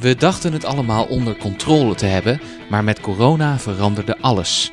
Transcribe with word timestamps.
We 0.00 0.14
dachten 0.14 0.52
het 0.52 0.64
allemaal 0.64 1.04
onder 1.04 1.36
controle 1.36 1.94
te 1.94 2.06
hebben, 2.06 2.40
maar 2.70 2.84
met 2.84 3.00
corona 3.00 3.58
veranderde 3.58 4.18
alles. 4.20 4.72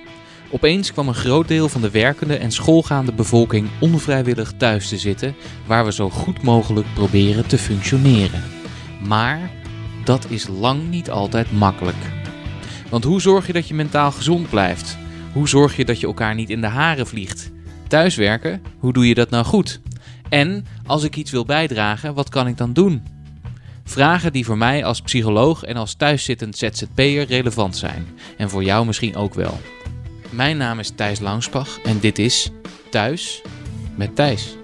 Opeens 0.49 0.91
kwam 0.91 1.07
een 1.07 1.13
groot 1.13 1.47
deel 1.47 1.69
van 1.69 1.81
de 1.81 1.89
werkende 1.89 2.35
en 2.35 2.51
schoolgaande 2.51 3.13
bevolking 3.13 3.69
onvrijwillig 3.79 4.53
thuis 4.57 4.87
te 4.87 4.97
zitten, 4.97 5.35
waar 5.65 5.85
we 5.85 5.93
zo 5.93 6.09
goed 6.09 6.41
mogelijk 6.41 6.87
proberen 6.93 7.47
te 7.47 7.57
functioneren. 7.57 8.43
Maar 9.07 9.51
dat 10.03 10.25
is 10.29 10.47
lang 10.47 10.89
niet 10.89 11.09
altijd 11.09 11.51
makkelijk. 11.51 12.11
Want 12.89 13.03
hoe 13.03 13.21
zorg 13.21 13.47
je 13.47 13.53
dat 13.53 13.67
je 13.67 13.73
mentaal 13.73 14.11
gezond 14.11 14.49
blijft? 14.49 14.97
Hoe 15.33 15.47
zorg 15.47 15.75
je 15.75 15.85
dat 15.85 15.99
je 15.99 16.07
elkaar 16.07 16.35
niet 16.35 16.49
in 16.49 16.61
de 16.61 16.67
haren 16.67 17.07
vliegt? 17.07 17.51
Thuiswerken, 17.87 18.61
hoe 18.77 18.93
doe 18.93 19.07
je 19.07 19.13
dat 19.13 19.29
nou 19.29 19.45
goed? 19.45 19.81
En 20.29 20.65
als 20.85 21.03
ik 21.03 21.15
iets 21.15 21.31
wil 21.31 21.45
bijdragen, 21.45 22.13
wat 22.13 22.29
kan 22.29 22.47
ik 22.47 22.57
dan 22.57 22.73
doen? 22.73 23.12
Vragen 23.83 24.31
die 24.31 24.45
voor 24.45 24.57
mij 24.57 24.85
als 24.85 25.01
psycholoog 25.01 25.63
en 25.63 25.75
als 25.75 25.93
thuiszittend 25.93 26.57
ZZP'er 26.57 27.25
relevant 27.25 27.77
zijn. 27.77 28.07
En 28.37 28.49
voor 28.49 28.63
jou 28.63 28.85
misschien 28.85 29.15
ook 29.15 29.33
wel. 29.33 29.59
Mijn 30.29 30.57
naam 30.57 30.79
is 30.79 30.91
Thijs 30.95 31.19
Langspach 31.19 31.79
en 31.83 31.99
dit 31.99 32.19
is 32.19 32.51
Thuis 32.89 33.41
met 33.95 34.15
Thijs. 34.15 34.57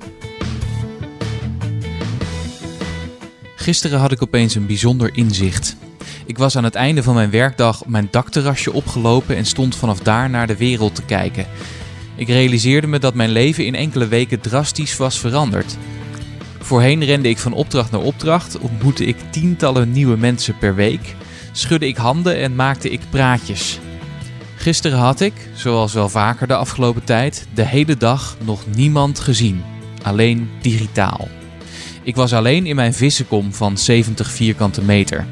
Gisteren 3.55 3.99
had 3.99 4.11
ik 4.11 4.21
opeens 4.21 4.55
een 4.55 4.65
bijzonder 4.65 5.09
inzicht. 5.13 5.75
Ik 6.25 6.37
was 6.37 6.55
aan 6.55 6.63
het 6.63 6.75
einde 6.75 7.03
van 7.03 7.13
mijn 7.15 7.29
werkdag 7.29 7.85
mijn 7.85 8.07
dakterrasje 8.11 8.73
opgelopen 8.73 9.35
en 9.35 9.45
stond 9.45 9.75
vanaf 9.75 9.99
daar 9.99 10.29
naar 10.29 10.47
de 10.47 10.57
wereld 10.57 10.95
te 10.95 11.03
kijken. 11.03 11.47
Ik 12.15 12.27
realiseerde 12.27 12.87
me 12.87 12.99
dat 12.99 13.13
mijn 13.13 13.29
leven 13.29 13.65
in 13.65 13.75
enkele 13.75 14.07
weken 14.07 14.39
drastisch 14.39 14.97
was 14.97 15.19
veranderd. 15.19 15.77
Voorheen 16.69 17.03
rende 17.03 17.29
ik 17.29 17.37
van 17.37 17.53
opdracht 17.53 17.91
naar 17.91 18.01
opdracht, 18.01 18.59
ontmoette 18.59 19.05
ik 19.05 19.15
tientallen 19.29 19.91
nieuwe 19.91 20.17
mensen 20.17 20.57
per 20.57 20.75
week, 20.75 21.15
schudde 21.51 21.87
ik 21.87 21.97
handen 21.97 22.37
en 22.37 22.55
maakte 22.55 22.89
ik 22.89 22.99
praatjes. 23.09 23.79
Gisteren 24.55 24.97
had 24.97 25.19
ik, 25.19 25.33
zoals 25.53 25.93
wel 25.93 26.09
vaker 26.09 26.47
de 26.47 26.55
afgelopen 26.55 27.03
tijd, 27.03 27.47
de 27.53 27.65
hele 27.65 27.97
dag 27.97 28.37
nog 28.45 28.63
niemand 28.75 29.19
gezien. 29.19 29.63
Alleen 30.01 30.49
digitaal. 30.61 31.27
Ik 32.03 32.15
was 32.15 32.33
alleen 32.33 32.65
in 32.65 32.75
mijn 32.75 32.93
vissenkom 32.93 33.53
van 33.53 33.77
70 33.77 34.31
vierkante 34.31 34.81
meter. 34.81 35.25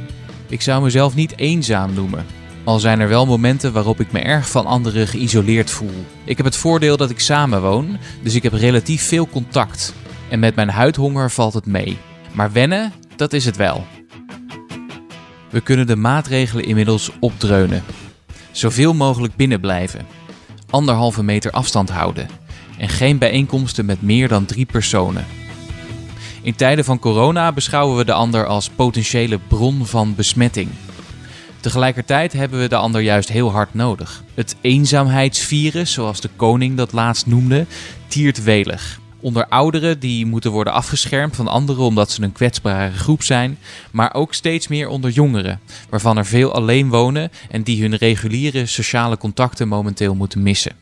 Ik 0.48 0.62
zou 0.62 0.84
mezelf 0.84 1.16
niet 1.16 1.38
eenzaam 1.38 1.94
noemen, 1.94 2.26
al 2.64 2.80
zijn 2.80 3.00
er 3.00 3.08
wel 3.08 3.26
momenten 3.26 3.74
waarop 3.74 4.00
ik 4.00 4.12
me 4.12 4.20
erg 4.20 4.50
van 4.50 4.66
anderen 4.66 5.08
geïsoleerd 5.08 5.70
voel. 5.70 6.06
Ik 6.24 6.38
heb 6.38 6.46
het 6.46 6.58
voordeel 6.58 6.98
dat 6.98 7.10
ik 7.10 7.20
samen 7.20 7.62
woon, 7.62 7.98
dus 8.24 8.36
ik 8.36 8.44
heb 8.44 8.54
relatief 8.54 9.04
veel 9.08 9.28
contact. 9.28 9.94
En 10.30 10.40
met 10.40 10.56
mijn 10.56 10.70
huidhonger 10.70 11.32
valt 11.32 11.54
het 11.54 11.66
mee. 11.66 11.98
Maar 12.34 12.52
wennen, 12.52 12.94
dat 13.16 13.34
is 13.34 13.46
het 13.46 13.56
wel. 13.56 13.86
We 15.50 15.62
kunnen 15.62 15.88
de 15.88 15.96
maatregelen 15.96 16.66
inmiddels 16.66 17.12
opdreunen. 17.20 17.84
Zoveel 18.52 18.94
mogelijk 18.94 19.36
binnen 19.36 19.60
blijven. 19.60 20.06
Anderhalve 20.70 21.24
meter 21.24 21.52
afstand 21.52 21.90
houden. 21.90 22.28
En 22.78 22.90
geen 22.90 23.18
bijeenkomsten 23.18 23.86
met 23.86 24.02
meer 24.02 24.28
dan 24.28 24.46
drie 24.46 24.66
personen. 24.66 25.26
In 26.42 26.56
tijden 26.56 26.86
van 26.86 27.00
corona 27.00 27.52
beschouwen 27.52 27.98
we 27.98 28.06
de 28.06 28.14
ander 28.14 28.46
als 28.46 28.70
potentiële 28.70 29.40
bron 29.48 29.86
van 29.86 30.16
besmetting. 30.16 30.70
Tegelijkertijd 31.60 32.34
hebben 32.34 32.60
we 32.60 32.68
de 32.68 32.76
ander 32.76 33.02
juist 33.02 33.30
heel 33.30 33.52
hard 33.52 33.74
nodig. 33.74 34.24
Het 34.34 34.56
eenzaamheidsvirus, 34.62 35.92
zoals 35.92 36.22
de 36.22 36.30
koning 36.36 36.78
dat 36.78 36.92
laatst 36.92 37.26
noemde, 37.26 37.66
tiert 38.08 38.44
welig. 38.44 39.00
Onder 39.28 39.48
ouderen 39.48 40.00
die 40.00 40.26
moeten 40.26 40.52
worden 40.52 40.74
afgeschermd 40.74 41.36
van 41.36 41.48
anderen 41.48 41.84
omdat 41.84 42.12
ze 42.12 42.22
een 42.22 42.32
kwetsbare 42.32 42.92
groep 42.92 43.24
zijn, 43.24 43.58
maar 43.92 44.14
ook 44.14 44.34
steeds 44.34 44.68
meer 44.68 44.88
onder 44.88 45.10
jongeren, 45.10 45.60
waarvan 45.90 46.18
er 46.18 46.26
veel 46.26 46.54
alleen 46.54 46.90
wonen 46.90 47.32
en 47.50 47.64
die 47.64 47.82
hun 47.82 47.96
reguliere 47.96 48.66
sociale 48.66 49.18
contacten 49.18 49.68
momenteel 49.68 50.16
moeten 50.16 50.44
missen. 50.44 50.76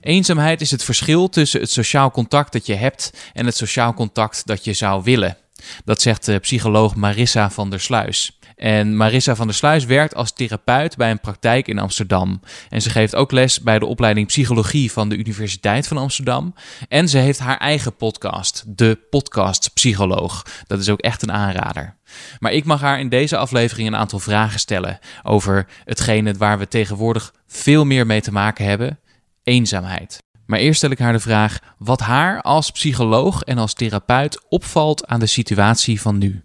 Eenzaamheid 0.00 0.60
is 0.60 0.70
het 0.70 0.84
verschil 0.84 1.28
tussen 1.28 1.60
het 1.60 1.70
sociaal 1.70 2.10
contact 2.10 2.52
dat 2.52 2.66
je 2.66 2.74
hebt 2.74 3.12
en 3.32 3.46
het 3.46 3.56
sociaal 3.56 3.94
contact 3.94 4.46
dat 4.46 4.64
je 4.64 4.72
zou 4.72 5.02
willen. 5.02 5.36
Dat 5.84 6.02
zegt 6.02 6.24
de 6.24 6.38
psycholoog 6.38 6.94
Marissa 6.94 7.50
van 7.50 7.70
der 7.70 7.80
Sluis. 7.80 8.37
En 8.58 8.96
Marissa 8.96 9.34
van 9.34 9.46
der 9.46 9.56
Sluis 9.56 9.84
werkt 9.84 10.14
als 10.14 10.32
therapeut 10.32 10.96
bij 10.96 11.10
een 11.10 11.20
praktijk 11.20 11.68
in 11.68 11.78
Amsterdam. 11.78 12.40
En 12.68 12.82
ze 12.82 12.90
geeft 12.90 13.14
ook 13.14 13.32
les 13.32 13.60
bij 13.60 13.78
de 13.78 13.86
opleiding 13.86 14.26
Psychologie 14.26 14.92
van 14.92 15.08
de 15.08 15.16
Universiteit 15.16 15.86
van 15.86 15.96
Amsterdam. 15.96 16.54
En 16.88 17.08
ze 17.08 17.18
heeft 17.18 17.38
haar 17.38 17.56
eigen 17.56 17.96
podcast, 17.96 18.64
de 18.66 18.98
Podcast 19.10 19.70
Psycholoog. 19.74 20.42
Dat 20.66 20.80
is 20.80 20.88
ook 20.88 21.00
echt 21.00 21.22
een 21.22 21.32
aanrader. 21.32 21.96
Maar 22.38 22.52
ik 22.52 22.64
mag 22.64 22.80
haar 22.80 23.00
in 23.00 23.08
deze 23.08 23.36
aflevering 23.36 23.88
een 23.88 23.96
aantal 23.96 24.18
vragen 24.18 24.60
stellen 24.60 24.98
over 25.22 25.66
hetgene 25.84 26.34
waar 26.34 26.58
we 26.58 26.68
tegenwoordig 26.68 27.34
veel 27.46 27.84
meer 27.84 28.06
mee 28.06 28.20
te 28.20 28.32
maken 28.32 28.64
hebben: 28.64 28.98
eenzaamheid. 29.42 30.18
Maar 30.46 30.58
eerst 30.58 30.78
stel 30.78 30.90
ik 30.90 30.98
haar 30.98 31.12
de 31.12 31.20
vraag 31.20 31.58
wat 31.78 32.00
haar 32.00 32.40
als 32.40 32.70
psycholoog 32.70 33.42
en 33.42 33.58
als 33.58 33.74
therapeut 33.74 34.48
opvalt 34.48 35.06
aan 35.06 35.20
de 35.20 35.26
situatie 35.26 36.00
van 36.00 36.18
nu. 36.18 36.42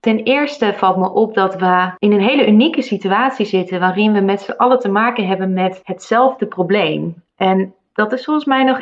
Ten 0.00 0.18
eerste 0.18 0.74
valt 0.74 0.96
me 0.96 1.12
op 1.12 1.34
dat 1.34 1.54
we 1.54 1.90
in 1.98 2.12
een 2.12 2.20
hele 2.20 2.46
unieke 2.46 2.82
situatie 2.82 3.46
zitten 3.46 3.80
waarin 3.80 4.12
we 4.12 4.20
met 4.20 4.40
z'n 4.40 4.50
allen 4.56 4.78
te 4.78 4.88
maken 4.88 5.26
hebben 5.26 5.52
met 5.52 5.80
hetzelfde 5.82 6.46
probleem. 6.46 7.22
En 7.36 7.74
dat 7.92 8.12
is 8.12 8.24
volgens 8.24 8.46
mij 8.46 8.64
nog 8.64 8.80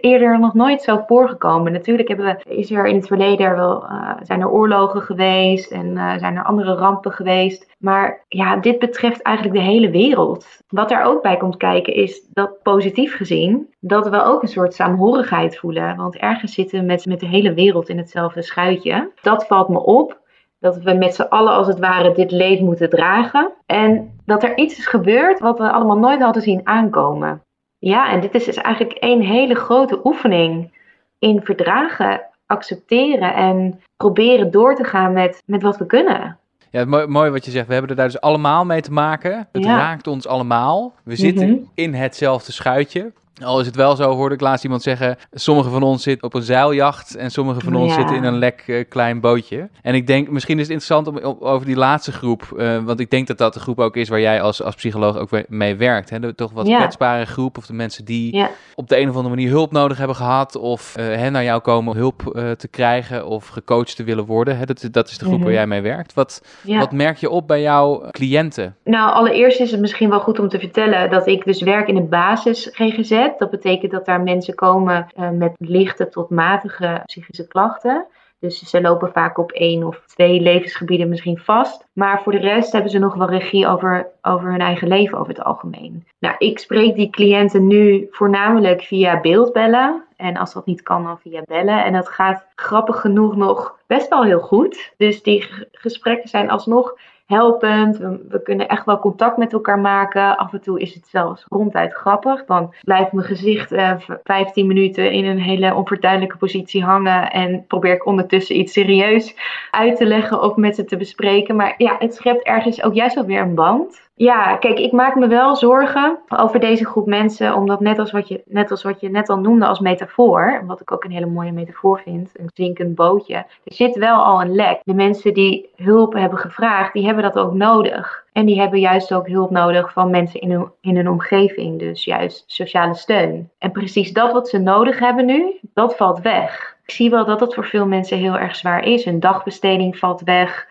eerder 0.00 0.38
nog 0.38 0.54
nooit 0.54 0.82
zo 0.82 1.04
voorgekomen. 1.06 1.72
Natuurlijk 1.72 2.08
hebben 2.08 2.26
we, 2.26 2.54
is 2.54 2.70
er 2.70 2.86
in 2.86 2.94
het 2.94 3.06
verleden 3.06 3.46
er 3.46 3.56
wel, 3.56 3.82
uh, 3.82 4.12
zijn 4.22 4.40
er 4.40 4.50
oorlogen 4.50 5.02
geweest 5.02 5.70
en 5.70 5.86
uh, 5.86 6.16
zijn 6.16 6.36
er 6.36 6.44
andere 6.44 6.74
rampen 6.74 7.12
geweest. 7.12 7.74
Maar 7.78 8.24
ja, 8.28 8.56
dit 8.56 8.78
betreft 8.78 9.22
eigenlijk 9.22 9.56
de 9.56 9.62
hele 9.62 9.90
wereld. 9.90 10.46
Wat 10.68 10.90
er 10.90 11.02
ook 11.02 11.22
bij 11.22 11.36
komt 11.36 11.56
kijken 11.56 11.94
is 11.94 12.28
dat 12.32 12.62
positief 12.62 13.16
gezien, 13.16 13.74
dat 13.80 14.08
we 14.08 14.22
ook 14.22 14.42
een 14.42 14.48
soort 14.48 14.74
saamhorigheid 14.74 15.58
voelen. 15.58 15.96
Want 15.96 16.16
ergens 16.16 16.54
zitten 16.54 16.80
we 16.80 16.86
met, 16.86 17.06
met 17.06 17.20
de 17.20 17.26
hele 17.26 17.54
wereld 17.54 17.88
in 17.88 17.98
hetzelfde 17.98 18.42
schuitje. 18.42 19.10
Dat 19.22 19.46
valt 19.46 19.68
me 19.68 19.84
op. 19.84 20.18
Dat 20.58 20.76
we 20.76 20.92
met 20.92 21.14
z'n 21.14 21.22
allen 21.22 21.52
als 21.52 21.66
het 21.66 21.78
ware 21.78 22.14
dit 22.14 22.30
leed 22.30 22.60
moeten 22.60 22.90
dragen. 22.90 23.52
En 23.66 24.20
dat 24.24 24.42
er 24.42 24.56
iets 24.56 24.78
is 24.78 24.86
gebeurd 24.86 25.38
wat 25.38 25.58
we 25.58 25.70
allemaal 25.70 25.98
nooit 25.98 26.22
hadden 26.22 26.42
zien 26.42 26.60
aankomen. 26.64 27.42
Ja, 27.78 28.10
en 28.10 28.20
dit 28.20 28.34
is 28.34 28.44
dus 28.44 28.56
eigenlijk 28.56 28.98
één 28.98 29.20
hele 29.20 29.54
grote 29.54 30.00
oefening 30.04 30.72
in 31.18 31.40
verdragen, 31.42 32.20
accepteren 32.46 33.34
en 33.34 33.80
proberen 33.96 34.50
door 34.50 34.74
te 34.74 34.84
gaan 34.84 35.12
met, 35.12 35.42
met 35.46 35.62
wat 35.62 35.76
we 35.76 35.86
kunnen. 35.86 36.38
Ja, 36.70 36.84
mooi, 36.84 37.06
mooi 37.06 37.30
wat 37.30 37.44
je 37.44 37.50
zegt. 37.50 37.66
We 37.66 37.72
hebben 37.72 37.90
er 37.90 37.96
daar 37.96 38.06
dus 38.06 38.20
allemaal 38.20 38.64
mee 38.64 38.80
te 38.80 38.92
maken. 38.92 39.48
Het 39.52 39.64
raakt 39.64 40.06
ons 40.06 40.26
allemaal. 40.26 40.94
We 41.04 41.16
zitten 41.16 41.50
mhm. 41.50 41.62
in 41.74 41.94
hetzelfde 41.94 42.52
schuitje. 42.52 43.12
Al 43.44 43.60
is 43.60 43.66
het 43.66 43.76
wel 43.76 43.96
zo, 43.96 44.14
hoorde 44.14 44.34
ik 44.34 44.40
laatst 44.40 44.64
iemand 44.64 44.82
zeggen, 44.82 45.16
sommige 45.32 45.70
van 45.70 45.82
ons 45.82 46.02
zitten 46.02 46.26
op 46.26 46.34
een 46.34 46.42
zeiljacht 46.42 47.16
en 47.16 47.30
sommige 47.30 47.60
van 47.60 47.74
ons 47.74 47.94
zitten 47.94 48.16
in 48.16 48.24
een 48.24 48.38
lek 48.38 48.64
uh, 48.66 48.84
klein 48.88 49.20
bootje. 49.20 49.68
En 49.82 49.94
ik 49.94 50.06
denk, 50.06 50.28
misschien 50.28 50.58
is 50.58 50.68
het 50.68 50.72
interessant 50.72 51.06
om, 51.06 51.36
over 51.40 51.66
die 51.66 51.76
laatste 51.76 52.12
groep, 52.12 52.52
uh, 52.56 52.84
want 52.84 53.00
ik 53.00 53.10
denk 53.10 53.26
dat 53.26 53.38
dat 53.38 53.54
de 53.54 53.60
groep 53.60 53.78
ook 53.78 53.96
is 53.96 54.08
waar 54.08 54.20
jij 54.20 54.42
als, 54.42 54.62
als 54.62 54.74
psycholoog 54.74 55.16
ook 55.16 55.48
mee 55.48 55.76
werkt. 55.76 56.10
Hè? 56.10 56.20
De 56.20 56.34
toch 56.34 56.52
wat 56.52 56.66
kwetsbare 56.66 57.24
groep 57.24 57.58
of 57.58 57.66
de 57.66 57.72
mensen 57.72 58.04
die 58.04 58.46
op 58.74 58.88
de 58.88 58.98
een 58.98 59.08
of 59.08 59.16
andere 59.16 59.34
manier 59.34 59.50
hulp 59.50 59.72
nodig 59.72 59.98
hebben 59.98 60.16
gehad 60.16 60.56
of 60.56 60.94
uh, 60.98 61.26
naar 61.28 61.44
jou 61.44 61.60
komen 61.60 61.92
om 61.92 61.98
hulp 61.98 62.22
te 62.58 62.68
krijgen 62.68 63.26
of 63.26 63.48
gecoacht 63.48 63.96
te 63.96 64.04
willen 64.04 64.24
worden. 64.24 64.58
Hè? 64.58 64.64
Dat, 64.64 64.88
dat 64.90 65.08
is 65.08 65.18
de 65.18 65.24
groep 65.24 65.38
waar 65.38 65.46
mhm. 65.46 65.56
jij 65.56 65.66
mee 65.66 65.80
werkt. 65.80 66.14
Wat, 66.14 66.42
wat 66.62 66.92
merk 66.92 67.16
je 67.16 67.30
op 67.30 67.48
bij 67.48 67.60
jouw 67.60 68.08
cliënten? 68.10 68.76
Nou, 68.84 69.12
allereerst 69.12 69.60
is 69.60 69.70
het 69.70 69.80
misschien 69.80 70.10
wel 70.10 70.20
goed 70.20 70.38
om 70.38 70.48
te 70.48 70.58
vertellen 70.58 71.10
dat 71.10 71.26
ik 71.26 71.44
dus 71.44 71.62
werk 71.62 71.88
in 71.88 71.94
de 71.94 72.02
basis 72.02 72.68
GGZ. 72.72 73.27
Dat 73.36 73.50
betekent 73.50 73.92
dat 73.92 74.06
daar 74.06 74.20
mensen 74.20 74.54
komen 74.54 75.06
uh, 75.16 75.30
met 75.30 75.52
lichte 75.58 76.08
tot 76.08 76.30
matige 76.30 77.02
psychische 77.04 77.46
klachten. 77.46 78.06
Dus 78.40 78.62
ze 78.62 78.80
lopen 78.80 79.12
vaak 79.12 79.38
op 79.38 79.52
één 79.52 79.84
of 79.84 80.02
twee 80.06 80.40
levensgebieden 80.40 81.08
misschien 81.08 81.38
vast. 81.38 81.86
Maar 81.92 82.22
voor 82.22 82.32
de 82.32 82.38
rest 82.38 82.72
hebben 82.72 82.90
ze 82.90 82.98
nog 82.98 83.14
wel 83.14 83.30
regie 83.30 83.66
over, 83.66 84.06
over 84.22 84.50
hun 84.50 84.60
eigen 84.60 84.88
leven 84.88 85.18
over 85.18 85.34
het 85.34 85.44
algemeen. 85.44 86.06
Nou, 86.18 86.34
ik 86.38 86.58
spreek 86.58 86.94
die 86.94 87.10
cliënten 87.10 87.66
nu 87.66 88.06
voornamelijk 88.10 88.82
via 88.82 89.20
beeldbellen. 89.20 90.04
En 90.16 90.36
als 90.36 90.52
dat 90.52 90.66
niet 90.66 90.82
kan, 90.82 91.04
dan 91.04 91.18
via 91.18 91.42
bellen. 91.44 91.84
En 91.84 91.92
dat 91.92 92.08
gaat 92.08 92.46
grappig 92.54 93.00
genoeg 93.00 93.36
nog 93.36 93.78
best 93.86 94.08
wel 94.08 94.24
heel 94.24 94.40
goed. 94.40 94.92
Dus 94.96 95.22
die 95.22 95.46
gesprekken 95.72 96.28
zijn 96.28 96.50
alsnog 96.50 96.94
helpend. 97.28 97.96
We, 97.98 98.40
kunnen 98.42 98.68
echt 98.68 98.84
wel 98.84 98.98
contact 98.98 99.36
met 99.36 99.52
elkaar 99.52 99.78
maken. 99.78 100.36
Af 100.36 100.52
en 100.52 100.60
toe 100.60 100.80
is 100.80 100.94
het 100.94 101.06
zelfs 101.06 101.44
ronduit 101.48 101.92
grappig. 101.92 102.44
Dan 102.44 102.74
blijft 102.82 103.12
mijn 103.12 103.26
gezicht 103.26 103.72
eh, 103.72 103.94
15 104.24 104.66
minuten 104.66 105.12
in 105.12 105.24
een 105.24 105.40
hele 105.40 105.74
onverduidelijke 105.74 106.36
positie 106.36 106.84
hangen. 106.84 107.30
En 107.30 107.66
probeer 107.66 107.94
ik 107.94 108.06
ondertussen 108.06 108.58
iets 108.58 108.72
serieus 108.72 109.34
uit 109.70 109.96
te 109.96 110.06
leggen 110.06 110.42
of 110.42 110.56
met 110.56 110.74
ze 110.74 110.84
te 110.84 110.96
bespreken. 110.96 111.56
Maar 111.56 111.74
ja, 111.76 111.96
het 111.98 112.14
schept 112.14 112.44
ergens 112.44 112.82
ook 112.82 112.94
juist 112.94 113.14
wel 113.14 113.26
weer 113.26 113.40
een 113.40 113.54
band. 113.54 114.07
Ja, 114.18 114.56
kijk, 114.56 114.78
ik 114.78 114.92
maak 114.92 115.14
me 115.14 115.26
wel 115.26 115.56
zorgen 115.56 116.18
over 116.28 116.60
deze 116.60 116.84
groep 116.84 117.06
mensen, 117.06 117.54
omdat 117.54 117.80
net 117.80 117.98
als 117.98 118.10
wat 118.10 118.28
je 118.28 118.42
net, 118.46 118.70
als 118.70 118.82
wat 118.82 119.00
je 119.00 119.10
net 119.10 119.28
al 119.28 119.38
noemde 119.38 119.66
als 119.66 119.78
metafoor, 119.78 120.62
wat 120.66 120.80
ik 120.80 120.92
ook 120.92 121.04
een 121.04 121.10
hele 121.10 121.26
mooie 121.26 121.52
metafoor 121.52 122.00
vind, 122.00 122.30
een 122.32 122.50
zinkend 122.54 122.94
bootje, 122.94 123.34
er 123.34 123.74
zit 123.74 123.96
wel 123.96 124.24
al 124.24 124.40
een 124.40 124.54
lek. 124.54 124.80
De 124.82 124.94
mensen 124.94 125.34
die 125.34 125.68
hulp 125.76 126.12
hebben 126.12 126.38
gevraagd, 126.38 126.92
die 126.92 127.04
hebben 127.04 127.22
dat 127.22 127.38
ook 127.38 127.52
nodig. 127.52 128.24
En 128.32 128.46
die 128.46 128.60
hebben 128.60 128.80
juist 128.80 129.14
ook 129.14 129.28
hulp 129.28 129.50
nodig 129.50 129.92
van 129.92 130.10
mensen 130.10 130.40
in 130.40 130.50
hun, 130.50 130.70
in 130.80 130.96
hun 130.96 131.08
omgeving, 131.08 131.78
dus 131.78 132.04
juist 132.04 132.44
sociale 132.46 132.94
steun. 132.94 133.50
En 133.58 133.72
precies 133.72 134.12
dat 134.12 134.32
wat 134.32 134.48
ze 134.48 134.58
nodig 134.58 134.98
hebben 134.98 135.26
nu, 135.26 135.58
dat 135.74 135.96
valt 135.96 136.20
weg. 136.20 136.76
Ik 136.84 136.94
zie 136.94 137.10
wel 137.10 137.24
dat 137.24 137.38
dat 137.38 137.54
voor 137.54 137.64
veel 137.64 137.86
mensen 137.86 138.18
heel 138.18 138.38
erg 138.38 138.56
zwaar 138.56 138.84
is. 138.84 139.04
Een 139.04 139.20
dagbesteding 139.20 139.98
valt 139.98 140.20
weg. 140.20 140.66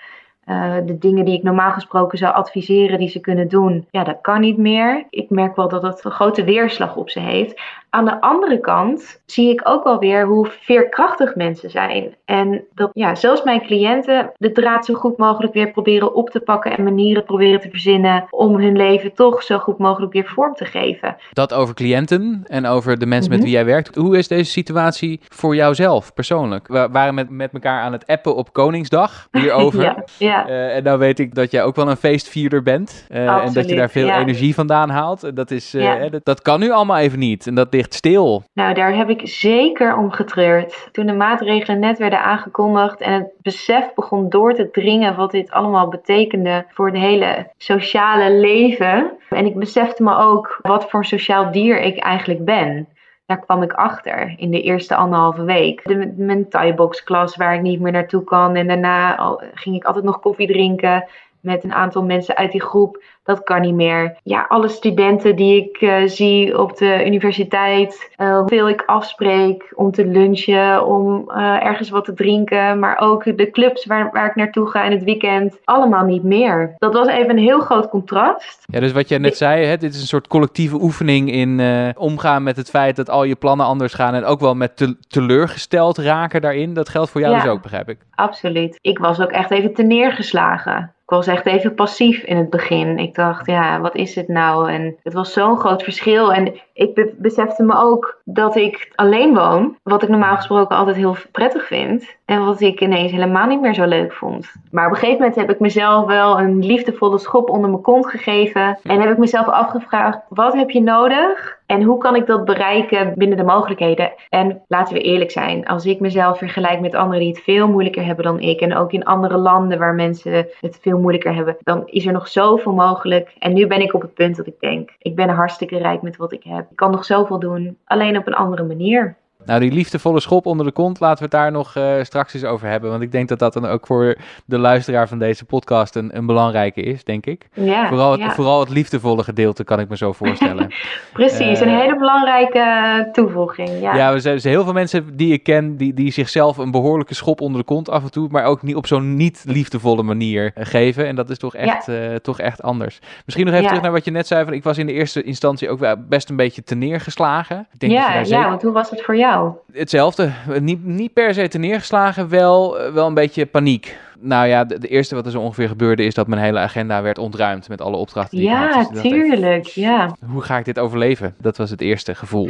Uh, 0.50 0.76
de 0.86 0.98
dingen 0.98 1.26
die 1.26 1.38
ik 1.38 1.44
normaal 1.44 1.72
gesproken 1.72 2.18
zou 2.18 2.34
adviseren 2.34 3.00
die 3.00 3.10
ze 3.10 3.20
kunnen 3.20 3.48
doen, 3.48 3.88
ja, 3.92 4.04
dat 4.04 4.18
kan 4.22 4.42
niet 4.42 4.58
meer. 4.58 5.06
Ik 5.10 5.30
merk 5.30 5.56
wel 5.56 5.70
dat 5.70 5.82
dat 5.82 6.06
een 6.06 6.12
grote 6.12 6.44
weerslag 6.44 6.96
op 6.96 7.10
ze 7.10 7.20
heeft. 7.20 7.62
Aan 7.90 8.06
de 8.06 8.22
andere 8.22 8.60
kant 8.60 9.22
zie 9.26 9.50
ik 9.50 9.62
ook 9.64 9.84
wel 9.84 10.00
weer 10.00 10.26
hoe 10.26 10.48
veerkrachtig 10.62 11.36
mensen 11.36 11.70
zijn. 11.70 12.16
En 12.26 12.64
dat 12.74 12.90
ja, 12.94 13.16
zelfs 13.16 13.44
mijn 13.44 13.62
cliënten 13.62 14.32
de 14.38 14.52
draad 14.52 14.86
zo 14.86 14.94
goed 14.94 15.18
mogelijk 15.18 15.54
weer 15.54 15.72
proberen 15.72 16.16
op 16.16 16.30
te 16.30 16.40
pakken 16.40 16.78
en 16.78 16.84
manieren 16.84 17.24
proberen 17.24 17.62
te 17.62 17.70
verzinnen 17.70 18.28
om 18.30 18.56
hun 18.56 18.78
leven 18.78 19.14
toch 19.14 19.44
zo 19.44 19.58
goed 19.58 19.78
mogelijk 19.78 20.14
weer 20.14 20.26
vorm 20.26 20.54
te 20.54 20.66
geven. 20.66 21.16
Dat 21.32 21.54
over 21.54 21.76
cliënten 21.76 22.44
en 22.48 22.66
over 22.66 23.00
de 23.00 23.06
mensen 23.06 23.30
met 23.30 23.40
mhm. 23.40 23.48
wie 23.48 23.58
jij 23.58 23.66
werkt. 23.66 23.96
Hoe 23.96 24.18
is 24.18 24.28
deze 24.28 24.52
situatie 24.52 25.22
voor 25.30 25.56
jouzelf 25.56 26.14
persoonlijk? 26.14 26.68
We 26.68 26.88
waren 26.92 27.14
met, 27.14 27.30
met 27.30 27.54
elkaar 27.54 27.82
aan 27.82 27.92
het 27.92 28.08
appen 28.08 28.36
op 28.36 28.54
Koningsdag 28.54 29.28
hierover. 29.32 29.82
ja, 29.82 30.04
ja. 30.18 30.37
Uh, 30.48 30.76
en 30.76 30.84
nou 30.84 31.00
weet 31.00 31.20
ik 31.20 31.36
dat 31.36 31.52
jij 31.52 31.64
ook 31.64 31.76
wel 31.76 31.90
een 31.90 31.98
feestvierder 31.98 32.64
bent. 32.64 33.08
Uh, 33.12 33.46
en 33.46 33.54
dat 33.54 33.70
je 33.70 33.76
daar 33.76 33.90
veel 33.90 34.10
energie 34.10 34.54
vandaan 34.54 34.90
haalt. 34.90 35.36
Dat, 35.36 35.52
is, 35.52 35.76
uh, 35.76 36.12
dat, 36.12 36.26
dat, 36.26 36.42
kan 36.42 36.60
nu 36.60 36.72
allemaal 36.72 36.98
even 36.98 37.20
niet. 37.20 37.48
En 37.48 37.56
dat 37.56 37.74
ligt 37.74 37.94
stil. 37.94 38.44
Nou, 38.54 38.74
daar 38.74 38.96
heb 38.96 39.10
ik 39.10 39.22
zeker 39.24 39.98
om 39.98 40.12
getreurd. 40.12 40.90
Toen 40.92 41.06
de 41.06 41.14
maatregelen 41.14 41.80
net 41.80 41.98
werden 41.98 42.22
aangekondigd 42.22 43.02
en 43.02 43.14
het 43.14 43.32
besef 43.42 43.94
begon 43.94 44.30
door 44.30 44.54
te 44.54 44.70
dringen 44.72 45.16
wat 45.16 45.32
dit 45.32 45.52
allemaal 45.52 45.88
betekende 45.88 46.66
voor 46.70 46.86
het 46.86 46.98
hele 46.98 47.48
sociale 47.58 48.32
leven. 48.32 49.12
En 49.30 49.46
ik 49.46 49.56
besefte 49.56 50.04
me 50.04 50.18
ook 50.18 50.60
wat 50.62 50.90
voor 50.90 51.06
sociaal 51.06 51.52
dier 51.52 51.82
ik 51.82 51.98
eigenlijk 51.98 52.46
ben. 52.46 52.88
Daar 53.28 53.40
kwam 53.40 53.64
ik 53.64 53.74
achter 53.74 54.34
in 54.38 54.52
de 54.52 54.62
eerste 54.62 54.96
anderhalve 54.96 55.44
week. 55.44 55.82
De, 55.84 56.14
mijn 56.18 56.50
Thai-box 56.50 57.04
klas 57.04 57.36
waar 57.36 57.56
ik 57.56 57.62
niet 57.62 57.80
meer 57.80 57.92
naartoe 57.92 58.24
kan. 58.24 58.56
En 58.56 58.68
daarna 58.68 59.16
ging 59.54 59.76
ik 59.76 59.84
altijd 59.84 60.06
nog 60.06 60.20
koffie 60.20 60.48
drinken 60.48 61.08
met 61.48 61.64
een 61.64 61.74
aantal 61.74 62.04
mensen 62.04 62.36
uit 62.36 62.52
die 62.52 62.62
groep. 62.62 63.04
Dat 63.24 63.44
kan 63.44 63.62
niet 63.62 63.74
meer. 63.74 64.18
Ja, 64.24 64.46
alle 64.48 64.68
studenten 64.68 65.36
die 65.36 65.64
ik 65.64 65.82
uh, 65.82 65.96
zie 66.06 66.60
op 66.60 66.78
de 66.78 67.06
universiteit, 67.06 68.12
uh, 68.18 68.38
hoeveel 68.38 68.70
ik 68.70 68.84
afspreek 68.86 69.72
om 69.76 69.92
te 69.92 70.06
lunchen, 70.06 70.86
om 70.86 71.24
uh, 71.28 71.66
ergens 71.66 71.90
wat 71.90 72.06
te 72.06 72.14
drinken, 72.14 72.80
maar 72.80 73.00
ook 73.00 73.38
de 73.38 73.50
clubs 73.50 73.86
waar, 73.86 74.10
waar 74.12 74.30
ik 74.30 74.36
naartoe 74.36 74.70
ga 74.70 74.84
in 74.84 74.92
het 74.92 75.04
weekend, 75.04 75.58
allemaal 75.64 76.06
niet 76.06 76.24
meer. 76.24 76.76
Dat 76.78 76.94
was 76.94 77.08
even 77.08 77.30
een 77.30 77.38
heel 77.38 77.60
groot 77.60 77.90
contrast. 77.90 78.64
Ja, 78.66 78.80
dus 78.80 78.92
wat 78.92 79.10
jij 79.10 79.18
net 79.18 79.38
zei, 79.38 79.66
hè, 79.66 79.78
dit 79.78 79.94
is 79.94 80.02
een 80.02 80.08
soort 80.08 80.28
collectieve 80.28 80.82
oefening 80.82 81.32
in 81.32 81.62
omgaan 81.98 82.44
met 82.44 82.58
het 82.58 82.70
feit 82.70 82.96
dat 82.96 83.10
al 83.10 83.24
je 83.24 83.36
plannen 83.36 83.66
anders 83.66 83.94
gaan 83.94 84.14
en 84.14 84.24
ook 84.24 84.40
wel 84.40 84.56
met 84.56 84.78
te 84.78 84.98
teleurgesteld 85.08 85.98
raken 85.98 86.42
daarin. 86.42 86.74
Dat 86.74 86.90
geldt 86.90 87.10
voor 87.10 87.22
jou 87.22 87.36
dus 87.36 87.48
ook, 87.48 87.62
begrijp 87.62 87.90
ik. 87.90 87.98
Absoluut. 88.16 88.78
Ik 88.82 88.98
was 88.98 89.22
ook 89.22 89.32
echt 89.32 89.52
even 89.52 89.74
te 89.74 89.84
neergeslagen 89.84 90.96
ik 91.08 91.14
was 91.14 91.28
echt 91.28 91.46
even 91.46 91.74
passief 91.74 92.24
in 92.24 92.38
het 92.38 92.50
begin. 92.50 93.00
Ik 93.00 93.16
dacht, 93.16 93.46
ja, 93.46 93.82
wat 93.82 93.96
is 93.96 94.16
het 94.16 94.28
nou? 94.28 94.72
En 94.72 94.96
het 95.04 95.14
was 95.14 95.34
zo'n 95.34 95.58
groot 95.58 95.84
verschil. 95.84 96.34
En 96.34 96.54
ik 96.74 97.14
besefte 97.18 97.64
me 97.64 97.76
ook 97.76 98.22
dat 98.24 98.56
ik 98.56 98.92
alleen 98.96 99.34
woon. 99.34 99.78
Wat 99.84 100.04
ik 100.04 100.10
normaal 100.10 100.36
gesproken 100.36 100.78
altijd 100.78 100.98
heel 100.98 101.16
prettig 101.32 101.68
vind. 101.68 102.16
En 102.26 102.46
wat 102.46 102.62
ik 102.62 102.82
ineens 102.82 103.12
helemaal 103.12 103.48
niet 103.48 103.62
meer 103.62 103.74
zo 103.74 103.86
leuk 103.86 104.14
vond. 104.14 104.52
Maar 104.72 104.86
op 104.86 104.92
een 104.92 104.98
gegeven 104.98 105.20
moment 105.20 105.36
heb 105.36 105.50
ik 105.50 105.60
mezelf 105.60 106.06
wel 106.06 106.40
een 106.40 106.66
liefdevolle 106.66 107.18
schop 107.18 107.50
onder 107.50 107.70
mijn 107.70 107.82
kont 107.82 108.08
gegeven. 108.08 108.80
En 108.84 109.00
heb 109.00 109.12
ik 109.12 109.18
mezelf 109.18 109.48
afgevraagd: 109.48 110.20
wat 110.30 110.54
heb 110.54 110.70
je 110.70 110.82
nodig? 110.82 111.57
En 111.68 111.84
hoe 111.84 111.98
kan 111.98 112.16
ik 112.16 112.26
dat 112.26 112.46
bereiken 112.46 113.14
binnen 113.16 113.38
de 113.38 113.44
mogelijkheden? 113.44 114.14
En 114.30 114.62
laten 114.68 114.94
we 114.94 115.02
eerlijk 115.02 115.32
zijn, 115.32 115.66
als 115.66 115.86
ik 115.86 116.00
mezelf 116.00 116.38
vergelijk 116.38 116.80
met 116.80 116.96
anderen 116.96 117.20
die 117.20 117.30
het 117.30 117.44
veel 117.44 117.68
moeilijker 117.68 118.06
hebben 118.06 118.26
dan 118.26 118.40
ik, 118.40 118.60
en 118.62 118.76
ook 118.76 118.92
in 118.92 119.06
andere 119.06 119.38
landen 119.38 119.80
waar 119.80 119.94
mensen 119.94 120.48
het 120.60 120.80
veel 120.82 121.00
moeilijker 121.00 121.36
hebben, 121.36 121.58
dan 121.60 121.82
is 121.86 122.06
er 122.06 122.14
nog 122.14 122.28
zoveel 122.28 122.74
mogelijk. 122.74 123.36
En 123.40 123.54
nu 123.54 123.68
ben 123.68 123.82
ik 123.82 123.94
op 123.94 124.02
het 124.02 124.14
punt 124.14 124.36
dat 124.36 124.48
ik 124.48 124.60
denk: 124.60 124.90
ik 125.00 125.16
ben 125.16 125.30
hartstikke 125.30 125.78
rijk 125.78 126.02
met 126.02 126.18
wat 126.18 126.32
ik 126.32 126.44
heb. 126.44 126.70
Ik 126.70 126.76
kan 126.76 126.92
nog 126.92 127.06
zoveel 127.06 127.40
doen, 127.40 127.78
alleen 127.86 128.18
op 128.18 128.28
een 128.28 128.34
andere 128.34 128.64
manier. 128.64 129.18
Nou, 129.48 129.60
die 129.60 129.72
liefdevolle 129.72 130.20
schop 130.20 130.46
onder 130.46 130.66
de 130.66 130.72
kont, 130.72 131.00
laten 131.00 131.18
we 131.18 131.24
het 131.24 131.32
daar 131.32 131.52
nog 131.52 131.76
uh, 131.76 131.94
straks 132.02 132.34
eens 132.34 132.44
over 132.44 132.68
hebben. 132.68 132.90
Want 132.90 133.02
ik 133.02 133.12
denk 133.12 133.28
dat 133.28 133.40
dat 133.40 133.54
dan 133.54 133.66
ook 133.66 133.88
voor 133.88 134.16
de 134.46 134.58
luisteraar 134.58 135.08
van 135.08 135.20
deze 135.20 135.46
podcast 135.46 135.96
een, 135.96 136.18
een 136.18 136.26
belangrijke 136.26 136.82
is, 136.82 137.04
denk 137.04 137.26
ik. 137.26 137.48
Ja, 137.54 137.88
vooral, 137.88 138.12
het, 138.12 138.34
vooral 138.34 138.60
het 138.60 138.70
liefdevolle 138.70 139.24
gedeelte 139.24 139.64
kan 139.64 139.80
ik 139.80 139.90
me 139.90 139.98
zo 139.98 140.14
voorstellen. 140.14 140.68
Precies, 141.14 141.60
een 141.60 141.68
eh, 141.68 141.80
hele 141.80 141.98
belangrijke 141.98 143.10
toevoeging. 143.12 143.70
Ja, 143.82 143.96
ja 143.96 144.12
er 144.12 144.22
zijn 144.22 144.40
heel 144.42 144.64
veel 144.64 144.74
mensen 144.74 145.18
die 145.18 145.34
ik 145.34 145.44
ken 145.44 145.78
die, 145.78 145.94
die 145.94 146.12
zichzelf 146.12 146.58
een 146.58 146.72
behoorlijke 146.72 147.16
schop 147.16 147.42
onder 147.42 147.60
de 147.60 147.66
kont 147.66 147.90
af 147.90 148.04
en 148.04 148.12
toe, 148.12 148.28
maar 148.32 148.44
ook 148.44 148.62
niet 148.62 148.76
op 148.76 148.88
zo'n 148.88 149.16
niet 149.16 149.44
liefdevolle 149.48 150.04
manier 150.04 150.52
eh, 150.56 150.66
geven. 150.66 151.08
En 151.08 151.16
dat 151.16 151.30
is 151.30 151.38
toch 151.38 151.56
echt, 151.56 151.90
toch 152.22 152.40
echt 152.40 152.62
anders. 152.62 153.00
Misschien 153.26 153.46
nog 153.46 153.54
even 153.54 153.68
terug 153.68 153.82
naar 153.82 153.92
wat 153.92 154.06
je 154.06 154.12
net 154.12 154.28
zei. 154.28 154.44
Van, 154.44 154.54
ik 154.54 154.64
was 154.64 154.78
in 154.78 154.86
de 154.86 154.94
eerste 154.94 155.24
instantie 155.24 155.70
ook 155.70 155.96
best 156.10 156.30
een 156.30 156.36
beetje 156.36 156.64
te 156.64 156.76
neergeslagen. 156.76 157.68
Ik 157.74 157.80
denk 157.80 157.92
ja, 157.92 158.18
dat 158.18 158.28
ja, 158.28 158.50
want 158.50 158.62
hoe 158.62 158.72
was 158.72 158.90
het 158.90 159.02
voor 159.02 159.18
jou? 159.18 159.37
Hetzelfde. 159.74 160.32
Niet, 160.60 160.86
niet 160.86 161.14
per 161.14 161.34
se 161.34 161.48
te 161.48 161.58
neergeslagen, 161.58 162.30
wel, 162.30 162.78
wel 162.94 163.08
een 163.08 163.14
beetje 163.14 163.46
paniek. 163.46 163.98
Nou 164.20 164.48
ja, 164.48 164.64
de, 164.64 164.88
eerste 164.88 165.16
wat 165.16 165.26
er 165.26 165.32
zo 165.32 165.40
ongeveer 165.40 165.68
gebeurde 165.68 166.04
is 166.04 166.14
dat 166.14 166.28
mijn 166.28 166.42
hele 166.42 166.60
agenda 166.60 167.02
werd 167.02 167.18
ontruimd 167.18 167.70
met 167.70 167.82
alle 167.82 167.98
opdrachten 167.98 168.38
die 168.38 168.48
ja, 168.48 168.68
ik 168.68 168.74
had. 168.74 168.94
Dus 168.94 169.02
tuurlijk, 169.02 169.66
ja. 169.66 170.16
Hoe 170.32 170.42
ga 170.42 170.58
ik 170.58 170.66
dit 170.66 170.80
overleven? 170.80 171.36
Dat 171.42 171.58
was 171.58 171.70
het 171.70 171.82
eerste 171.82 172.16
gevoel. 172.16 172.50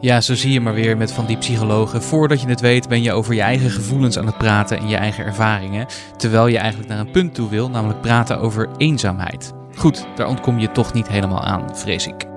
Ja, 0.00 0.20
zo 0.20 0.34
zie 0.34 0.52
je 0.52 0.60
maar 0.60 0.74
weer 0.74 0.96
met 0.96 1.12
van 1.12 1.26
die 1.26 1.36
psychologen. 1.36 2.02
Voordat 2.02 2.40
je 2.40 2.48
het 2.48 2.60
weet 2.60 2.88
ben 2.88 3.02
je 3.02 3.12
over 3.12 3.34
je 3.34 3.40
eigen 3.40 3.70
gevoelens 3.70 4.18
aan 4.18 4.26
het 4.26 4.38
praten 4.38 4.78
en 4.78 4.88
je 4.88 4.96
eigen 4.96 5.24
ervaringen. 5.24 5.86
Terwijl 6.16 6.46
je 6.46 6.58
eigenlijk 6.58 6.88
naar 6.88 6.98
een 6.98 7.10
punt 7.10 7.34
toe 7.34 7.48
wil, 7.48 7.70
namelijk 7.70 8.00
praten 8.00 8.40
over 8.40 8.68
eenzaamheid. 8.76 9.52
Goed, 9.74 10.06
daar 10.14 10.28
ontkom 10.28 10.58
je 10.58 10.72
toch 10.72 10.92
niet 10.92 11.08
helemaal 11.08 11.44
aan, 11.44 11.76
vrees 11.76 12.06
ik. 12.06 12.31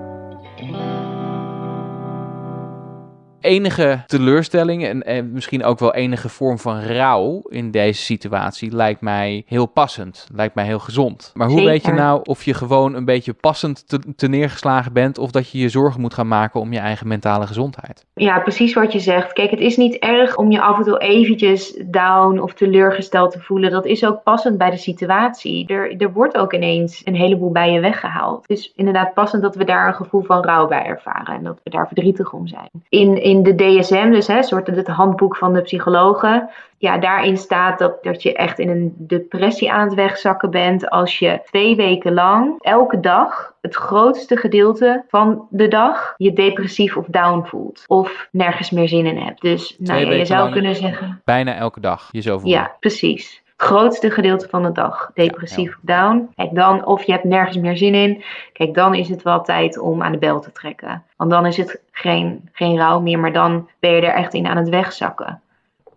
Enige 3.45 4.03
teleurstelling 4.07 4.85
en, 4.85 5.04
en, 5.04 5.31
misschien 5.31 5.64
ook 5.64 5.80
wel 5.80 5.94
enige 5.94 6.30
vorm 6.30 6.59
van 6.59 6.81
rouw 6.81 7.42
in 7.49 7.71
deze 7.71 8.02
situatie 8.02 8.75
lijkt 8.75 9.02
mij 9.02 9.44
heel 9.45 9.66
passend. 9.66 10.28
Lijkt 10.33 10.56
mij 10.56 10.66
heel 10.66 10.80
gezond. 10.80 11.31
Maar 11.33 11.47
hoe 11.47 11.64
weet 11.64 11.85
je 11.85 11.92
nou 11.92 12.21
of 12.23 12.44
je 12.44 12.54
gewoon 12.54 12.94
een 12.94 13.06
beetje 13.06 13.33
passend 13.33 13.87
te, 13.87 13.99
te, 14.16 14.28
neergeslagen 14.28 14.94
bent 14.94 15.18
of 15.18 15.31
dat 15.31 15.49
je 15.49 15.57
je 15.57 15.69
zorgen 15.69 16.02
moet 16.02 16.14
gaan 16.14 16.28
maken 16.28 16.59
om 16.59 16.73
je 16.73 16.80
eigen 16.80 17.07
mentale 17.07 17.47
gezondheid? 17.47 18.06
Ja, 18.14 18.40
precies 18.40 18.73
wat 18.73 18.94
je 18.94 18.99
zegt. 18.99 19.33
Kijk, 19.33 19.52
het 19.52 19.59
is 19.59 19.78
niet 19.78 19.95
erg 19.95 20.37
om 20.37 20.52
je 20.52 20.61
af 20.61 20.78
en 20.78 20.83
toe 20.83 20.99
eventjes 20.99 21.81
down 21.85 22.40
of 22.40 22.54
teleurgesteld 22.54 23.31
te 23.31 23.40
voelen. 23.40 23.71
Dat 23.71 23.85
is 23.85 24.06
ook 24.06 24.23
passend 24.23 24.57
bij 24.57 24.69
de 24.69 24.78
situatie. 24.78 25.68
Er, 25.68 25.95
er 25.97 26.14
wordt 26.14 26.37
ook 26.37 26.54
ineens 26.54 27.02
een 27.04 27.16
heleboel 27.16 27.52
bij 27.52 27.71
je 27.71 27.80
weggehaald. 27.80 28.45
Het 28.47 28.57
is 28.57 28.71
inderdaad 28.75 29.14
passend 29.14 29.42
dat 29.42 29.56
we 29.56 29.64
daar 29.64 29.87
een 29.87 29.94
gevoel 29.94 30.23
van 30.23 30.44
rouw 30.44 30.68
bij 30.68 30.83
ervaren 30.83 31.35
en 31.35 31.44
dat 31.44 31.59
we 31.64 31.69
daar 31.69 31.87
verdrietig 31.87 32.33
om 32.33 32.47
zijn. 32.47 32.69
In, 32.90 33.21
in 33.21 33.34
in 33.35 33.44
de 33.44 33.56
DSM, 33.56 34.11
dus 34.11 34.27
hè, 34.27 34.44
soort 34.44 34.68
het 34.68 34.87
handboek 34.87 35.35
van 35.35 35.54
de 35.54 35.61
psychologen, 35.61 36.49
ja, 36.77 36.97
daarin 36.97 37.37
staat 37.37 37.80
dat, 37.80 38.04
dat 38.04 38.23
je 38.23 38.33
echt 38.33 38.59
in 38.59 38.69
een 38.69 38.94
depressie 38.97 39.71
aan 39.71 39.85
het 39.85 39.94
wegzakken 39.94 40.49
bent 40.49 40.89
als 40.89 41.19
je 41.19 41.42
twee 41.45 41.75
weken 41.75 42.13
lang, 42.13 42.56
elke 42.59 42.99
dag, 42.99 43.54
het 43.61 43.75
grootste 43.75 44.37
gedeelte 44.37 45.04
van 45.07 45.47
de 45.49 45.68
dag, 45.68 46.13
je 46.18 46.33
depressief 46.33 46.97
of 46.97 47.06
down 47.06 47.45
voelt. 47.45 47.83
Of 47.87 48.27
nergens 48.31 48.69
meer 48.69 48.87
zin 48.87 49.06
in 49.06 49.18
hebt. 49.18 49.42
Dus 49.42 49.75
nou, 49.80 50.15
je 50.15 50.25
zou 50.25 50.51
kunnen 50.51 50.75
zeggen. 50.75 51.21
Bijna 51.23 51.56
elke 51.56 51.80
dag 51.80 52.09
je 52.11 52.21
zo 52.21 52.37
voelt. 52.37 52.54
Ja, 52.54 52.75
precies 52.80 53.44
grootste 53.57 54.12
gedeelte 54.12 54.50
van 54.50 54.64
de 54.64 54.71
dag 54.71 55.12
depressief 55.14 55.78
down. 55.81 56.30
Kijk 56.35 56.56
dan, 56.56 56.85
of 56.85 57.04
je 57.04 57.12
hebt 57.12 57.24
nergens 57.24 57.57
meer 57.57 57.78
zin 57.78 57.95
in. 57.95 58.24
Kijk, 58.54 58.74
dan 58.74 58.95
is 58.95 59.09
het 59.09 59.24
wel 59.24 59.42
tijd 59.42 59.80
om 59.80 60.04
aan 60.04 60.12
de 60.12 60.18
bel 60.18 60.40
te 60.40 60.52
trekken. 60.52 61.04
Want 61.18 61.30
dan 61.30 61.45
is 61.45 61.57
het 61.57 61.81
geen, 61.92 62.50
geen 62.52 62.78
rouw 62.78 63.00
meer, 63.00 63.19
maar 63.19 63.33
dan 63.33 63.69
ben 63.80 63.92
je 63.92 64.02
er 64.02 64.14
echt 64.14 64.33
in 64.33 64.47
aan 64.47 64.57
het 64.57 64.69
wegzakken. 64.69 65.42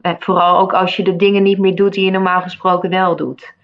Eh, 0.01 0.13
vooral 0.19 0.59
ook 0.59 0.73
als 0.73 0.97
je 0.97 1.03
de 1.05 1.17
dingen 1.17 1.43
niet 1.43 1.59
meer 1.59 1.75
doet 1.75 1.93
die 1.93 2.05
je 2.05 2.11
normaal 2.11 2.41
gesproken 2.41 2.91
wel 2.91 3.17
doet. 3.17 3.57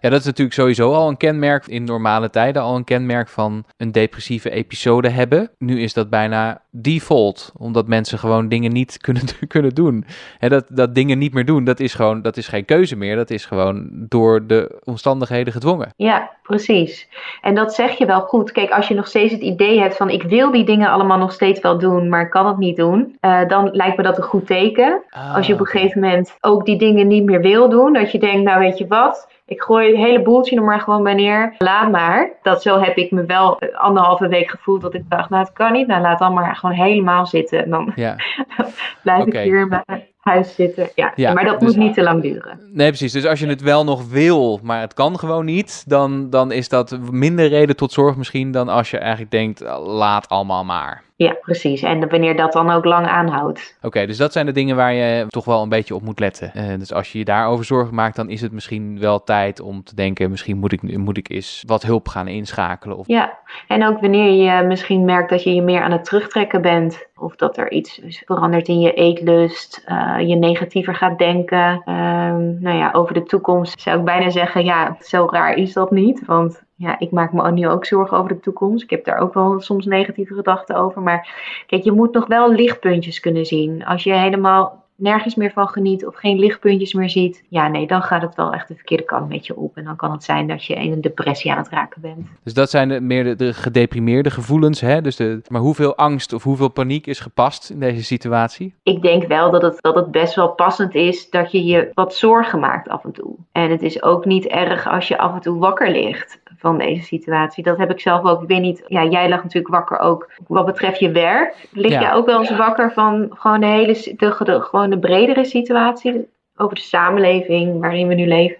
Ja, 0.00 0.08
dat 0.08 0.20
is 0.20 0.26
natuurlijk 0.26 0.56
sowieso 0.56 0.92
al 0.92 1.08
een 1.08 1.16
kenmerk 1.16 1.66
in 1.66 1.84
normale 1.84 2.30
tijden, 2.30 2.62
al 2.62 2.76
een 2.76 2.84
kenmerk 2.84 3.28
van 3.28 3.64
een 3.76 3.92
depressieve 3.92 4.50
episode 4.50 5.08
hebben. 5.08 5.50
Nu 5.58 5.80
is 5.80 5.92
dat 5.92 6.10
bijna 6.10 6.62
default, 6.70 7.52
omdat 7.56 7.86
mensen 7.86 8.18
gewoon 8.18 8.48
dingen 8.48 8.72
niet 8.72 8.98
kunnen, 9.04 9.22
kunnen 9.48 9.74
doen. 9.74 10.04
He, 10.38 10.48
dat, 10.48 10.64
dat 10.68 10.94
dingen 10.94 11.18
niet 11.18 11.34
meer 11.34 11.44
doen, 11.44 11.64
dat 11.64 11.80
is 11.80 11.94
gewoon, 11.94 12.22
dat 12.22 12.36
is 12.36 12.48
geen 12.48 12.64
keuze 12.64 12.96
meer, 12.96 13.16
dat 13.16 13.30
is 13.30 13.44
gewoon 13.44 13.88
door 13.92 14.46
de 14.46 14.80
omstandigheden 14.84 15.52
gedwongen. 15.52 15.92
Ja, 15.96 16.30
precies. 16.42 17.08
En 17.40 17.54
dat 17.54 17.74
zeg 17.74 17.98
je 17.98 18.06
wel 18.06 18.20
goed. 18.20 18.52
Kijk, 18.52 18.70
als 18.70 18.88
je 18.88 18.94
nog 18.94 19.06
steeds 19.06 19.32
het 19.32 19.42
idee 19.42 19.80
hebt 19.80 19.96
van 19.96 20.10
ik 20.10 20.22
wil 20.22 20.50
die 20.50 20.64
dingen 20.64 20.90
allemaal 20.90 21.18
nog 21.18 21.32
steeds 21.32 21.60
wel 21.60 21.78
doen, 21.78 22.08
maar 22.08 22.22
ik 22.22 22.30
kan 22.30 22.46
het 22.46 22.58
niet 22.58 22.76
doen, 22.76 23.16
uh, 23.20 23.48
dan 23.48 23.70
lijkt 23.72 23.96
me 23.96 24.02
dat 24.02 24.16
een 24.16 24.22
goed 24.22 24.46
teken. 24.46 25.02
Ah, 25.10 25.34
als 25.34 25.46
je 25.46 25.52
op 25.52 25.60
een 25.60 25.66
gegeven 25.66 26.00
moment 26.00 26.36
ook 26.40 26.64
die 26.64 26.78
dingen 26.78 27.06
niet 27.06 27.24
meer 27.24 27.40
wil 27.40 27.68
doen, 27.68 27.92
dat 27.92 28.12
je 28.12 28.18
denkt, 28.18 28.42
nou 28.42 28.58
weet 28.60 28.78
je 28.78 28.86
wat, 28.86 29.28
ik 29.50 29.60
gooi 29.62 29.86
het 29.88 29.96
hele 29.96 30.22
boeltje 30.22 30.56
er 30.56 30.62
maar 30.62 30.80
gewoon 30.80 31.02
bij 31.02 31.14
neer. 31.14 31.54
Laat 31.58 31.90
maar. 31.90 32.30
Dat 32.42 32.62
zo 32.62 32.80
heb 32.80 32.96
ik 32.96 33.10
me 33.10 33.24
wel 33.24 33.58
anderhalve 33.74 34.28
week 34.28 34.50
gevoeld 34.50 34.80
dat 34.80 34.94
ik 34.94 35.02
dacht, 35.08 35.30
nou 35.30 35.42
het 35.44 35.52
kan 35.52 35.72
niet. 35.72 35.86
Nou 35.86 36.00
laat 36.02 36.18
dan 36.18 36.32
maar 36.34 36.56
gewoon 36.56 36.74
helemaal 36.76 37.26
zitten. 37.26 37.64
En 37.64 37.70
dan 37.70 37.92
Ja. 37.94 38.16
blijf 39.02 39.24
ik 39.24 39.32
hier 39.38 39.60
in 39.60 39.68
mijn 39.68 40.04
huis 40.20 40.54
zitten. 40.54 40.88
Ja, 40.94 41.12
Ja, 41.14 41.32
maar 41.32 41.44
dat 41.44 41.60
dus- 41.60 41.68
moet 41.68 41.84
niet 41.84 41.94
te 41.94 42.02
lang 42.02 42.22
duren. 42.22 42.60
Nee, 42.72 42.88
precies. 42.88 43.12
Dus 43.12 43.26
als 43.26 43.40
je 43.40 43.46
het 43.46 43.60
wel 43.62 43.84
nog 43.84 44.08
wil, 44.08 44.60
maar 44.62 44.80
het 44.80 44.94
kan 44.94 45.18
gewoon 45.18 45.44
niet, 45.44 45.84
dan, 45.86 46.30
dan 46.30 46.52
is 46.52 46.68
dat 46.68 46.98
minder 47.10 47.48
reden 47.48 47.76
tot 47.76 47.92
zorg 47.92 48.16
misschien 48.16 48.50
dan 48.52 48.68
als 48.68 48.90
je 48.90 48.98
eigenlijk 48.98 49.30
denkt, 49.30 49.60
laat 49.84 50.28
allemaal 50.28 50.64
maar. 50.64 51.02
Ja, 51.22 51.36
precies. 51.40 51.82
En 51.82 52.08
wanneer 52.08 52.36
dat 52.36 52.52
dan 52.52 52.70
ook 52.70 52.84
lang 52.84 53.06
aanhoudt. 53.06 53.78
Oké, 53.82 54.06
dus 54.06 54.16
dat 54.16 54.32
zijn 54.32 54.46
de 54.46 54.52
dingen 54.52 54.76
waar 54.76 54.92
je 54.92 55.26
toch 55.28 55.44
wel 55.44 55.62
een 55.62 55.68
beetje 55.68 55.94
op 55.94 56.02
moet 56.02 56.20
letten. 56.20 56.54
Eh, 56.54 56.78
dus 56.78 56.92
als 56.92 57.12
je 57.12 57.18
je 57.18 57.24
daarover 57.24 57.64
zorgen 57.64 57.94
maakt, 57.94 58.16
dan 58.16 58.30
is 58.30 58.40
het 58.40 58.52
misschien 58.52 58.98
wel 59.00 59.22
tijd 59.22 59.60
om 59.60 59.84
te 59.84 59.94
denken, 59.94 60.30
misschien 60.30 60.58
moet 60.58 60.72
ik, 60.72 60.98
moet 60.98 61.16
ik 61.16 61.28
eens 61.30 61.62
wat 61.66 61.82
hulp 61.82 62.08
gaan 62.08 62.28
inschakelen. 62.28 62.96
Of... 62.96 63.06
Ja, 63.06 63.38
en 63.66 63.86
ook 63.86 64.00
wanneer 64.00 64.32
je 64.32 64.66
misschien 64.66 65.04
merkt 65.04 65.30
dat 65.30 65.42
je 65.42 65.54
je 65.54 65.62
meer 65.62 65.82
aan 65.82 65.92
het 65.92 66.04
terugtrekken 66.04 66.62
bent. 66.62 67.08
Of 67.16 67.36
dat 67.36 67.56
er 67.56 67.70
iets 67.70 68.00
verandert 68.24 68.68
in 68.68 68.80
je 68.80 68.92
eetlust. 68.92 69.82
eh, 69.84 70.16
je 70.18 70.36
negatiever 70.36 70.94
gaat 70.94 71.18
denken. 71.18 71.82
Ehm, 71.84 72.60
nou 72.60 72.76
ja, 72.76 72.90
over 72.92 73.14
de 73.14 73.22
toekomst 73.22 73.80
zou 73.80 73.98
ik 73.98 74.04
bijna 74.04 74.30
zeggen, 74.30 74.64
ja, 74.64 74.96
zo 75.00 75.28
raar 75.30 75.54
is 75.54 75.72
dat 75.72 75.90
niet. 75.90 76.24
Want 76.26 76.62
ja, 76.80 76.98
ik 76.98 77.10
maak 77.10 77.32
me 77.32 77.50
nu 77.52 77.68
ook 77.68 77.86
zorgen 77.86 78.16
over 78.16 78.28
de 78.28 78.40
toekomst. 78.40 78.82
Ik 78.82 78.90
heb 78.90 79.04
daar 79.04 79.18
ook 79.18 79.34
wel 79.34 79.60
soms 79.60 79.86
negatieve 79.86 80.34
gedachten 80.34 80.76
over. 80.76 81.02
Maar 81.02 81.28
kijk, 81.66 81.84
je 81.84 81.92
moet 81.92 82.12
nog 82.12 82.26
wel 82.26 82.52
lichtpuntjes 82.52 83.20
kunnen 83.20 83.46
zien. 83.46 83.84
Als 83.84 84.02
je 84.02 84.12
helemaal 84.12 84.84
nergens 85.00 85.34
meer 85.34 85.52
van 85.52 85.68
geniet 85.68 86.06
of 86.06 86.16
geen 86.16 86.38
lichtpuntjes 86.38 86.92
meer 86.92 87.10
ziet, 87.10 87.44
ja, 87.48 87.68
nee, 87.68 87.86
dan 87.86 88.02
gaat 88.02 88.22
het 88.22 88.34
wel 88.34 88.52
echt 88.52 88.68
de 88.68 88.74
verkeerde 88.74 89.04
kant 89.04 89.28
met 89.28 89.46
je 89.46 89.56
op. 89.56 89.76
En 89.76 89.84
dan 89.84 89.96
kan 89.96 90.12
het 90.12 90.24
zijn 90.24 90.46
dat 90.46 90.64
je 90.64 90.74
in 90.74 90.92
een 90.92 91.00
depressie 91.00 91.50
aan 91.50 91.58
het 91.58 91.68
raken 91.68 92.00
bent. 92.00 92.26
Dus 92.42 92.54
dat 92.54 92.70
zijn 92.70 92.88
de, 92.88 93.00
meer 93.00 93.24
de, 93.24 93.36
de 93.36 93.54
gedeprimeerde 93.54 94.30
gevoelens. 94.30 94.80
Hè? 94.80 95.00
Dus 95.00 95.16
de, 95.16 95.40
maar 95.48 95.60
hoeveel 95.60 95.96
angst 95.96 96.32
of 96.32 96.42
hoeveel 96.42 96.68
paniek 96.68 97.06
is 97.06 97.20
gepast 97.20 97.70
in 97.70 97.80
deze 97.80 98.04
situatie? 98.04 98.74
Ik 98.82 99.02
denk 99.02 99.26
wel 99.26 99.50
dat 99.50 99.62
het, 99.62 99.76
dat 99.80 99.94
het 99.94 100.10
best 100.10 100.34
wel 100.34 100.48
passend 100.48 100.94
is 100.94 101.30
dat 101.30 101.52
je 101.52 101.64
je 101.64 101.90
wat 101.94 102.14
zorgen 102.14 102.60
maakt 102.60 102.88
af 102.88 103.04
en 103.04 103.12
toe. 103.12 103.34
En 103.52 103.70
het 103.70 103.82
is 103.82 104.02
ook 104.02 104.24
niet 104.24 104.46
erg 104.46 104.88
als 104.88 105.08
je 105.08 105.18
af 105.18 105.34
en 105.34 105.40
toe 105.40 105.58
wakker 105.58 105.90
ligt 105.90 106.40
van 106.60 106.78
deze 106.78 107.04
situatie. 107.04 107.64
Dat 107.64 107.78
heb 107.78 107.90
ik 107.90 108.00
zelf 108.00 108.24
ook. 108.24 108.42
Ik 108.42 108.48
weet 108.48 108.60
niet, 108.60 108.84
ja, 108.86 109.04
jij 109.04 109.28
lag 109.28 109.42
natuurlijk 109.42 109.74
wakker 109.74 109.98
ook 109.98 110.30
wat 110.46 110.66
betreft 110.66 110.98
je 110.98 111.10
werk. 111.10 111.68
Lig 111.72 111.90
Ja. 111.90 112.00
jij 112.00 112.12
ook 112.12 112.26
wel 112.26 112.38
eens 112.38 112.56
wakker 112.56 112.92
van 112.92 113.28
gewoon 113.30 113.60
de 113.60 113.66
hele, 113.66 114.14
de, 114.16 114.60
gewoon 114.60 114.89
de 114.90 114.98
bredere 114.98 115.44
situatie 115.44 116.28
over 116.56 116.74
de 116.74 116.80
samenleving 116.82 117.80
waarin 117.80 118.08
we 118.08 118.14
nu 118.14 118.26
leven? 118.26 118.56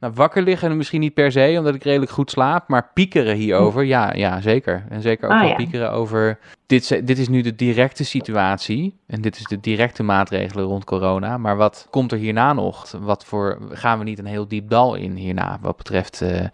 Nou, 0.00 0.14
wakker 0.14 0.42
liggen 0.42 0.76
misschien 0.76 1.00
niet 1.00 1.14
per 1.14 1.32
se, 1.32 1.54
omdat 1.58 1.74
ik 1.74 1.82
redelijk 1.82 2.10
goed 2.10 2.30
slaap. 2.30 2.68
Maar 2.68 2.90
piekeren 2.94 3.36
hierover, 3.36 3.84
ja, 3.84 4.12
ja 4.14 4.40
zeker. 4.40 4.84
En 4.88 5.00
zeker 5.00 5.28
ook 5.28 5.42
ja. 5.42 5.54
piekeren 5.54 5.90
over... 5.90 6.38
Dit, 6.66 7.06
dit 7.06 7.18
is 7.18 7.28
nu 7.28 7.40
de 7.40 7.54
directe 7.54 8.04
situatie. 8.04 8.96
En 9.06 9.20
dit 9.20 9.36
is 9.36 9.44
de 9.44 9.60
directe 9.60 10.02
maatregelen 10.02 10.64
rond 10.64 10.84
corona. 10.84 11.38
Maar 11.38 11.56
wat 11.56 11.86
komt 11.90 12.12
er 12.12 12.18
hierna 12.18 12.52
nog? 12.52 12.90
Wat 13.00 13.24
voor... 13.24 13.58
Gaan 13.70 13.98
we 13.98 14.04
niet 14.04 14.18
een 14.18 14.26
heel 14.26 14.48
diep 14.48 14.68
dal 14.68 14.94
in 14.94 15.12
hierna? 15.14 15.58
Wat 15.60 15.76
betreft 15.76 16.20
eh, 16.22 16.44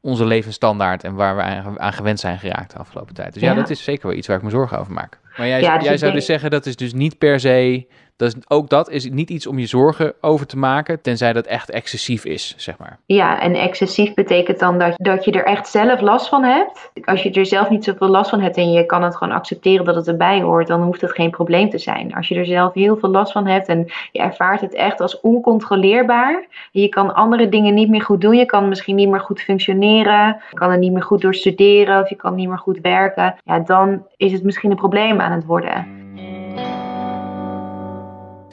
onze 0.00 0.24
levensstandaard 0.24 1.04
en 1.04 1.14
waar 1.14 1.36
we 1.36 1.42
aan, 1.42 1.80
aan 1.80 1.92
gewend 1.92 2.20
zijn 2.20 2.38
geraakt 2.38 2.72
de 2.72 2.78
afgelopen 2.78 3.14
tijd. 3.14 3.32
Dus 3.32 3.42
ja, 3.42 3.48
Ja. 3.50 3.54
dat 3.54 3.70
is 3.70 3.84
zeker 3.84 4.06
wel 4.08 4.16
iets 4.16 4.26
waar 4.26 4.36
ik 4.36 4.42
me 4.42 4.50
zorgen 4.50 4.78
over 4.78 4.92
maak. 4.92 5.18
Maar 5.36 5.46
jij, 5.46 5.60
Ja, 5.60 5.74
dus 5.74 5.84
jij 5.84 5.96
zou 5.96 5.98
denk- 5.98 6.14
dus 6.14 6.26
zeggen, 6.26 6.50
dat 6.50 6.66
is 6.66 6.76
dus 6.76 6.92
niet 6.92 7.18
per 7.18 7.40
se... 7.40 7.86
Is, 8.22 8.34
ook 8.48 8.68
dat 8.68 8.90
is 8.90 9.10
niet 9.10 9.30
iets 9.30 9.46
om 9.46 9.58
je 9.58 9.66
zorgen 9.66 10.14
over 10.20 10.46
te 10.46 10.58
maken, 10.58 11.00
tenzij 11.00 11.32
dat 11.32 11.46
echt 11.46 11.70
excessief 11.70 12.24
is, 12.24 12.54
zeg 12.56 12.78
maar. 12.78 12.98
Ja, 13.06 13.40
en 13.40 13.54
excessief 13.54 14.14
betekent 14.14 14.58
dan 14.58 14.78
dat, 14.78 14.94
dat 14.96 15.24
je 15.24 15.32
er 15.32 15.44
echt 15.44 15.68
zelf 15.68 16.00
last 16.00 16.28
van 16.28 16.42
hebt. 16.42 16.90
Als 17.04 17.22
je 17.22 17.30
er 17.30 17.46
zelf 17.46 17.70
niet 17.70 17.84
zoveel 17.84 18.08
last 18.08 18.30
van 18.30 18.40
hebt 18.40 18.56
en 18.56 18.72
je 18.72 18.86
kan 18.86 19.02
het 19.02 19.16
gewoon 19.16 19.34
accepteren 19.34 19.84
dat 19.84 19.94
het 19.94 20.08
erbij 20.08 20.40
hoort, 20.40 20.66
dan 20.66 20.82
hoeft 20.82 21.00
het 21.00 21.12
geen 21.12 21.30
probleem 21.30 21.70
te 21.70 21.78
zijn. 21.78 22.14
Als 22.14 22.28
je 22.28 22.34
er 22.34 22.46
zelf 22.46 22.74
heel 22.74 22.96
veel 22.96 23.08
last 23.08 23.32
van 23.32 23.46
hebt 23.46 23.68
en 23.68 23.86
je 24.12 24.20
ervaart 24.20 24.60
het 24.60 24.74
echt 24.74 25.00
als 25.00 25.20
oncontroleerbaar, 25.20 26.46
je 26.70 26.88
kan 26.88 27.14
andere 27.14 27.48
dingen 27.48 27.74
niet 27.74 27.88
meer 27.88 28.02
goed 28.02 28.20
doen, 28.20 28.36
je 28.36 28.46
kan 28.46 28.68
misschien 28.68 28.96
niet 28.96 29.08
meer 29.08 29.20
goed 29.20 29.40
functioneren, 29.40 30.26
je 30.50 30.56
kan 30.56 30.70
er 30.70 30.78
niet 30.78 30.92
meer 30.92 31.02
goed 31.02 31.20
door 31.20 31.34
studeren 31.34 32.02
of 32.02 32.08
je 32.08 32.16
kan 32.16 32.34
niet 32.34 32.48
meer 32.48 32.58
goed 32.58 32.78
werken, 32.82 33.34
ja, 33.44 33.58
dan 33.58 34.06
is 34.16 34.32
het 34.32 34.42
misschien 34.42 34.70
een 34.70 34.76
probleem 34.76 35.20
aan 35.20 35.32
het 35.32 35.44
worden. 35.44 35.97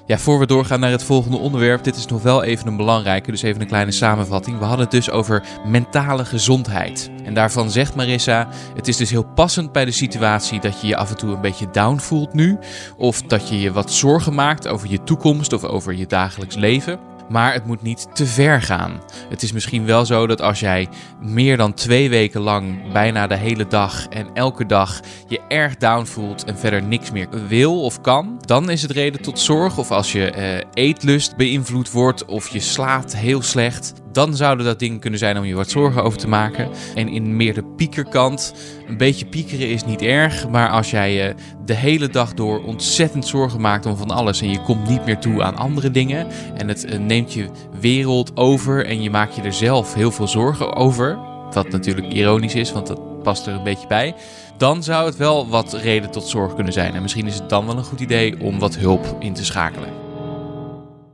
Ja, 0.07 0.17
voor 0.17 0.39
we 0.39 0.45
doorgaan 0.45 0.79
naar 0.79 0.91
het 0.91 1.03
volgende 1.03 1.37
onderwerp, 1.37 1.83
dit 1.83 1.95
is 1.95 2.05
nog 2.05 2.21
wel 2.21 2.43
even 2.43 2.67
een 2.67 2.77
belangrijke, 2.77 3.31
dus 3.31 3.41
even 3.41 3.61
een 3.61 3.67
kleine 3.67 3.91
samenvatting. 3.91 4.57
We 4.57 4.63
hadden 4.63 4.83
het 4.83 4.91
dus 4.91 5.09
over 5.09 5.43
mentale 5.67 6.25
gezondheid. 6.25 7.09
En 7.23 7.33
daarvan 7.33 7.71
zegt 7.71 7.95
Marissa, 7.95 8.47
het 8.75 8.87
is 8.87 8.97
dus 8.97 9.09
heel 9.09 9.25
passend 9.35 9.71
bij 9.71 9.85
de 9.85 9.91
situatie 9.91 10.59
dat 10.59 10.81
je 10.81 10.87
je 10.87 10.97
af 10.97 11.09
en 11.09 11.17
toe 11.17 11.33
een 11.33 11.41
beetje 11.41 11.71
down 11.71 11.97
voelt 11.97 12.33
nu. 12.33 12.57
Of 12.97 13.21
dat 13.21 13.49
je 13.49 13.59
je 13.59 13.71
wat 13.71 13.91
zorgen 13.91 14.33
maakt 14.33 14.67
over 14.67 14.89
je 14.89 15.03
toekomst 15.03 15.53
of 15.53 15.63
over 15.63 15.93
je 15.93 16.07
dagelijks 16.07 16.55
leven. 16.55 16.99
Maar 17.29 17.53
het 17.53 17.65
moet 17.65 17.81
niet 17.81 18.07
te 18.13 18.25
ver 18.25 18.61
gaan. 18.61 19.01
Het 19.29 19.43
is 19.43 19.51
misschien 19.51 19.85
wel 19.85 20.05
zo 20.05 20.27
dat 20.27 20.41
als 20.41 20.59
jij 20.59 20.87
meer 21.21 21.57
dan 21.57 21.73
twee 21.73 22.09
weken 22.09 22.41
lang, 22.41 22.91
bijna 22.91 23.27
de 23.27 23.35
hele 23.35 23.67
dag 23.67 24.07
en 24.07 24.27
elke 24.33 24.65
dag 24.65 24.99
je 25.27 25.34
erg 25.47 25.77
down 25.77 26.05
voelt 26.05 26.43
en 26.43 26.57
verder 26.57 26.83
niks 26.83 27.11
meer 27.11 27.27
wil 27.47 27.81
of 27.81 28.01
kan, 28.01 28.41
dan 28.45 28.69
is 28.69 28.81
het 28.81 28.91
reden 28.91 29.21
tot 29.21 29.39
zorg. 29.39 29.77
Of 29.77 29.91
als 29.91 30.11
je 30.11 30.31
eh, 30.31 30.63
eetlust 30.73 31.35
beïnvloed 31.35 31.91
wordt 31.91 32.25
of 32.25 32.47
je 32.47 32.59
slaapt 32.59 33.17
heel 33.17 33.41
slecht, 33.41 33.93
dan 34.11 34.35
zouden 34.35 34.65
dat 34.65 34.79
dingen 34.79 34.99
kunnen 34.99 35.19
zijn 35.19 35.37
om 35.37 35.45
je 35.45 35.55
wat 35.55 35.69
zorgen 35.69 36.03
over 36.03 36.19
te 36.19 36.27
maken. 36.27 36.69
En 36.95 37.07
in 37.07 37.35
meer 37.35 37.53
de 37.53 37.63
piekerkant, 37.63 38.53
een 38.87 38.97
beetje 38.97 39.25
piekeren 39.25 39.69
is 39.69 39.85
niet 39.85 40.01
erg, 40.01 40.49
maar 40.49 40.69
als 40.69 40.91
jij 40.91 41.13
je 41.13 41.35
de 41.65 41.73
hele 41.73 42.09
dag 42.09 42.33
door 42.33 42.63
ontzettend 42.63 43.27
zorgen 43.27 43.61
maakt 43.61 43.85
om 43.85 43.97
van 43.97 44.11
alles 44.11 44.41
en 44.41 44.49
je 44.49 44.61
komt 44.61 44.89
niet 44.89 45.05
meer 45.05 45.19
toe 45.19 45.43
aan 45.43 45.57
andere 45.57 45.91
dingen 45.91 46.27
en 46.57 46.67
het 46.67 46.85
eh, 46.85 46.99
neemt 46.99 47.33
je 47.33 47.49
wereld 47.79 48.37
over 48.37 48.85
en 48.85 49.01
je 49.01 49.09
maakt 49.09 49.35
je 49.35 49.41
er 49.41 49.53
zelf 49.53 49.93
heel 49.93 50.11
veel 50.11 50.27
zorgen 50.27 50.75
over, 50.75 51.17
wat 51.51 51.69
natuurlijk 51.69 52.07
ironisch 52.07 52.55
is, 52.55 52.71
want 52.71 52.87
dat 52.87 53.23
past 53.23 53.47
er 53.47 53.53
een 53.53 53.63
beetje 53.63 53.87
bij, 53.87 54.15
dan 54.57 54.83
zou 54.83 55.05
het 55.05 55.17
wel 55.17 55.47
wat 55.49 55.73
reden 55.73 56.11
tot 56.11 56.27
zorg 56.27 56.53
kunnen 56.55 56.73
zijn. 56.73 56.93
En 56.93 57.01
misschien 57.01 57.27
is 57.27 57.35
het 57.39 57.49
dan 57.49 57.65
wel 57.65 57.77
een 57.77 57.83
goed 57.83 57.99
idee 57.99 58.39
om 58.41 58.59
wat 58.59 58.75
hulp 58.75 59.15
in 59.19 59.33
te 59.33 59.45
schakelen. 59.45 59.89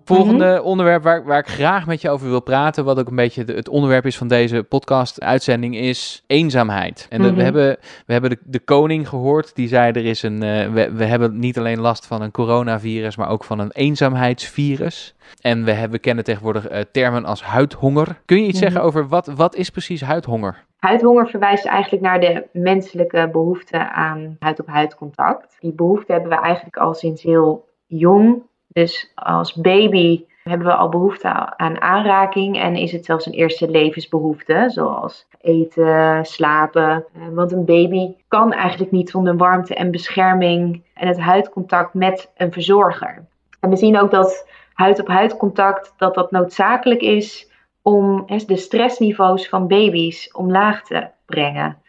Volgende 0.05 0.61
onderwerp 0.63 1.03
waar, 1.03 1.23
waar 1.25 1.39
ik 1.39 1.47
graag 1.47 1.85
met 1.85 2.01
je 2.01 2.09
over 2.09 2.29
wil 2.29 2.41
praten, 2.41 2.83
wat 2.85 2.99
ook 2.99 3.07
een 3.07 3.15
beetje 3.15 3.43
de- 3.43 3.53
het 3.53 3.69
onderwerp 3.69 4.05
is 4.05 4.17
van 4.17 4.27
deze 4.27 4.63
podcast-uitzending, 4.63 5.75
is 5.77 6.23
eenzaamheid. 6.27 7.05
En 7.09 7.21
de- 7.21 7.27
Mhm. 7.27 7.35
we 7.35 7.43
hebben, 7.43 7.77
we 8.05 8.11
hebben 8.13 8.29
de, 8.29 8.37
de 8.43 8.59
koning 8.59 9.07
gehoord, 9.09 9.55
die 9.55 9.67
zei 9.67 9.91
er 9.91 10.05
is 10.05 10.23
een, 10.23 10.43
eh, 10.43 10.71
we, 10.71 10.91
we 10.91 11.05
hebben 11.05 11.39
niet 11.39 11.57
alleen 11.57 11.79
last 11.79 12.05
van 12.05 12.21
een 12.21 12.31
coronavirus, 12.31 13.15
maar 13.15 13.29
ook 13.29 13.43
van 13.43 13.59
een 13.59 13.71
eenzaamheidsvirus. 13.71 15.13
En 15.41 15.63
we, 15.63 15.71
hebben, 15.71 15.91
we 15.91 15.99
kennen 15.99 16.23
tegenwoordig 16.23 16.67
eh, 16.67 16.81
termen 16.91 17.25
als 17.25 17.43
huidhonger. 17.43 18.21
Kun 18.25 18.37
je 18.41 18.47
iets 18.47 18.59
Mhm. 18.59 18.63
zeggen 18.63 18.81
over 18.83 19.07
wat, 19.07 19.27
wat 19.35 19.55
is 19.55 19.69
precies 19.69 20.01
huidhonger? 20.01 20.65
Huidhonger 20.81 21.29
verwijst 21.29 21.65
eigenlijk 21.65 22.03
naar 22.03 22.19
de 22.19 22.47
menselijke 22.51 23.29
behoefte 23.31 23.89
aan 23.91 24.35
huid-op-huid 24.39 24.95
contact. 24.95 25.57
Die 25.59 25.73
behoefte 25.73 26.11
hebben 26.11 26.29
we 26.29 26.35
eigenlijk 26.37 26.77
al 26.77 26.93
sinds 26.93 27.23
heel 27.23 27.67
jong. 27.85 28.43
Dus 28.67 29.11
als 29.15 29.53
baby 29.53 30.25
hebben 30.43 30.67
we 30.67 30.73
al 30.73 30.89
behoefte 30.89 31.57
aan 31.57 31.81
aanraking 31.81 32.59
en 32.59 32.75
is 32.75 32.91
het 32.91 33.05
zelfs 33.05 33.25
een 33.25 33.33
eerste 33.33 33.69
levensbehoefte, 33.69 34.65
zoals 34.67 35.27
eten, 35.41 36.25
slapen. 36.25 37.05
Eh, 37.13 37.21
Want 37.31 37.51
een 37.51 37.65
baby 37.65 38.15
kan 38.27 38.53
eigenlijk 38.53 38.91
niet 38.91 39.09
zonder 39.09 39.37
warmte 39.37 39.75
en 39.75 39.91
bescherming 39.91 40.83
en 40.93 41.07
het 41.07 41.19
huidcontact 41.19 41.93
met 41.93 42.31
een 42.37 42.51
verzorger. 42.51 43.25
En 43.59 43.69
we 43.69 43.75
zien 43.75 43.99
ook 43.99 44.11
dat 44.11 44.47
huid-op-huid 44.73 45.37
contact 45.37 45.93
dat 45.97 46.15
dat 46.15 46.31
noodzakelijk 46.31 47.01
is 47.01 47.50
om 47.81 48.25
de 48.45 48.57
stressniveaus 48.57 49.49
van 49.49 49.67
baby's 49.67 50.31
omlaag 50.31 50.83
te 50.83 51.07
brengen. 51.25 51.79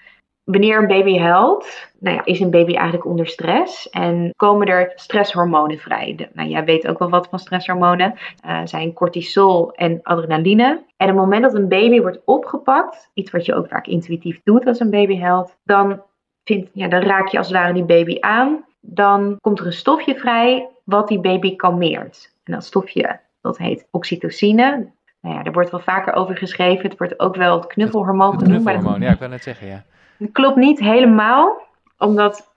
wanneer 0.44 0.78
een 0.78 0.86
baby 0.86 1.18
huilt, 1.18 1.90
nou 1.98 2.16
ja, 2.16 2.24
is 2.24 2.40
een 2.40 2.50
baby 2.50 2.74
eigenlijk 2.74 3.06
onder 3.06 3.26
stress 3.26 3.90
en 3.90 4.30
komen 4.36 4.66
er 4.66 4.92
stresshormonen 4.94 5.78
vrij. 5.78 6.30
nou, 6.32 6.48
jij 6.48 6.64
weet 6.64 6.88
ook 6.88 6.98
wel 6.98 7.10
wat 7.10 7.28
van 7.28 7.38
stresshormonen. 7.38 8.14
Uh, 8.46 8.60
zijn 8.64 8.92
cortisol 8.92 9.72
en 9.72 10.02
adrenaline. 10.02 10.64
En 10.96 11.10
op 11.10 11.16
het 11.16 11.24
moment 11.24 11.42
dat 11.42 11.54
een 11.54 11.68
baby 11.68 12.00
wordt 12.00 12.20
opgepakt, 12.24 13.10
iets 13.14 13.30
wat 13.30 13.46
je 13.46 13.54
ook 13.54 13.68
vaak 13.68 13.86
intuïtief 13.86 14.40
doet 14.44 14.66
als 14.66 14.80
een 14.80 14.90
baby 14.90 15.18
huilt, 15.18 15.56
dan, 15.64 16.02
vindt, 16.44 16.70
ja, 16.72 16.88
dan 16.88 17.02
raak 17.02 17.28
je 17.28 17.38
als 17.38 17.48
het 17.48 17.56
ware 17.56 17.72
die 17.72 17.84
baby 17.84 18.16
aan. 18.20 18.64
Dan 18.80 19.36
komt 19.40 19.60
er 19.60 19.66
een 19.66 19.72
stofje 19.72 20.14
vrij 20.14 20.68
wat 20.84 21.08
die 21.08 21.20
baby 21.20 21.56
kalmeert. 21.56 22.36
En 22.44 22.52
dat 22.52 22.64
stofje, 22.64 23.20
dat 23.40 23.58
heet 23.58 23.88
oxytocine. 23.90 24.92
Nou 25.22 25.34
ja, 25.34 25.44
er 25.44 25.52
wordt 25.52 25.70
wel 25.70 25.80
vaker 25.80 26.14
over 26.14 26.36
geschreven. 26.36 26.88
Het 26.88 26.98
wordt 26.98 27.20
ook 27.20 27.36
wel 27.36 27.56
het 27.56 27.66
knuffelhormoon 27.66 28.38
genoemd. 28.38 28.62
Knuffelhormoon, 28.62 29.00
ja, 29.00 29.10
ik 29.10 29.18
kan 29.18 29.30
net 29.30 29.42
zeggen, 29.42 29.66
ja. 29.66 29.84
Dat 30.18 30.32
klopt 30.32 30.56
niet 30.56 30.78
helemaal, 30.78 31.60
omdat 31.98 32.50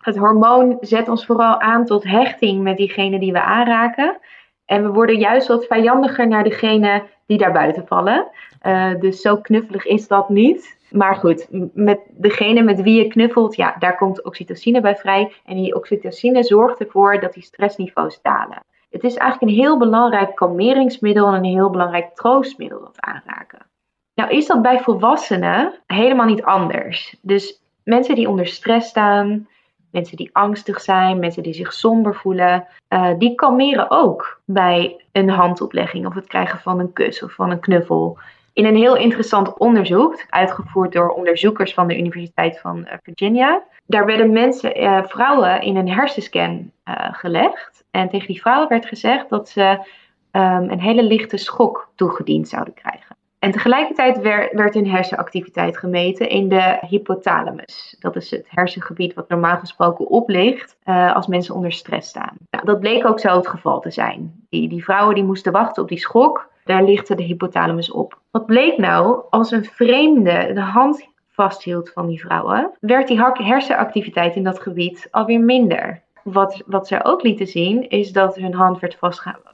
het 0.00 0.16
hormoon 0.16 0.76
zet 0.80 1.08
ons 1.08 1.26
vooral 1.26 1.60
aan 1.60 1.84
tot 1.84 2.04
hechting 2.04 2.62
met 2.62 2.76
diegene 2.76 3.18
die 3.18 3.32
we 3.32 3.42
aanraken. 3.42 4.18
En 4.64 4.82
we 4.82 4.88
worden 4.88 5.18
juist 5.18 5.48
wat 5.48 5.66
vijandiger 5.66 6.28
naar 6.28 6.44
degene 6.44 7.02
die 7.26 7.38
daar 7.38 7.52
buiten 7.52 7.86
vallen. 7.86 8.26
Uh, 8.62 9.00
dus 9.00 9.20
zo 9.20 9.36
knuffelig 9.36 9.84
is 9.84 10.08
dat 10.08 10.28
niet. 10.28 10.78
Maar 10.90 11.14
goed, 11.14 11.46
met 11.74 12.00
degene 12.10 12.62
met 12.62 12.82
wie 12.82 13.02
je 13.02 13.08
knuffelt, 13.08 13.56
ja, 13.56 13.76
daar 13.78 13.96
komt 13.96 14.24
oxytocine 14.24 14.80
bij 14.80 14.96
vrij. 14.96 15.32
En 15.44 15.56
die 15.56 15.74
oxytocine 15.74 16.42
zorgt 16.42 16.80
ervoor 16.80 17.20
dat 17.20 17.32
die 17.32 17.42
stressniveaus 17.42 18.22
dalen. 18.22 18.62
Het 18.96 19.04
is 19.04 19.14
eigenlijk 19.16 19.52
een 19.52 19.58
heel 19.58 19.78
belangrijk 19.78 20.34
kalmeringsmiddel 20.34 21.26
en 21.26 21.34
een 21.34 21.44
heel 21.44 21.70
belangrijk 21.70 22.14
troostmiddel 22.14 22.80
dat 22.80 23.00
aanraken. 23.00 23.58
Nou 24.14 24.30
is 24.30 24.46
dat 24.46 24.62
bij 24.62 24.80
volwassenen 24.80 25.72
helemaal 25.86 26.26
niet 26.26 26.42
anders. 26.42 27.16
Dus 27.20 27.62
mensen 27.84 28.14
die 28.14 28.28
onder 28.28 28.46
stress 28.46 28.88
staan, 28.88 29.48
mensen 29.90 30.16
die 30.16 30.30
angstig 30.32 30.80
zijn, 30.80 31.18
mensen 31.18 31.42
die 31.42 31.54
zich 31.54 31.72
somber 31.72 32.14
voelen, 32.14 32.66
uh, 32.88 33.10
die 33.18 33.34
kalmeren 33.34 33.90
ook 33.90 34.40
bij 34.44 35.04
een 35.12 35.28
handoplegging 35.28 36.06
of 36.06 36.14
het 36.14 36.26
krijgen 36.26 36.58
van 36.58 36.78
een 36.78 36.92
kus 36.92 37.22
of 37.22 37.32
van 37.32 37.50
een 37.50 37.60
knuffel. 37.60 38.18
In 38.56 38.64
een 38.64 38.76
heel 38.76 38.96
interessant 38.96 39.58
onderzoek, 39.58 40.24
uitgevoerd 40.30 40.92
door 40.92 41.08
onderzoekers 41.08 41.74
van 41.74 41.88
de 41.88 41.98
Universiteit 41.98 42.60
van 42.60 42.84
eh, 42.84 42.98
Virginia. 43.02 43.62
Daar 43.86 44.06
werden 44.06 44.32
mensen, 44.32 44.82
uh, 44.82 45.02
vrouwen 45.04 45.60
in 45.60 45.76
een 45.76 45.88
hersenscan 45.88 46.70
gelegd. 47.12 47.84
En 47.90 48.08
tegen 48.08 48.26
die 48.26 48.40
vrouwen 48.40 48.68
werd 48.68 48.86
gezegd 48.86 49.28
dat 49.28 49.48
ze 49.48 49.60
um, 50.32 50.70
een 50.70 50.80
hele 50.80 51.02
lichte 51.02 51.36
schok 51.36 51.88
toegediend 51.94 52.48
zouden 52.48 52.74
krijgen. 52.74 53.16
En 53.38 53.50
tegelijkertijd 53.50 54.18
werd, 54.18 54.52
werd 54.52 54.74
hun 54.74 54.90
hersenactiviteit 54.90 55.78
gemeten 55.78 56.28
in 56.28 56.48
de 56.48 56.78
hypothalamus. 56.88 57.96
Dat 57.98 58.16
is 58.16 58.30
het 58.30 58.46
hersengebied 58.48 59.14
wat 59.14 59.28
normaal 59.28 59.56
gesproken 59.58 60.06
oplicht 60.06 60.76
uh, 60.84 61.14
als 61.14 61.26
mensen 61.26 61.54
onder 61.54 61.72
stress 61.72 62.08
staan. 62.08 62.36
Nou, 62.50 62.64
dat 62.64 62.80
bleek 62.80 63.06
ook 63.06 63.20
zo 63.20 63.36
het 63.36 63.48
geval 63.48 63.80
te 63.80 63.90
zijn. 63.90 64.46
Die, 64.48 64.68
die 64.68 64.84
vrouwen 64.84 65.14
die 65.14 65.24
moesten 65.24 65.52
wachten 65.52 65.82
op 65.82 65.88
die 65.88 65.98
schok, 65.98 66.48
daar 66.66 66.84
lichtte 66.84 67.14
de 67.14 67.22
hypothalamus 67.22 67.90
op. 67.90 68.18
Wat 68.30 68.46
bleek 68.46 68.78
nou? 68.78 69.22
Als 69.30 69.50
een 69.50 69.64
vreemde 69.64 70.50
de 70.54 70.60
hand 70.60 71.08
vasthield 71.28 71.90
van 71.90 72.06
die 72.06 72.20
vrouwen, 72.20 72.70
werd 72.80 73.08
die 73.08 73.20
hersenactiviteit 73.20 74.36
in 74.36 74.44
dat 74.44 74.60
gebied 74.60 75.08
alweer 75.10 75.40
minder. 75.40 76.02
Wat, 76.22 76.62
wat 76.66 76.86
zij 76.86 77.04
ook 77.04 77.22
lieten 77.22 77.46
zien, 77.46 77.88
is 77.88 78.12
dat 78.12 78.36
hun 78.36 78.54
hand 78.54 78.80
werd 78.80 78.98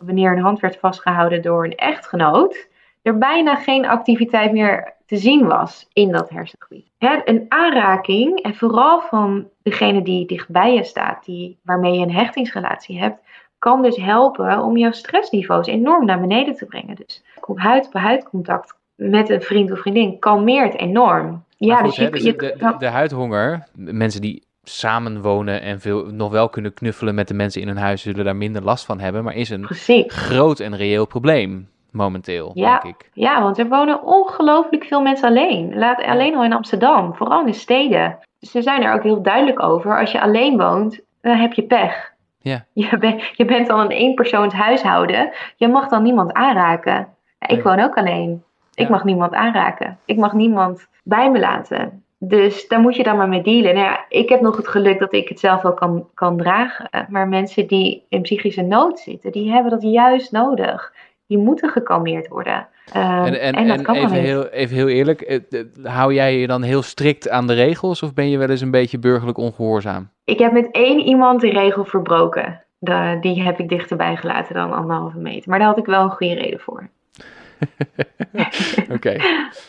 wanneer 0.00 0.31
hun 0.31 0.42
hand 0.42 0.61
werd 0.61 0.76
vastgehouden 0.76 1.42
door 1.42 1.64
een 1.64 1.76
echtgenoot, 1.76 2.69
er 3.02 3.19
bijna 3.19 3.54
geen 3.54 3.87
activiteit 3.87 4.52
meer 4.52 4.95
te 5.07 5.16
zien 5.16 5.47
was 5.47 5.88
in 5.92 6.12
dat 6.12 6.31
hersengebied. 6.31 6.90
een 7.25 7.45
aanraking, 7.49 8.42
en 8.42 8.54
vooral 8.54 9.00
van 9.00 9.49
degene 9.62 10.02
die 10.02 10.26
dichtbij 10.26 10.75
je 10.75 10.85
staat, 10.85 11.25
die, 11.25 11.59
waarmee 11.62 11.99
je 11.99 12.07
een 12.07 12.14
hechtingsrelatie 12.14 12.99
hebt, 12.99 13.21
kan 13.62 13.83
dus 13.83 13.97
helpen 13.97 14.62
om 14.62 14.76
jouw 14.76 14.92
stressniveaus 14.92 15.66
enorm 15.66 16.04
naar 16.04 16.21
beneden 16.21 16.54
te 16.54 16.66
brengen. 16.66 16.97
Dus 16.97 17.23
huid-op-huid 17.54 18.28
contact 18.28 18.75
met 18.95 19.31
een 19.31 19.42
vriend 19.42 19.73
of 19.73 19.81
vriendin 19.81 20.19
kalmeert 20.19 20.78
enorm. 20.78 21.45
Ja, 21.57 21.83
dus, 21.83 21.97
je, 21.97 22.11
dus 22.11 22.23
je, 22.23 22.37
de, 22.37 22.75
de, 22.78 22.87
huidhonger, 22.87 23.66
mensen 23.75 24.21
die 24.21 24.42
samenwonen 24.62 25.62
en 25.62 25.81
veel, 25.81 26.04
nog 26.04 26.31
wel 26.31 26.49
kunnen 26.49 26.75
knuffelen 26.75 27.14
met 27.14 27.28
de 27.28 27.35
mensen 27.35 27.61
in 27.61 27.66
hun 27.66 27.76
huis, 27.76 28.02
zullen 28.02 28.25
daar 28.25 28.37
minder 28.37 28.62
last 28.62 28.85
van 28.85 29.00
hebben, 29.00 29.25
maar 29.25 29.35
is 29.35 29.50
een 29.50 29.66
groot 30.07 30.61
en 30.61 30.76
reëel 30.76 31.07
probleem 31.07 31.69
momenteel, 31.90 32.50
ja, 32.54 32.81
denk 32.81 32.95
ik. 32.95 33.11
Ja, 33.12 33.42
want 33.42 33.59
er 33.59 33.69
wonen 33.69 34.02
ongelooflijk 34.02 34.85
veel 34.85 35.02
mensen 35.02 35.28
alleen. 35.28 35.78
Laat, 35.78 36.02
alleen 36.02 36.37
al 36.37 36.45
in 36.45 36.52
Amsterdam, 36.52 37.14
vooral 37.14 37.40
in 37.40 37.47
de 37.47 37.52
steden. 37.52 38.19
Ze 38.40 38.62
zijn 38.62 38.83
er 38.83 38.95
ook 38.95 39.02
heel 39.02 39.23
duidelijk 39.23 39.62
over. 39.62 40.00
Als 40.00 40.12
je 40.12 40.21
alleen 40.21 40.57
woont, 40.57 41.00
dan 41.21 41.37
heb 41.37 41.52
je 41.52 41.62
pech. 41.62 42.12
Ja. 42.42 42.64
Je, 42.72 42.99
ben, 42.99 43.20
je 43.32 43.44
bent 43.44 43.66
dan 43.66 43.80
een 43.80 43.90
eenpersoons 43.90 44.54
huishouden. 44.54 45.30
Je 45.56 45.69
mag 45.69 45.88
dan 45.88 46.02
niemand 46.02 46.32
aanraken. 46.32 47.08
Ik 47.47 47.62
woon 47.62 47.80
ook 47.80 47.97
alleen. 47.97 48.43
Ik 48.75 48.88
mag 48.88 49.04
niemand 49.04 49.32
aanraken. 49.32 49.99
Ik 50.04 50.17
mag 50.17 50.32
niemand 50.32 50.88
bij 51.04 51.30
me 51.30 51.38
laten. 51.38 52.04
Dus 52.19 52.69
daar 52.69 52.80
moet 52.80 52.97
je 52.97 53.02
dan 53.02 53.17
maar 53.17 53.28
mee 53.28 53.43
dealen. 53.43 53.75
Nou 53.75 53.86
ja, 53.86 54.04
ik 54.08 54.28
heb 54.28 54.40
nog 54.40 54.56
het 54.56 54.69
geluk 54.69 54.99
dat 54.99 55.12
ik 55.12 55.28
het 55.28 55.40
zelf 55.40 55.62
wel 55.62 55.75
kan, 55.75 56.08
kan 56.14 56.36
dragen. 56.36 57.06
Maar 57.08 57.28
mensen 57.28 57.67
die 57.67 58.04
in 58.08 58.23
psychische 58.23 58.62
nood 58.62 58.99
zitten, 58.99 59.32
die 59.32 59.50
hebben 59.50 59.71
dat 59.71 59.82
juist 59.82 60.32
nodig 60.32 60.93
die 61.26 61.38
moeten 61.38 61.71
gekalmeerd 61.71 62.28
worden. 62.28 62.69
Uh, 62.97 63.26
en, 63.26 63.40
en, 63.40 63.54
en, 63.54 63.68
dat 63.68 63.82
kan 63.82 63.95
even, 63.95 64.10
heel, 64.10 64.49
even 64.49 64.76
heel 64.76 64.88
eerlijk, 64.88 65.21
eh, 65.21 65.40
hou 65.82 66.14
jij 66.14 66.38
je 66.38 66.47
dan 66.47 66.62
heel 66.62 66.82
strikt 66.82 67.28
aan 67.28 67.47
de 67.47 67.54
regels 67.54 68.02
of 68.02 68.14
ben 68.14 68.30
je 68.30 68.38
wel 68.38 68.49
eens 68.49 68.60
een 68.60 68.71
beetje 68.71 68.99
burgerlijk 68.99 69.38
ongehoorzaam? 69.38 70.10
Ik 70.25 70.38
heb 70.38 70.52
met 70.52 70.71
één 70.71 71.00
iemand 71.00 71.40
de 71.40 71.50
regel 71.50 71.84
verbroken. 71.84 72.62
De, 72.78 73.18
die 73.21 73.42
heb 73.42 73.58
ik 73.58 73.68
dichterbij 73.68 74.16
gelaten 74.16 74.54
dan 74.54 74.73
anderhalve 74.73 75.18
meter. 75.18 75.50
Maar 75.50 75.58
daar 75.58 75.68
had 75.68 75.78
ik 75.78 75.86
wel 75.86 76.02
een 76.02 76.10
goede 76.10 76.34
reden 76.34 76.60
voor. 76.60 76.88
Oké. 78.97 79.16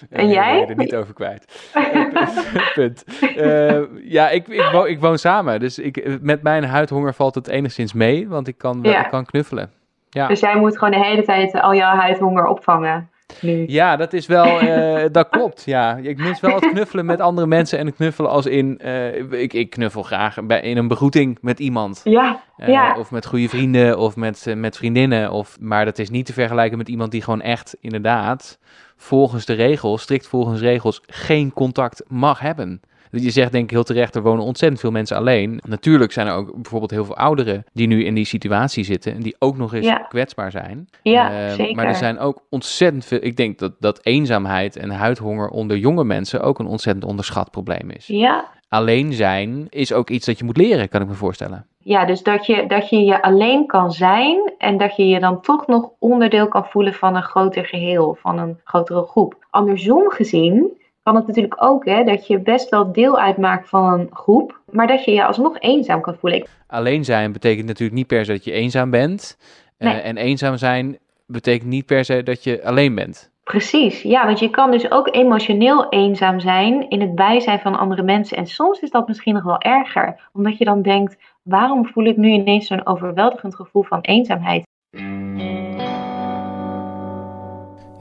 En 0.09 0.29
jij? 0.29 0.59
Ik 0.59 0.67
ben 0.67 0.77
er 0.77 0.83
niet 0.83 0.95
over 0.95 1.13
kwijt. 1.13 1.71
Punt. 2.75 3.03
Uh, 3.37 3.81
ja, 4.03 4.29
ik, 4.29 4.47
ik, 4.47 4.69
woon, 4.71 4.87
ik 4.87 4.99
woon 4.99 5.17
samen. 5.17 5.59
Dus 5.59 5.79
ik, 5.79 6.19
met 6.21 6.43
mijn 6.43 6.63
huidhonger 6.63 7.13
valt 7.13 7.35
het 7.35 7.47
enigszins 7.47 7.93
mee, 7.93 8.27
want 8.27 8.47
ik 8.47 8.57
kan, 8.57 8.85
ik 8.85 9.07
kan 9.09 9.25
knuffelen. 9.25 9.71
Ja. 10.13 10.27
Dus 10.27 10.39
jij 10.39 10.59
moet 10.59 10.77
gewoon 10.77 10.99
de 10.99 11.05
hele 11.05 11.23
tijd 11.23 11.61
al 11.61 11.75
jouw 11.75 11.95
huidhonger 11.95 12.45
opvangen. 12.45 13.09
Nu. 13.41 13.63
Ja, 13.67 13.95
dat 13.95 14.13
is 14.13 14.27
wel, 14.27 14.63
uh, 14.63 15.03
dat 15.11 15.29
klopt. 15.29 15.63
Ja, 15.65 15.95
ik 15.95 16.17
mis 16.17 16.39
wel 16.39 16.55
het 16.55 16.69
knuffelen 16.69 17.05
met 17.05 17.19
andere 17.19 17.47
mensen 17.47 17.79
en 17.79 17.93
knuffelen 17.93 18.31
als 18.31 18.45
in, 18.45 18.79
uh, 18.85 19.31
ik, 19.31 19.53
ik 19.53 19.69
knuffel 19.69 20.03
graag 20.03 20.45
bij, 20.45 20.61
in 20.61 20.77
een 20.77 20.87
begroeting 20.87 21.37
met 21.41 21.59
iemand. 21.59 22.01
Ja, 22.03 22.41
uh, 22.57 22.67
ja. 22.67 22.95
Of 22.97 23.11
met 23.11 23.25
goede 23.25 23.49
vrienden 23.49 23.97
of 23.97 24.15
met, 24.15 24.53
met 24.55 24.77
vriendinnen. 24.77 25.31
Of, 25.31 25.57
maar 25.59 25.85
dat 25.85 25.99
is 25.99 26.09
niet 26.09 26.25
te 26.25 26.33
vergelijken 26.33 26.77
met 26.77 26.89
iemand 26.89 27.11
die 27.11 27.21
gewoon 27.21 27.41
echt 27.41 27.77
inderdaad 27.79 28.59
volgens 28.95 29.45
de 29.45 29.53
regels, 29.53 30.01
strikt 30.01 30.27
volgens 30.27 30.61
regels, 30.61 31.01
geen 31.07 31.53
contact 31.53 32.03
mag 32.07 32.39
hebben. 32.39 32.81
Je 33.21 33.29
zegt 33.29 33.51
denk 33.51 33.63
ik 33.63 33.69
heel 33.69 33.83
terecht, 33.83 34.15
er 34.15 34.21
wonen 34.21 34.45
ontzettend 34.45 34.81
veel 34.81 34.91
mensen 34.91 35.17
alleen. 35.17 35.59
Natuurlijk 35.67 36.11
zijn 36.11 36.27
er 36.27 36.33
ook 36.33 36.53
bijvoorbeeld 36.55 36.91
heel 36.91 37.05
veel 37.05 37.17
ouderen 37.17 37.63
die 37.73 37.87
nu 37.87 38.05
in 38.05 38.13
die 38.13 38.25
situatie 38.25 38.83
zitten 38.83 39.13
en 39.13 39.21
die 39.21 39.35
ook 39.39 39.57
nog 39.57 39.73
eens 39.73 39.93
kwetsbaar 40.09 40.51
zijn. 40.51 40.89
Ja, 41.01 41.45
uh, 41.45 41.53
zeker. 41.53 41.75
Maar 41.75 41.85
er 41.85 41.95
zijn 41.95 42.19
ook 42.19 42.41
ontzettend 42.49 43.05
veel, 43.05 43.19
ik 43.21 43.37
denk 43.37 43.59
dat, 43.59 43.73
dat 43.79 43.99
eenzaamheid 44.05 44.75
en 44.75 44.89
huidhonger 44.89 45.49
onder 45.49 45.77
jonge 45.77 46.03
mensen 46.03 46.41
ook 46.41 46.59
een 46.59 46.65
ontzettend 46.65 47.05
onderschat 47.05 47.51
probleem 47.51 47.89
is. 47.89 48.07
Ja. 48.07 48.45
Alleen 48.69 49.13
zijn 49.13 49.67
is 49.69 49.93
ook 49.93 50.09
iets 50.09 50.25
dat 50.25 50.37
je 50.37 50.45
moet 50.45 50.57
leren, 50.57 50.89
kan 50.89 51.01
ik 51.01 51.07
me 51.07 51.13
voorstellen. 51.13 51.65
Ja, 51.77 52.05
dus 52.05 52.23
dat 52.23 52.45
je, 52.45 52.65
dat 52.67 52.89
je 52.89 53.03
je 53.03 53.21
alleen 53.21 53.65
kan 53.65 53.91
zijn 53.91 54.53
en 54.57 54.77
dat 54.77 54.95
je 54.95 55.07
je 55.07 55.19
dan 55.19 55.41
toch 55.41 55.67
nog 55.67 55.89
onderdeel 55.99 56.47
kan 56.47 56.65
voelen 56.65 56.93
van 56.93 57.15
een 57.15 57.23
groter 57.23 57.65
geheel, 57.65 58.17
van 58.21 58.37
een 58.39 58.59
grotere 58.63 59.03
groep. 59.03 59.45
Andersom 59.49 60.09
gezien 60.09 60.81
kan 61.03 61.15
het 61.15 61.27
natuurlijk 61.27 61.63
ook 61.63 61.85
hè, 61.85 62.03
dat 62.03 62.27
je 62.27 62.39
best 62.39 62.69
wel 62.69 62.91
deel 62.91 63.19
uitmaakt 63.19 63.69
van 63.69 63.93
een 63.93 64.09
groep, 64.11 64.59
maar 64.71 64.87
dat 64.87 65.03
je 65.05 65.11
je 65.11 65.25
alsnog 65.25 65.59
eenzaam 65.59 66.01
kan 66.01 66.15
voelen. 66.15 66.47
Alleen 66.67 67.03
zijn 67.03 67.31
betekent 67.31 67.67
natuurlijk 67.67 67.97
niet 67.97 68.07
per 68.07 68.25
se 68.25 68.31
dat 68.31 68.43
je 68.43 68.51
eenzaam 68.51 68.89
bent. 68.89 69.37
Uh, 69.79 70.05
en 70.05 70.17
eenzaam 70.17 70.57
zijn 70.57 70.97
betekent 71.25 71.69
niet 71.69 71.85
per 71.85 72.05
se 72.05 72.23
dat 72.23 72.43
je 72.43 72.65
alleen 72.65 72.95
bent. 72.95 73.31
Precies, 73.43 74.01
ja, 74.01 74.25
want 74.25 74.39
je 74.39 74.49
kan 74.49 74.71
dus 74.71 74.91
ook 74.91 75.15
emotioneel 75.15 75.89
eenzaam 75.89 76.39
zijn 76.39 76.89
in 76.89 77.01
het 77.01 77.15
bijzijn 77.15 77.59
van 77.59 77.79
andere 77.79 78.03
mensen. 78.03 78.37
En 78.37 78.47
soms 78.47 78.79
is 78.79 78.89
dat 78.89 79.07
misschien 79.07 79.33
nog 79.33 79.43
wel 79.43 79.59
erger, 79.59 80.29
omdat 80.33 80.57
je 80.57 80.65
dan 80.65 80.81
denkt: 80.81 81.17
waarom 81.41 81.85
voel 81.85 82.05
ik 82.05 82.17
nu 82.17 82.29
ineens 82.29 82.67
zo'n 82.67 82.85
overweldigend 82.85 83.55
gevoel 83.55 83.83
van 83.83 84.01
eenzaamheid? 84.01 84.63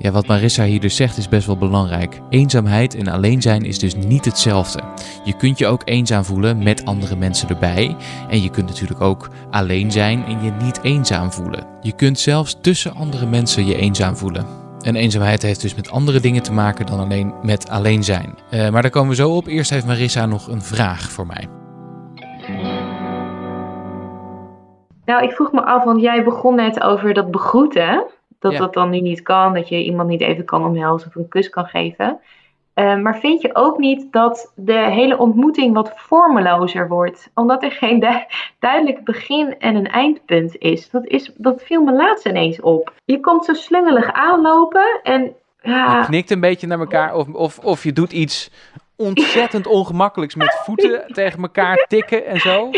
Ja, 0.02 0.10
wat 0.10 0.26
Marissa 0.26 0.64
hier 0.64 0.80
dus 0.80 0.96
zegt 0.96 1.16
is 1.16 1.28
best 1.28 1.46
wel 1.46 1.56
belangrijk. 1.56 2.20
Eenzaamheid 2.28 2.94
en 2.94 3.08
alleen 3.08 3.42
zijn 3.42 3.64
is 3.64 3.78
dus 3.78 3.94
niet 3.94 4.24
hetzelfde. 4.24 4.80
Je 5.24 5.36
kunt 5.36 5.58
je 5.58 5.66
ook 5.66 5.82
eenzaam 5.84 6.24
voelen 6.24 6.62
met 6.62 6.84
andere 6.84 7.16
mensen 7.16 7.48
erbij. 7.48 7.96
En 8.28 8.42
je 8.42 8.50
kunt 8.50 8.68
natuurlijk 8.68 9.00
ook 9.00 9.28
alleen 9.50 9.90
zijn 9.90 10.24
en 10.24 10.44
je 10.44 10.50
niet 10.50 10.82
eenzaam 10.82 11.32
voelen. 11.32 11.66
Je 11.80 11.92
kunt 11.92 12.18
zelfs 12.18 12.56
tussen 12.60 12.94
andere 12.94 13.26
mensen 13.26 13.66
je 13.66 13.76
eenzaam 13.76 14.16
voelen. 14.16 14.46
En 14.80 14.96
eenzaamheid 14.96 15.42
heeft 15.42 15.60
dus 15.60 15.74
met 15.74 15.90
andere 15.90 16.20
dingen 16.20 16.42
te 16.42 16.52
maken 16.52 16.86
dan 16.86 17.00
alleen 17.00 17.34
met 17.42 17.68
alleen 17.68 18.04
zijn. 18.04 18.34
Uh, 18.50 18.68
maar 18.68 18.82
daar 18.82 18.90
komen 18.90 19.10
we 19.10 19.16
zo 19.16 19.30
op. 19.30 19.46
Eerst 19.46 19.70
heeft 19.70 19.86
Marissa 19.86 20.26
nog 20.26 20.48
een 20.48 20.62
vraag 20.62 21.10
voor 21.10 21.26
mij. 21.26 21.48
Nou, 25.04 25.24
ik 25.24 25.32
vroeg 25.32 25.52
me 25.52 25.64
af, 25.64 25.84
want 25.84 26.00
jij 26.00 26.24
begon 26.24 26.54
net 26.54 26.82
over 26.82 27.14
dat 27.14 27.30
begroeten. 27.30 28.06
Dat 28.42 28.56
dat 28.56 28.74
dan 28.74 28.90
nu 28.90 29.00
niet 29.00 29.22
kan, 29.22 29.54
dat 29.54 29.68
je 29.68 29.84
iemand 29.84 30.08
niet 30.08 30.20
even 30.20 30.44
kan 30.44 30.64
omhelzen 30.64 31.08
of 31.08 31.14
een 31.14 31.28
kus 31.28 31.48
kan 31.48 31.66
geven. 31.66 32.20
Uh, 32.74 32.96
maar 32.96 33.18
vind 33.18 33.42
je 33.42 33.54
ook 33.54 33.78
niet 33.78 34.12
dat 34.12 34.52
de 34.56 34.90
hele 34.90 35.18
ontmoeting 35.18 35.74
wat 35.74 35.92
vormelozer 35.96 36.88
wordt? 36.88 37.30
Omdat 37.34 37.62
er 37.62 37.72
geen 37.72 38.00
du 38.00 38.24
duidelijk 38.58 39.04
begin 39.04 39.58
en 39.58 39.74
een 39.74 39.88
eindpunt 39.88 40.56
is. 40.58 40.90
Dat, 40.90 41.06
is. 41.06 41.30
dat 41.36 41.62
viel 41.62 41.82
me 41.82 41.92
laatst 41.92 42.26
ineens 42.26 42.60
op. 42.60 42.94
Je 43.04 43.20
komt 43.20 43.44
zo 43.44 43.54
slungelig 43.54 44.12
aanlopen 44.12 45.00
en... 45.02 45.32
Ja, 45.62 45.98
je 45.98 46.06
knikt 46.06 46.30
een 46.30 46.40
beetje 46.40 46.66
naar 46.66 46.78
elkaar 46.78 47.14
of, 47.14 47.28
of, 47.28 47.58
of 47.58 47.84
je 47.84 47.92
doet 47.92 48.12
iets 48.12 48.50
ontzettend 48.96 49.66
ongemakkelijks 49.66 50.34
met 50.34 50.60
voeten 50.64 51.04
tegen 51.14 51.42
elkaar 51.42 51.84
tikken 51.88 52.26
en 52.26 52.40
zo. 52.40 52.70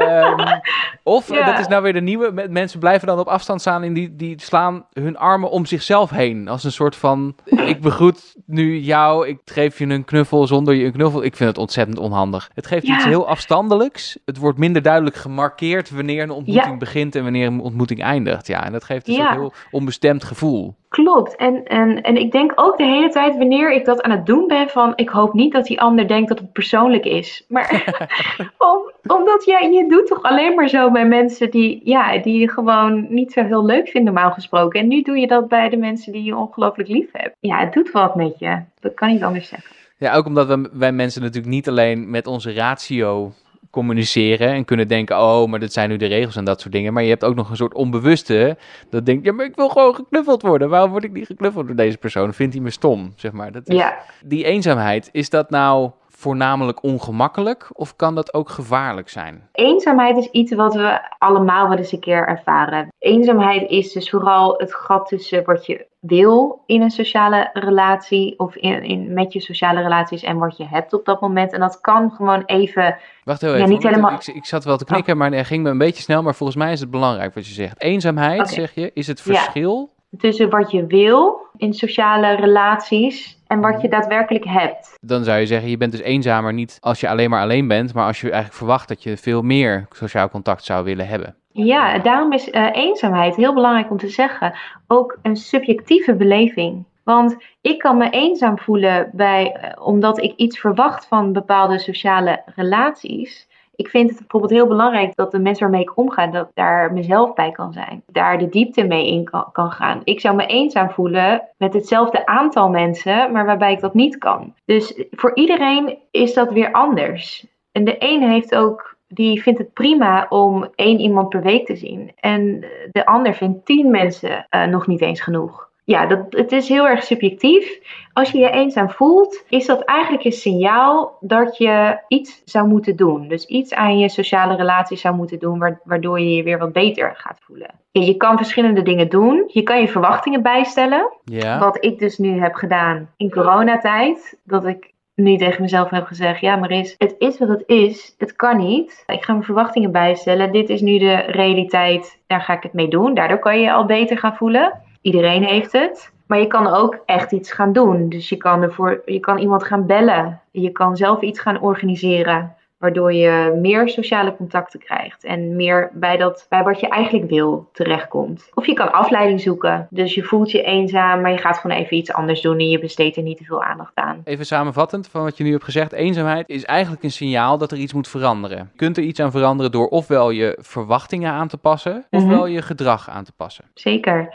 Um, 0.00 0.60
of, 1.02 1.26
dat 1.26 1.58
is 1.58 1.66
nou 1.66 1.82
weer 1.82 1.92
de 1.92 2.00
nieuwe, 2.00 2.48
mensen 2.50 2.78
blijven 2.78 3.06
dan 3.06 3.18
op 3.18 3.26
afstand 3.26 3.60
staan 3.60 3.82
en 3.82 3.92
die, 3.92 4.16
die 4.16 4.40
slaan 4.40 4.86
hun 4.92 5.16
armen 5.16 5.50
om 5.50 5.66
zichzelf 5.66 6.10
heen. 6.10 6.48
Als 6.48 6.64
een 6.64 6.72
soort 6.72 6.96
van, 6.96 7.34
ik 7.44 7.80
begroet 7.80 8.36
nu 8.46 8.78
jou, 8.78 9.28
ik 9.28 9.38
geef 9.44 9.78
je 9.78 9.86
een 9.86 10.04
knuffel 10.04 10.46
zonder 10.46 10.74
je 10.74 10.84
een 10.84 10.92
knuffel. 10.92 11.24
Ik 11.24 11.36
vind 11.36 11.48
het 11.48 11.58
ontzettend 11.58 11.98
onhandig. 11.98 12.50
Het 12.54 12.66
geeft 12.66 12.86
iets 12.86 13.04
heel 13.04 13.28
afstandelijks. 13.28 14.18
Het 14.24 14.38
wordt 14.38 14.58
minder 14.58 14.82
duidelijk 14.82 15.16
gemarkeerd 15.16 15.90
wanneer 15.90 16.22
een 16.22 16.30
ontmoeting 16.30 16.78
begint 16.78 17.14
en 17.14 17.22
wanneer 17.22 17.46
een 17.46 17.60
ontmoeting 17.60 18.02
eindigt. 18.02 18.46
Ja, 18.46 18.64
en 18.64 18.72
dat 18.72 18.84
geeft 18.84 19.08
een 19.08 19.28
heel 19.30 19.52
onbestemd 19.70 20.24
gevoel. 20.24 20.74
Klopt. 20.88 21.36
En, 21.36 21.64
en, 21.64 22.02
en 22.02 22.16
ik 22.16 22.32
denk 22.32 22.52
ook 22.54 22.76
de 22.76 22.84
hele 22.84 23.08
tijd 23.08 23.36
wanneer 23.36 23.72
ik 23.72 23.84
dat 23.84 24.02
aan 24.02 24.10
het 24.10 24.26
doen 24.26 24.46
ben 24.46 24.68
van 24.68 24.92
ik 24.96 25.08
hoop 25.08 25.32
niet 25.32 25.52
dat 25.52 25.66
die 25.66 25.80
ander 25.80 26.08
denkt 26.08 26.28
dat 26.28 26.38
het 26.38 26.52
persoonlijk 26.52 27.04
is. 27.04 27.44
Maar 27.48 27.94
om, 28.58 28.87
omdat 29.12 29.44
jij, 29.44 29.70
je 29.70 29.88
doet 29.88 30.06
toch 30.06 30.22
alleen 30.22 30.54
maar 30.54 30.68
zo 30.68 30.90
bij 30.90 31.06
mensen 31.06 31.50
die, 31.50 31.80
ja, 31.84 32.18
die 32.18 32.38
je 32.38 32.50
gewoon 32.50 33.06
niet 33.08 33.32
zo 33.32 33.44
heel 33.44 33.64
leuk 33.64 33.88
vinden 33.88 34.14
normaal 34.14 34.32
gesproken. 34.32 34.80
En 34.80 34.88
nu 34.88 35.02
doe 35.02 35.18
je 35.18 35.26
dat 35.26 35.48
bij 35.48 35.68
de 35.68 35.76
mensen 35.76 36.12
die 36.12 36.22
je 36.22 36.36
ongelooflijk 36.36 36.88
lief 36.88 37.08
hebt. 37.12 37.36
Ja, 37.40 37.58
het 37.58 37.72
doet 37.72 37.90
wat 37.90 38.14
met 38.14 38.38
je. 38.38 38.62
Dat 38.80 38.94
kan 38.94 39.08
niet 39.08 39.22
anders 39.22 39.48
zeggen. 39.48 39.76
Ja, 39.98 40.14
ook 40.14 40.26
omdat 40.26 40.46
we, 40.46 40.70
wij 40.72 40.92
mensen 40.92 41.22
natuurlijk 41.22 41.52
niet 41.52 41.68
alleen 41.68 42.10
met 42.10 42.26
onze 42.26 42.52
ratio 42.52 43.32
communiceren 43.70 44.48
en 44.48 44.64
kunnen 44.64 44.88
denken, 44.88 45.16
oh, 45.16 45.46
maar 45.46 45.60
dat 45.60 45.72
zijn 45.72 45.88
nu 45.88 45.96
de 45.96 46.06
regels 46.06 46.36
en 46.36 46.44
dat 46.44 46.60
soort 46.60 46.72
dingen. 46.72 46.92
Maar 46.92 47.02
je 47.02 47.08
hebt 47.08 47.24
ook 47.24 47.34
nog 47.34 47.50
een 47.50 47.56
soort 47.56 47.74
onbewuste 47.74 48.56
dat 48.90 49.06
denkt, 49.06 49.24
ja, 49.24 49.32
maar 49.32 49.44
ik 49.44 49.56
wil 49.56 49.68
gewoon 49.68 49.94
geknuffeld 49.94 50.42
worden. 50.42 50.68
Waarom 50.68 50.90
word 50.90 51.04
ik 51.04 51.12
niet 51.12 51.26
geknuffeld 51.26 51.66
door 51.66 51.76
deze 51.76 51.98
persoon? 51.98 52.34
Vindt 52.34 52.54
hij 52.54 52.62
me 52.62 52.70
stom, 52.70 53.12
zeg 53.16 53.32
maar. 53.32 53.52
Dat 53.52 53.68
is, 53.68 53.76
ja. 53.76 53.98
Die 54.24 54.44
eenzaamheid, 54.44 55.08
is 55.12 55.30
dat 55.30 55.50
nou 55.50 55.90
voornamelijk 56.18 56.82
ongemakkelijk 56.82 57.70
of 57.72 57.96
kan 57.96 58.14
dat 58.14 58.34
ook 58.34 58.48
gevaarlijk 58.48 59.08
zijn? 59.08 59.48
Eenzaamheid 59.52 60.16
is 60.16 60.26
iets 60.30 60.54
wat 60.54 60.74
we 60.74 61.00
allemaal 61.18 61.68
wel 61.68 61.76
eens 61.76 61.92
een 61.92 62.00
keer 62.00 62.26
ervaren. 62.26 62.88
Eenzaamheid 62.98 63.70
is 63.70 63.92
dus 63.92 64.10
vooral 64.10 64.54
het 64.56 64.74
gat 64.74 65.08
tussen 65.08 65.44
wat 65.44 65.66
je 65.66 65.86
wil 66.00 66.62
in 66.66 66.82
een 66.82 66.90
sociale 66.90 67.50
relatie 67.52 68.38
of 68.38 68.56
in, 68.56 68.82
in, 68.82 69.12
met 69.12 69.32
je 69.32 69.40
sociale 69.40 69.82
relaties 69.82 70.22
en 70.22 70.38
wat 70.38 70.56
je 70.56 70.66
hebt 70.66 70.92
op 70.92 71.04
dat 71.04 71.20
moment. 71.20 71.52
En 71.52 71.60
dat 71.60 71.80
kan 71.80 72.10
gewoon 72.10 72.42
even. 72.46 72.96
Wacht 73.24 73.40
heel 73.40 73.54
even. 73.54 73.68
niet 73.68 73.82
helemaal... 73.82 74.12
ik, 74.12 74.26
ik, 74.26 74.44
zat 74.44 74.64
wel 74.64 74.76
te 74.76 74.84
knikken, 74.84 75.12
oh. 75.12 75.18
maar 75.18 75.32
er 75.32 75.44
ging 75.44 75.62
me 75.62 75.70
een 75.70 75.78
beetje 75.78 76.02
snel. 76.02 76.22
Maar 76.22 76.34
volgens 76.34 76.58
mij 76.58 76.72
is 76.72 76.80
het 76.80 76.90
belangrijk 76.90 77.34
wat 77.34 77.46
je 77.46 77.52
zegt. 77.52 77.82
Eenzaamheid, 77.82 78.48
zeg 78.48 78.74
je, 78.74 78.90
is 78.94 79.06
het 79.06 79.20
verschil. 79.20 79.96
Tussen 80.18 80.50
wat 80.50 80.70
je 80.70 80.86
wil 80.86 81.46
in 81.56 81.74
sociale 81.74 82.34
relaties 82.36 83.38
en 83.46 83.60
wat 83.60 83.80
je 83.82 83.88
daadwerkelijk 83.88 84.44
hebt. 84.44 84.94
Dan 85.00 85.24
zou 85.24 85.38
je 85.38 85.46
zeggen, 85.46 85.70
je 85.70 85.76
bent 85.76 85.92
dus 85.92 86.00
eenzamer 86.00 86.52
niet 86.52 86.78
als 86.80 87.00
je 87.00 87.08
alleen 87.08 87.30
maar 87.30 87.42
alleen 87.42 87.68
bent, 87.68 87.94
maar 87.94 88.06
als 88.06 88.20
je 88.20 88.26
eigenlijk 88.26 88.54
verwacht 88.54 88.88
dat 88.88 89.02
je 89.02 89.16
veel 89.16 89.42
meer 89.42 89.86
sociaal 89.90 90.28
contact 90.28 90.64
zou 90.64 90.84
willen 90.84 91.08
hebben. 91.08 91.36
Ja, 91.52 91.98
daarom 91.98 92.32
is 92.32 92.48
uh, 92.48 92.68
eenzaamheid 92.72 93.36
heel 93.36 93.54
belangrijk 93.54 93.90
om 93.90 93.98
te 93.98 94.08
zeggen. 94.08 94.54
Ook 94.86 95.18
een 95.22 95.36
subjectieve 95.36 96.14
beleving. 96.14 96.84
Want 97.04 97.36
ik 97.60 97.78
kan 97.78 97.96
me 97.96 98.10
eenzaam 98.10 98.58
voelen 98.58 99.10
bij, 99.12 99.56
uh, 99.56 99.86
omdat 99.86 100.22
ik 100.22 100.32
iets 100.36 100.58
verwacht 100.58 101.06
van 101.06 101.32
bepaalde 101.32 101.78
sociale 101.78 102.42
relaties 102.54 103.47
ik 103.78 103.88
vind 103.88 104.10
het 104.10 104.18
bijvoorbeeld 104.18 104.52
heel 104.52 104.66
belangrijk 104.66 105.16
dat 105.16 105.30
de 105.30 105.38
mensen 105.38 105.62
waarmee 105.62 105.82
ik 105.82 105.96
omga, 105.96 106.26
dat 106.26 106.50
daar 106.54 106.92
mezelf 106.92 107.34
bij 107.34 107.50
kan 107.50 107.72
zijn. 107.72 108.02
Daar 108.06 108.38
de 108.38 108.48
diepte 108.48 108.84
mee 108.84 109.06
in 109.06 109.24
kan, 109.52 109.72
gaan. 109.72 110.00
Ik 110.04 110.20
zou 110.20 110.36
me 110.36 110.46
eenzaam 110.46 110.90
voelen 110.90 111.48
met 111.56 111.72
hetzelfde 111.72 112.26
aantal 112.26 112.68
mensen, 112.68 113.32
maar 113.32 113.46
waarbij 113.46 113.72
ik 113.72 113.80
dat 113.80 113.94
niet 113.94 114.18
kan. 114.18 114.54
Dus 114.64 115.02
voor 115.10 115.34
iedereen 115.34 115.98
is 116.10 116.34
dat 116.34 116.52
weer 116.52 116.72
anders. 116.72 117.46
En 117.72 117.84
de 117.84 117.96
een 117.98 118.22
heeft 118.22 118.54
ook 118.54 118.96
die 119.08 119.42
vindt 119.42 119.58
het 119.58 119.72
prima 119.72 120.26
om 120.28 120.68
één 120.74 120.98
iemand 121.00 121.28
per 121.28 121.42
week 121.42 121.66
te 121.66 121.76
zien. 121.76 122.12
En 122.16 122.64
de 122.92 123.06
ander 123.06 123.34
vindt 123.34 123.66
tien 123.66 123.90
mensen 123.90 124.46
uh, 124.50 124.64
nog 124.64 124.86
niet 124.86 125.00
eens 125.00 125.20
genoeg 125.20 125.67
ja, 125.88 126.06
dat, 126.06 126.18
het 126.30 126.52
is 126.52 126.68
heel 126.68 126.88
erg 126.88 127.02
subjectief. 127.02 127.78
Als 128.12 128.30
je 128.30 128.38
je 128.38 128.50
eenzaam 128.50 128.90
voelt, 128.90 129.44
is 129.48 129.66
dat 129.66 129.84
eigenlijk 129.84 130.24
een 130.24 130.32
signaal 130.32 131.16
dat 131.20 131.56
je 131.56 131.98
iets 132.08 132.42
zou 132.44 132.68
moeten 132.68 132.96
doen. 132.96 133.28
Dus 133.28 133.46
iets 133.46 133.74
aan 133.74 133.98
je 133.98 134.08
sociale 134.08 134.56
relaties 134.56 135.00
zou 135.00 135.14
moeten 135.14 135.38
doen, 135.38 135.78
waardoor 135.84 136.20
je 136.20 136.34
je 136.34 136.42
weer 136.42 136.58
wat 136.58 136.72
beter 136.72 137.12
gaat 137.16 137.38
voelen. 137.40 137.70
je 137.90 138.16
kan 138.16 138.36
verschillende 138.36 138.82
dingen 138.82 139.08
doen. 139.08 139.44
Je 139.52 139.62
kan 139.62 139.80
je 139.80 139.88
verwachtingen 139.88 140.42
bijstellen. 140.42 141.12
Ja. 141.24 141.58
Wat 141.58 141.84
ik 141.84 141.98
dus 141.98 142.18
nu 142.18 142.40
heb 142.40 142.54
gedaan 142.54 143.10
in 143.16 143.30
coronatijd. 143.30 144.38
Dat 144.44 144.64
ik 144.66 144.92
nu 145.14 145.36
tegen 145.36 145.62
mezelf 145.62 145.90
heb 145.90 146.06
gezegd: 146.06 146.40
Ja, 146.40 146.56
Maris, 146.56 146.94
het 146.98 147.14
is 147.18 147.38
wat 147.38 147.48
het 147.48 147.62
is. 147.66 148.14
Het 148.18 148.36
kan 148.36 148.56
niet. 148.56 149.02
Ik 149.06 149.24
ga 149.24 149.32
mijn 149.32 149.44
verwachtingen 149.44 149.92
bijstellen. 149.92 150.52
Dit 150.52 150.68
is 150.68 150.80
nu 150.80 150.98
de 150.98 151.16
realiteit. 151.16 152.18
Daar 152.26 152.40
ga 152.40 152.52
ik 152.52 152.62
het 152.62 152.72
mee 152.72 152.88
doen. 152.88 153.14
Daardoor 153.14 153.38
kan 153.38 153.56
je 153.56 153.62
je 153.62 153.72
al 153.72 153.84
beter 153.84 154.18
gaan 154.18 154.36
voelen. 154.36 154.86
Iedereen 155.08 155.44
heeft 155.44 155.72
het. 155.72 156.12
Maar 156.26 156.38
je 156.38 156.46
kan 156.46 156.66
ook 156.66 156.98
echt 157.06 157.32
iets 157.32 157.52
gaan 157.52 157.72
doen. 157.72 158.08
Dus 158.08 158.28
je 158.28 158.36
kan, 158.36 158.62
ervoor, 158.62 159.02
je 159.04 159.20
kan 159.20 159.38
iemand 159.38 159.64
gaan 159.64 159.86
bellen. 159.86 160.40
Je 160.50 160.70
kan 160.70 160.96
zelf 160.96 161.20
iets 161.20 161.40
gaan 161.40 161.60
organiseren. 161.60 162.56
Waardoor 162.78 163.12
je 163.12 163.58
meer 163.60 163.88
sociale 163.88 164.36
contacten 164.36 164.80
krijgt. 164.80 165.24
En 165.24 165.56
meer 165.56 165.90
bij, 165.92 166.16
dat, 166.16 166.46
bij 166.48 166.62
wat 166.62 166.80
je 166.80 166.88
eigenlijk 166.88 167.30
wil 167.30 167.68
terechtkomt. 167.72 168.50
Of 168.54 168.66
je 168.66 168.72
kan 168.72 168.92
afleiding 168.92 169.40
zoeken. 169.40 169.86
Dus 169.90 170.14
je 170.14 170.22
voelt 170.22 170.50
je 170.50 170.62
eenzaam, 170.62 171.20
maar 171.20 171.30
je 171.30 171.38
gaat 171.38 171.58
gewoon 171.58 171.76
even 171.76 171.96
iets 171.96 172.12
anders 172.12 172.40
doen. 172.40 172.58
En 172.58 172.68
je 172.68 172.78
besteedt 172.78 173.16
er 173.16 173.22
niet 173.22 173.38
te 173.38 173.44
veel 173.44 173.62
aandacht 173.62 173.92
aan. 173.94 174.20
Even 174.24 174.46
samenvattend 174.46 175.08
van 175.08 175.22
wat 175.22 175.36
je 175.36 175.44
nu 175.44 175.50
hebt 175.50 175.64
gezegd. 175.64 175.92
Eenzaamheid 175.92 176.48
is 176.48 176.64
eigenlijk 176.64 177.02
een 177.02 177.10
signaal 177.10 177.58
dat 177.58 177.72
er 177.72 177.78
iets 177.78 177.92
moet 177.92 178.08
veranderen. 178.08 178.58
Je 178.72 178.78
kunt 178.78 178.96
er 178.96 179.02
iets 179.02 179.20
aan 179.20 179.30
veranderen 179.30 179.72
door 179.72 179.88
ofwel 179.88 180.30
je 180.30 180.58
verwachtingen 180.60 181.32
aan 181.32 181.48
te 181.48 181.58
passen. 181.58 182.06
Ofwel 182.10 182.42
mhm. 182.42 182.52
je 182.52 182.62
gedrag 182.62 183.10
aan 183.10 183.24
te 183.24 183.32
passen. 183.32 183.64
Zeker. 183.74 184.34